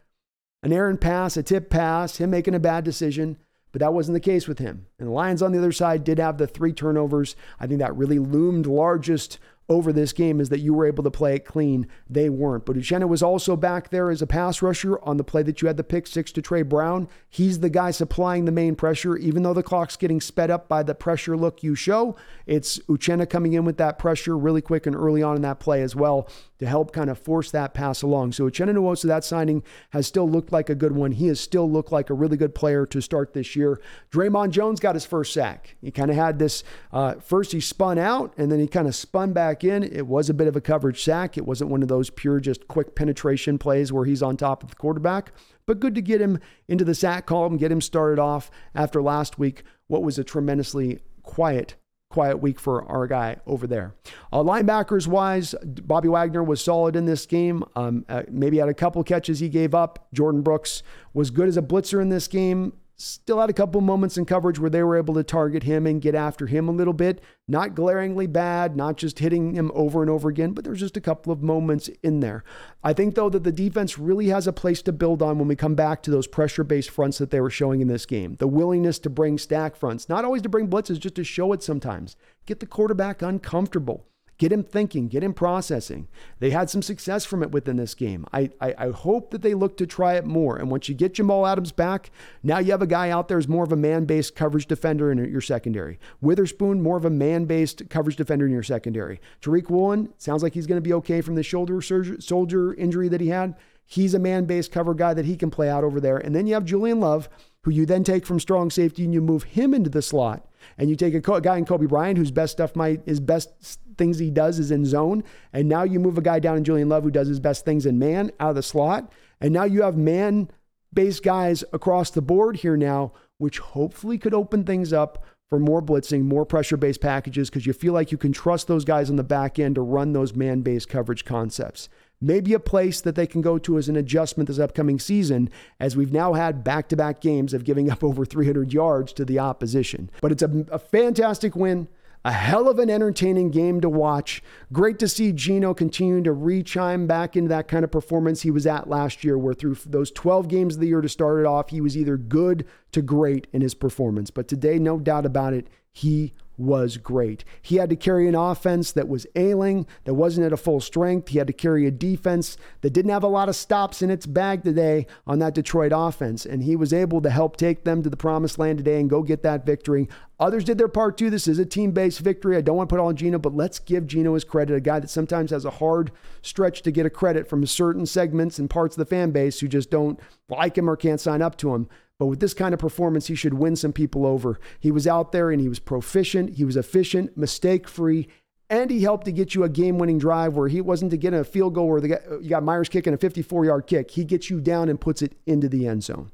An 0.62 0.70
errant 0.70 1.00
pass, 1.00 1.38
a 1.38 1.42
tip 1.42 1.70
pass, 1.70 2.18
him 2.18 2.28
making 2.28 2.54
a 2.54 2.60
bad 2.60 2.84
decision 2.84 3.38
but 3.74 3.80
that 3.80 3.92
wasn't 3.92 4.14
the 4.14 4.20
case 4.20 4.46
with 4.46 4.60
him. 4.60 4.86
And 5.00 5.08
the 5.08 5.12
Lions 5.12 5.42
on 5.42 5.50
the 5.50 5.58
other 5.58 5.72
side 5.72 6.04
did 6.04 6.20
have 6.20 6.38
the 6.38 6.46
three 6.46 6.72
turnovers. 6.72 7.34
I 7.58 7.66
think 7.66 7.80
that 7.80 7.96
really 7.96 8.20
loomed 8.20 8.68
largest 8.68 9.40
over 9.68 9.92
this 9.92 10.12
game 10.12 10.40
is 10.40 10.48
that 10.50 10.60
you 10.60 10.72
were 10.72 10.86
able 10.86 11.02
to 11.02 11.10
play 11.10 11.34
it 11.34 11.44
clean. 11.44 11.88
They 12.08 12.30
weren't. 12.30 12.66
But 12.66 12.76
Uchenna 12.76 13.08
was 13.08 13.20
also 13.20 13.56
back 13.56 13.90
there 13.90 14.10
as 14.10 14.22
a 14.22 14.28
pass 14.28 14.62
rusher 14.62 15.02
on 15.02 15.16
the 15.16 15.24
play 15.24 15.42
that 15.42 15.60
you 15.60 15.66
had 15.66 15.76
the 15.76 15.82
pick 15.82 16.06
six 16.06 16.30
to 16.32 16.42
Tre 16.42 16.62
Brown. 16.62 17.08
He's 17.28 17.58
the 17.58 17.68
guy 17.68 17.90
supplying 17.90 18.44
the 18.44 18.52
main 18.52 18.76
pressure, 18.76 19.16
even 19.16 19.42
though 19.42 19.54
the 19.54 19.64
clock's 19.64 19.96
getting 19.96 20.20
sped 20.20 20.52
up 20.52 20.68
by 20.68 20.84
the 20.84 20.94
pressure 20.94 21.36
look 21.36 21.64
you 21.64 21.74
show. 21.74 22.14
It's 22.46 22.78
Uchenna 22.80 23.28
coming 23.28 23.54
in 23.54 23.64
with 23.64 23.78
that 23.78 23.98
pressure 23.98 24.38
really 24.38 24.62
quick 24.62 24.86
and 24.86 24.94
early 24.94 25.22
on 25.24 25.34
in 25.34 25.42
that 25.42 25.58
play 25.58 25.82
as 25.82 25.96
well 25.96 26.28
to 26.64 26.70
help 26.70 26.92
kind 26.92 27.10
of 27.10 27.18
force 27.18 27.50
that 27.50 27.74
pass 27.74 28.02
along. 28.02 28.32
So 28.32 28.44
Uchenna 28.44 28.74
Nwosu, 28.74 29.04
that 29.04 29.24
signing 29.24 29.62
has 29.90 30.06
still 30.06 30.28
looked 30.28 30.50
like 30.50 30.70
a 30.70 30.74
good 30.74 30.92
one. 30.92 31.12
He 31.12 31.26
has 31.26 31.38
still 31.38 31.70
looked 31.70 31.92
like 31.92 32.08
a 32.08 32.14
really 32.14 32.36
good 32.36 32.54
player 32.54 32.86
to 32.86 33.00
start 33.02 33.34
this 33.34 33.54
year. 33.54 33.80
Dre'Mont 34.10 34.50
Jones 34.50 34.80
got 34.80 34.94
his 34.94 35.04
first 35.04 35.32
sack. 35.32 35.76
He 35.80 35.90
kind 35.90 36.10
of 36.10 36.16
had 36.16 36.38
this 36.38 36.64
uh, 36.92 37.14
first 37.16 37.52
he 37.52 37.60
spun 37.60 37.98
out 37.98 38.32
and 38.38 38.50
then 38.50 38.58
he 38.58 38.66
kind 38.66 38.88
of 38.88 38.94
spun 38.94 39.32
back 39.32 39.62
in. 39.62 39.82
It 39.82 40.06
was 40.06 40.30
a 40.30 40.34
bit 40.34 40.48
of 40.48 40.56
a 40.56 40.60
coverage 40.60 41.02
sack. 41.02 41.36
It 41.36 41.46
wasn't 41.46 41.70
one 41.70 41.82
of 41.82 41.88
those 41.88 42.10
pure 42.10 42.40
just 42.40 42.66
quick 42.66 42.94
penetration 42.94 43.58
plays 43.58 43.92
where 43.92 44.06
he's 44.06 44.22
on 44.22 44.36
top 44.36 44.62
of 44.62 44.70
the 44.70 44.76
quarterback. 44.76 45.32
But 45.66 45.80
good 45.80 45.94
to 45.94 46.02
get 46.02 46.20
him 46.20 46.40
into 46.66 46.84
the 46.84 46.94
sack 46.94 47.26
column, 47.26 47.56
get 47.56 47.72
him 47.72 47.80
started 47.80 48.18
off 48.18 48.50
after 48.74 49.02
last 49.02 49.38
week, 49.38 49.62
what 49.86 50.02
was 50.02 50.18
a 50.18 50.24
tremendously 50.24 51.00
quiet 51.22 51.76
quiet 52.14 52.36
week 52.36 52.60
for 52.60 52.84
our 52.84 53.08
guy 53.08 53.36
over 53.44 53.66
there. 53.66 53.92
Uh, 54.32 54.38
linebackers 54.38 55.08
wise, 55.08 55.52
Bobby 55.64 56.06
Wagner 56.06 56.44
was 56.44 56.62
solid 56.62 56.94
in 56.94 57.06
this 57.06 57.26
game. 57.26 57.64
Um, 57.74 58.04
uh, 58.08 58.22
maybe 58.30 58.58
had 58.58 58.68
a 58.68 58.74
couple 58.74 59.02
catches 59.02 59.40
he 59.40 59.48
gave 59.48 59.74
up. 59.74 60.06
Jordyn 60.14 60.44
Brooks 60.44 60.84
was 61.12 61.30
good 61.30 61.48
as 61.48 61.56
a 61.56 61.62
blitzer 61.62 62.00
in 62.00 62.10
this 62.10 62.28
game 62.28 62.72
still 62.96 63.40
had 63.40 63.50
a 63.50 63.54
couple 63.54 63.80
moments 63.80 64.16
in 64.16 64.24
coverage 64.24 64.58
where 64.58 64.70
they 64.70 64.82
were 64.82 64.96
able 64.96 65.14
to 65.14 65.24
target 65.24 65.64
him 65.64 65.86
and 65.86 66.00
get 66.00 66.14
after 66.14 66.46
him 66.46 66.68
a 66.68 66.72
little 66.72 66.92
bit. 66.92 67.20
Not 67.48 67.74
glaringly 67.74 68.26
bad, 68.26 68.76
not 68.76 68.96
just 68.96 69.18
hitting 69.18 69.54
him 69.54 69.70
over 69.74 70.00
and 70.00 70.10
over 70.10 70.28
again, 70.28 70.52
but 70.52 70.64
there's 70.64 70.80
just 70.80 70.96
a 70.96 71.00
couple 71.00 71.32
of 71.32 71.42
moments 71.42 71.88
in 72.02 72.20
there. 72.20 72.44
I 72.82 72.92
think, 72.92 73.14
though, 73.14 73.28
that 73.30 73.44
the 73.44 73.52
defense 73.52 73.98
really 73.98 74.28
has 74.28 74.46
a 74.46 74.52
place 74.52 74.80
to 74.82 74.92
build 74.92 75.22
on 75.22 75.38
when 75.38 75.48
we 75.48 75.56
come 75.56 75.74
back 75.74 76.02
to 76.04 76.10
those 76.10 76.26
pressure 76.26 76.64
based 76.64 76.90
fronts 76.90 77.18
that 77.18 77.30
they 77.30 77.40
were 77.40 77.50
showing 77.50 77.80
in 77.80 77.88
this 77.88 78.06
game. 78.06 78.36
The 78.36 78.48
willingness 78.48 78.98
to 79.00 79.10
bring 79.10 79.38
stack 79.38 79.76
fronts, 79.76 80.08
not 80.08 80.24
always 80.24 80.42
to 80.42 80.48
bring 80.48 80.68
blitzes, 80.68 80.98
just 80.98 81.16
to 81.16 81.24
show 81.24 81.52
it 81.52 81.62
sometimes. 81.62 82.16
Get 82.46 82.60
the 82.60 82.66
quarterback 82.66 83.22
uncomfortable. 83.22 84.06
Get 84.36 84.52
him 84.52 84.64
thinking, 84.64 85.08
get 85.08 85.22
him 85.22 85.32
processing. 85.32 86.08
They 86.40 86.50
had 86.50 86.68
some 86.68 86.82
success 86.82 87.24
from 87.24 87.42
it 87.42 87.52
within 87.52 87.76
this 87.76 87.94
game. 87.94 88.26
I, 88.32 88.50
I, 88.60 88.74
I, 88.76 88.90
hope 88.90 89.30
that 89.30 89.42
they 89.42 89.54
look 89.54 89.76
to 89.76 89.86
try 89.86 90.14
it 90.14 90.24
more. 90.24 90.56
And 90.56 90.70
once 90.70 90.88
you 90.88 90.94
get 90.94 91.14
Jamal 91.14 91.46
Adams 91.46 91.70
back, 91.70 92.10
now 92.42 92.58
you 92.58 92.72
have 92.72 92.82
a 92.82 92.86
guy 92.86 93.10
out 93.10 93.28
there 93.28 93.38
who's 93.38 93.46
more 93.46 93.62
of 93.62 93.70
a 93.70 93.76
man 93.76 94.06
based 94.06 94.34
coverage 94.34 94.66
defender 94.66 95.12
in 95.12 95.18
your 95.18 95.40
secondary. 95.40 96.00
Witherspoon, 96.20 96.82
more 96.82 96.96
of 96.96 97.04
a 97.04 97.10
man 97.10 97.44
based 97.44 97.88
coverage 97.90 98.16
defender 98.16 98.44
in 98.44 98.52
your 98.52 98.64
secondary. 98.64 99.20
Tariq 99.40 99.70
Woolen, 99.70 100.12
sounds 100.18 100.42
like 100.42 100.54
he's 100.54 100.66
going 100.66 100.78
to 100.78 100.88
be 100.88 100.94
okay 100.94 101.20
from 101.20 101.36
the 101.36 101.42
shoulder 101.44 101.80
soldier 101.80 102.74
injury 102.74 103.08
that 103.08 103.20
he 103.20 103.28
had. 103.28 103.54
He's 103.86 104.14
a 104.14 104.18
man 104.18 104.46
based 104.46 104.72
cover 104.72 104.94
guy 104.94 105.14
that 105.14 105.26
he 105.26 105.36
can 105.36 105.50
play 105.50 105.68
out 105.68 105.84
over 105.84 106.00
there. 106.00 106.16
And 106.16 106.34
then 106.34 106.46
you 106.46 106.54
have 106.54 106.64
Julian 106.64 107.00
Love, 107.00 107.28
who 107.64 107.70
you 107.70 107.86
then 107.86 108.04
take 108.04 108.26
from 108.26 108.38
strong 108.38 108.70
safety 108.70 109.04
and 109.04 109.14
you 109.14 109.20
move 109.20 109.42
him 109.42 109.74
into 109.74 109.90
the 109.90 110.02
slot. 110.02 110.46
And 110.78 110.88
you 110.88 110.96
take 110.96 111.14
a 111.14 111.40
guy 111.40 111.56
in 111.56 111.64
Coby 111.64 111.88
Bryant, 111.88 112.18
whose 112.18 112.30
best 112.30 112.52
stuff 112.52 112.74
might, 112.76 113.02
his 113.06 113.20
best 113.20 113.78
things 113.96 114.18
he 114.18 114.30
does 114.30 114.58
is 114.58 114.70
in 114.70 114.84
zone. 114.84 115.24
And 115.52 115.68
now 115.68 115.82
you 115.82 116.00
move 116.00 116.18
a 116.18 116.22
guy 116.22 116.38
down 116.38 116.56
in 116.56 116.64
Julian 116.64 116.88
Love 116.88 117.04
who 117.04 117.10
does 117.10 117.28
his 117.28 117.40
best 117.40 117.64
things 117.64 117.86
in 117.86 117.98
man 117.98 118.30
out 118.40 118.50
of 118.50 118.56
the 118.56 118.62
slot. 118.62 119.12
And 119.40 119.52
now 119.52 119.64
you 119.64 119.82
have 119.82 119.96
man 119.96 120.50
based 120.92 121.22
guys 121.22 121.64
across 121.72 122.10
the 122.10 122.22
board 122.22 122.56
here 122.56 122.76
now, 122.76 123.12
which 123.38 123.58
hopefully 123.58 124.18
could 124.18 124.34
open 124.34 124.64
things 124.64 124.92
up 124.92 125.24
for 125.50 125.58
more 125.58 125.82
blitzing, 125.82 126.22
more 126.22 126.46
pressure 126.46 126.76
based 126.76 127.00
packages, 127.00 127.50
because 127.50 127.66
you 127.66 127.72
feel 127.72 127.92
like 127.92 128.10
you 128.10 128.18
can 128.18 128.32
trust 128.32 128.66
those 128.66 128.84
guys 128.84 129.10
on 129.10 129.16
the 129.16 129.24
back 129.24 129.58
end 129.58 129.74
to 129.74 129.82
run 129.82 130.12
those 130.12 130.34
man 130.34 130.62
based 130.62 130.88
coverage 130.88 131.24
concepts. 131.24 131.88
Maybe 132.24 132.54
a 132.54 132.58
place 132.58 133.02
that 133.02 133.16
they 133.16 133.26
can 133.26 133.42
go 133.42 133.58
to 133.58 133.76
as 133.76 133.90
an 133.90 133.96
adjustment 133.96 134.46
this 134.46 134.58
upcoming 134.58 134.98
season, 134.98 135.50
as 135.78 135.94
we've 135.94 136.10
now 136.10 136.32
had 136.32 136.64
back 136.64 136.88
to 136.88 136.96
back 136.96 137.20
games 137.20 137.52
of 137.52 137.64
giving 137.64 137.90
up 137.90 138.02
over 138.04 138.24
300 138.24 138.72
yards 138.72 139.12
to 139.12 139.26
the 139.26 139.38
opposition. 139.38 140.10
But 140.22 140.32
it's 140.32 140.42
a, 140.42 140.64
a 140.72 140.78
fantastic 140.78 141.54
win. 141.54 141.86
A 142.24 142.32
hell 142.32 142.70
of 142.70 142.78
an 142.78 142.88
entertaining 142.88 143.50
game 143.50 143.82
to 143.82 143.90
watch. 143.90 144.42
Great 144.72 144.98
to 145.00 145.08
see 145.08 145.32
Geno 145.32 145.74
continue 145.74 146.22
to 146.22 146.32
re-chime 146.32 147.06
back 147.06 147.36
into 147.36 147.50
that 147.50 147.68
kind 147.68 147.84
of 147.84 147.90
performance 147.90 148.40
he 148.40 148.50
was 148.50 148.66
at 148.66 148.88
last 148.88 149.22
year, 149.24 149.36
where 149.36 149.52
through 149.52 149.76
those 149.84 150.10
12 150.10 150.48
games 150.48 150.76
of 150.76 150.80
the 150.80 150.86
year 150.86 151.02
to 151.02 151.08
start 151.10 151.40
it 151.40 151.44
off, 151.44 151.68
he 151.68 151.82
was 151.82 151.98
either 151.98 152.16
good 152.16 152.66
to 152.92 153.02
great 153.02 153.46
in 153.52 153.60
his 153.60 153.74
performance. 153.74 154.30
But 154.30 154.48
today, 154.48 154.78
no 154.78 154.98
doubt 154.98 155.26
about 155.26 155.52
it, 155.52 155.68
he 155.92 156.32
was 156.56 156.96
great. 156.96 157.44
He 157.60 157.76
had 157.76 157.90
to 157.90 157.96
carry 157.96 158.28
an 158.28 158.34
offense 158.34 158.92
that 158.92 159.08
was 159.08 159.26
ailing, 159.34 159.86
that 160.04 160.14
wasn't 160.14 160.46
at 160.46 160.52
a 160.52 160.56
full 160.56 160.80
strength. 160.80 161.28
He 161.28 161.38
had 161.38 161.46
to 161.48 161.52
carry 161.52 161.86
a 161.86 161.90
defense 161.90 162.56
that 162.82 162.92
didn't 162.92 163.10
have 163.10 163.22
a 163.22 163.28
lot 163.28 163.48
of 163.48 163.56
stops 163.56 164.02
in 164.02 164.10
its 164.10 164.26
bag 164.26 164.62
today 164.62 165.06
on 165.26 165.38
that 165.40 165.54
Detroit 165.54 165.92
offense. 165.94 166.46
And 166.46 166.62
he 166.62 166.76
was 166.76 166.92
able 166.92 167.20
to 167.22 167.30
help 167.30 167.56
take 167.56 167.84
them 167.84 168.02
to 168.02 168.10
the 168.10 168.16
promised 168.16 168.58
land 168.58 168.78
today 168.78 169.00
and 169.00 169.10
go 169.10 169.22
get 169.22 169.42
that 169.42 169.66
victory. 169.66 170.08
Others 170.40 170.64
did 170.64 170.78
their 170.78 170.88
part 170.88 171.16
too. 171.16 171.30
This 171.30 171.46
is 171.46 171.58
a 171.58 171.64
team 171.64 171.92
based 171.92 172.20
victory. 172.20 172.56
I 172.56 172.60
don't 172.60 172.76
want 172.76 172.88
to 172.88 172.92
put 172.92 173.00
all 173.00 173.08
on 173.08 173.16
Geno, 173.16 173.38
but 173.38 173.54
let's 173.54 173.78
give 173.78 174.06
Geno 174.06 174.34
his 174.34 174.44
credit. 174.44 174.74
A 174.74 174.80
guy 174.80 174.98
that 175.00 175.10
sometimes 175.10 175.50
has 175.52 175.64
a 175.64 175.70
hard 175.70 176.10
stretch 176.42 176.82
to 176.82 176.90
get 176.90 177.06
a 177.06 177.10
credit 177.10 177.48
from 177.48 177.64
certain 177.66 178.04
segments 178.04 178.58
and 178.58 178.68
parts 178.68 178.96
of 178.96 178.98
the 178.98 179.14
fan 179.14 179.30
base 179.30 179.60
who 179.60 179.68
just 179.68 179.90
don't 179.90 180.18
like 180.48 180.76
him 180.76 180.90
or 180.90 180.96
can't 180.96 181.20
sign 181.20 181.40
up 181.40 181.56
to 181.58 181.74
him. 181.74 181.88
But 182.18 182.26
with 182.26 182.40
this 182.40 182.54
kind 182.54 182.72
of 182.72 182.80
performance, 182.80 183.26
he 183.26 183.34
should 183.34 183.54
win 183.54 183.76
some 183.76 183.92
people 183.92 184.24
over. 184.24 184.58
He 184.78 184.90
was 184.90 185.06
out 185.06 185.32
there 185.32 185.50
and 185.50 185.60
he 185.60 185.68
was 185.68 185.78
proficient, 185.80 186.56
he 186.56 186.64
was 186.64 186.76
efficient, 186.76 187.36
mistake 187.36 187.88
free, 187.88 188.28
and 188.70 188.90
he 188.90 189.02
helped 189.02 189.24
to 189.26 189.32
get 189.32 189.54
you 189.54 189.64
a 189.64 189.68
game 189.68 189.98
winning 189.98 190.18
drive 190.18 190.56
where 190.56 190.68
he 190.68 190.80
wasn't 190.80 191.10
to 191.10 191.16
get 191.16 191.34
a 191.34 191.44
field 191.44 191.74
goal 191.74 191.88
where 191.88 192.00
guy, 192.00 192.20
you 192.40 192.48
got 192.48 192.62
Myers 192.62 192.88
kicking 192.88 193.12
a 193.12 193.18
54 193.18 193.64
yard 193.64 193.86
kick. 193.86 194.12
He 194.12 194.24
gets 194.24 194.48
you 194.48 194.60
down 194.60 194.88
and 194.88 195.00
puts 195.00 195.22
it 195.22 195.34
into 195.46 195.68
the 195.68 195.86
end 195.86 196.04
zone. 196.04 196.30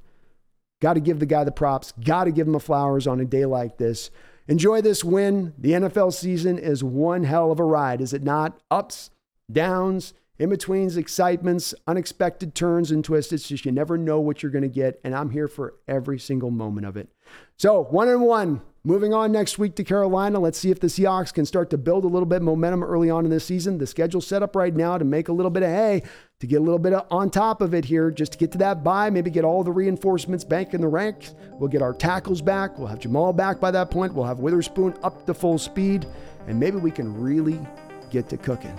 Got 0.81 0.95
to 0.95 1.01
give 1.01 1.19
the 1.19 1.27
guy 1.27 1.45
the 1.45 1.53
props, 1.53 1.93
got 2.03 2.25
to 2.25 2.31
give 2.31 2.47
him 2.47 2.53
the 2.53 2.61
flowers 2.61 3.07
on 3.07 3.21
a 3.21 3.25
day 3.25 3.45
like 3.45 3.79
this. 3.79 4.11
Enjoy 4.49 4.81
this 4.81 5.05
win. 5.05 5.53
The 5.59 5.73
NFL 5.73 6.13
season 6.13 6.59
is 6.59 6.83
one 6.83 7.25
hell 7.25 7.53
of 7.53 7.61
a 7.61 7.65
ride, 7.65 8.01
is 8.01 8.13
it 8.13 8.23
not? 8.23 8.59
Ups, 8.71 9.11
downs, 9.51 10.15
in 10.41 10.49
betweens, 10.49 10.97
excitements, 10.97 11.75
unexpected 11.87 12.55
turns 12.55 12.91
and 12.91 13.05
twists. 13.05 13.31
It's 13.31 13.47
just 13.47 13.67
you 13.67 13.73
never 13.73 13.99
know 13.99 14.21
what 14.21 14.43
you're 14.43 14.51
going 14.51 14.63
to 14.63 14.69
get. 14.69 14.99
And 15.05 15.15
I'm 15.15 15.31
here 15.31 15.47
for 15.47 15.75
every 15.87 16.19
single 16.19 16.51
moment 16.51 16.87
of 16.87 16.97
it. 16.97 17.11
So, 17.59 17.85
one 17.85 18.09
and 18.09 18.23
one. 18.23 18.63
Moving 18.83 19.13
on 19.13 19.31
next 19.31 19.59
week 19.59 19.77
to 19.77 19.85
Carolina. 19.85 20.41
Let's 20.41 20.59
see 20.59 20.71
if 20.71 20.81
the 20.81 20.87
Seahawks 20.87 21.35
can 21.35 21.45
start 21.45 21.69
to 21.69 21.77
build 21.77 22.05
a 22.05 22.09
little 22.09 22.25
bit 22.25 22.41
momentum 22.41 22.83
early 22.83 23.11
on 23.11 23.27
in 23.27 23.31
this 23.31 23.45
season. 23.45 23.77
The 23.77 23.87
schedule 23.87 24.23
set 24.23 24.43
up 24.43 24.57
right 24.57 24.75
now 24.75 24.97
to 24.97 25.05
make 25.05 25.29
a 25.29 25.33
little 25.33 25.51
bit 25.51 25.63
of 25.63 25.69
hay, 25.69 26.03
to 26.39 26.47
get 26.47 26.57
a 26.57 26.65
little 26.65 26.79
bit 26.79 26.95
on 27.11 27.29
top 27.29 27.61
of 27.61 27.75
it 27.75 27.85
here, 27.85 28.11
just 28.11 28.33
to 28.33 28.39
get 28.39 28.51
to 28.53 28.59
that 28.59 28.83
bye, 28.83 29.11
maybe 29.11 29.29
get 29.29 29.45
all 29.45 29.63
the 29.63 29.71
reinforcements 29.71 30.45
back 30.45 30.73
in 30.73 30.81
the 30.81 30.89
ranks. 30.89 31.35
We'll 31.59 31.69
get 31.69 31.83
our 31.83 31.93
tackles 31.93 32.41
back. 32.41 32.79
We'll 32.79 32.89
have 32.89 33.01
Jamal 33.01 33.35
back 33.35 33.61
by 33.61 33.71
that 33.73 33.91
point. 33.91 34.15
We'll 34.15 34.25
have 34.25 34.39
Witherspoon 34.39 34.95
up 35.03 35.27
to 35.27 35.35
full 35.35 35.59
speed, 35.59 36.07
and 36.47 36.59
maybe 36.59 36.79
we 36.79 36.91
can 36.91 37.15
really 37.21 37.61
get 38.09 38.31
to 38.31 38.39
cooking. 38.39 38.79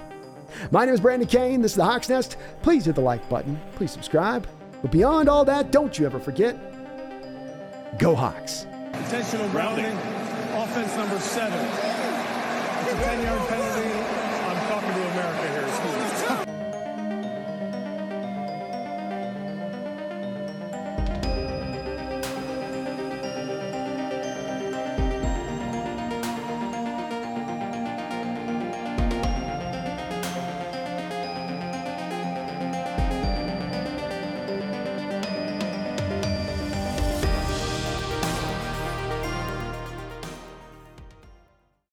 My 0.71 0.85
name 0.85 0.93
is 0.93 0.99
Brandon 0.99 1.27
Kane. 1.27 1.61
This 1.61 1.71
is 1.71 1.77
the 1.77 1.85
Hawks 1.85 2.09
Nest. 2.09 2.37
Please 2.61 2.85
hit 2.85 2.95
the 2.95 3.01
like 3.01 3.27
button. 3.29 3.59
Please 3.75 3.91
subscribe. 3.91 4.47
But 4.81 4.91
beyond 4.91 5.29
all 5.29 5.45
that, 5.45 5.71
don't 5.71 5.97
you 5.97 6.05
ever 6.05 6.19
forget 6.19 6.57
go 7.97 8.15
Hawks. 8.15 8.65
Intentional 8.93 9.49
grounding, 9.49 9.85
offense 10.55 10.95
number 10.95 11.19
seven. 11.19 11.59
It's 11.59 12.93
a 12.93 13.03
10 13.03 13.23
yard 13.23 13.47
penalty. 13.49 13.70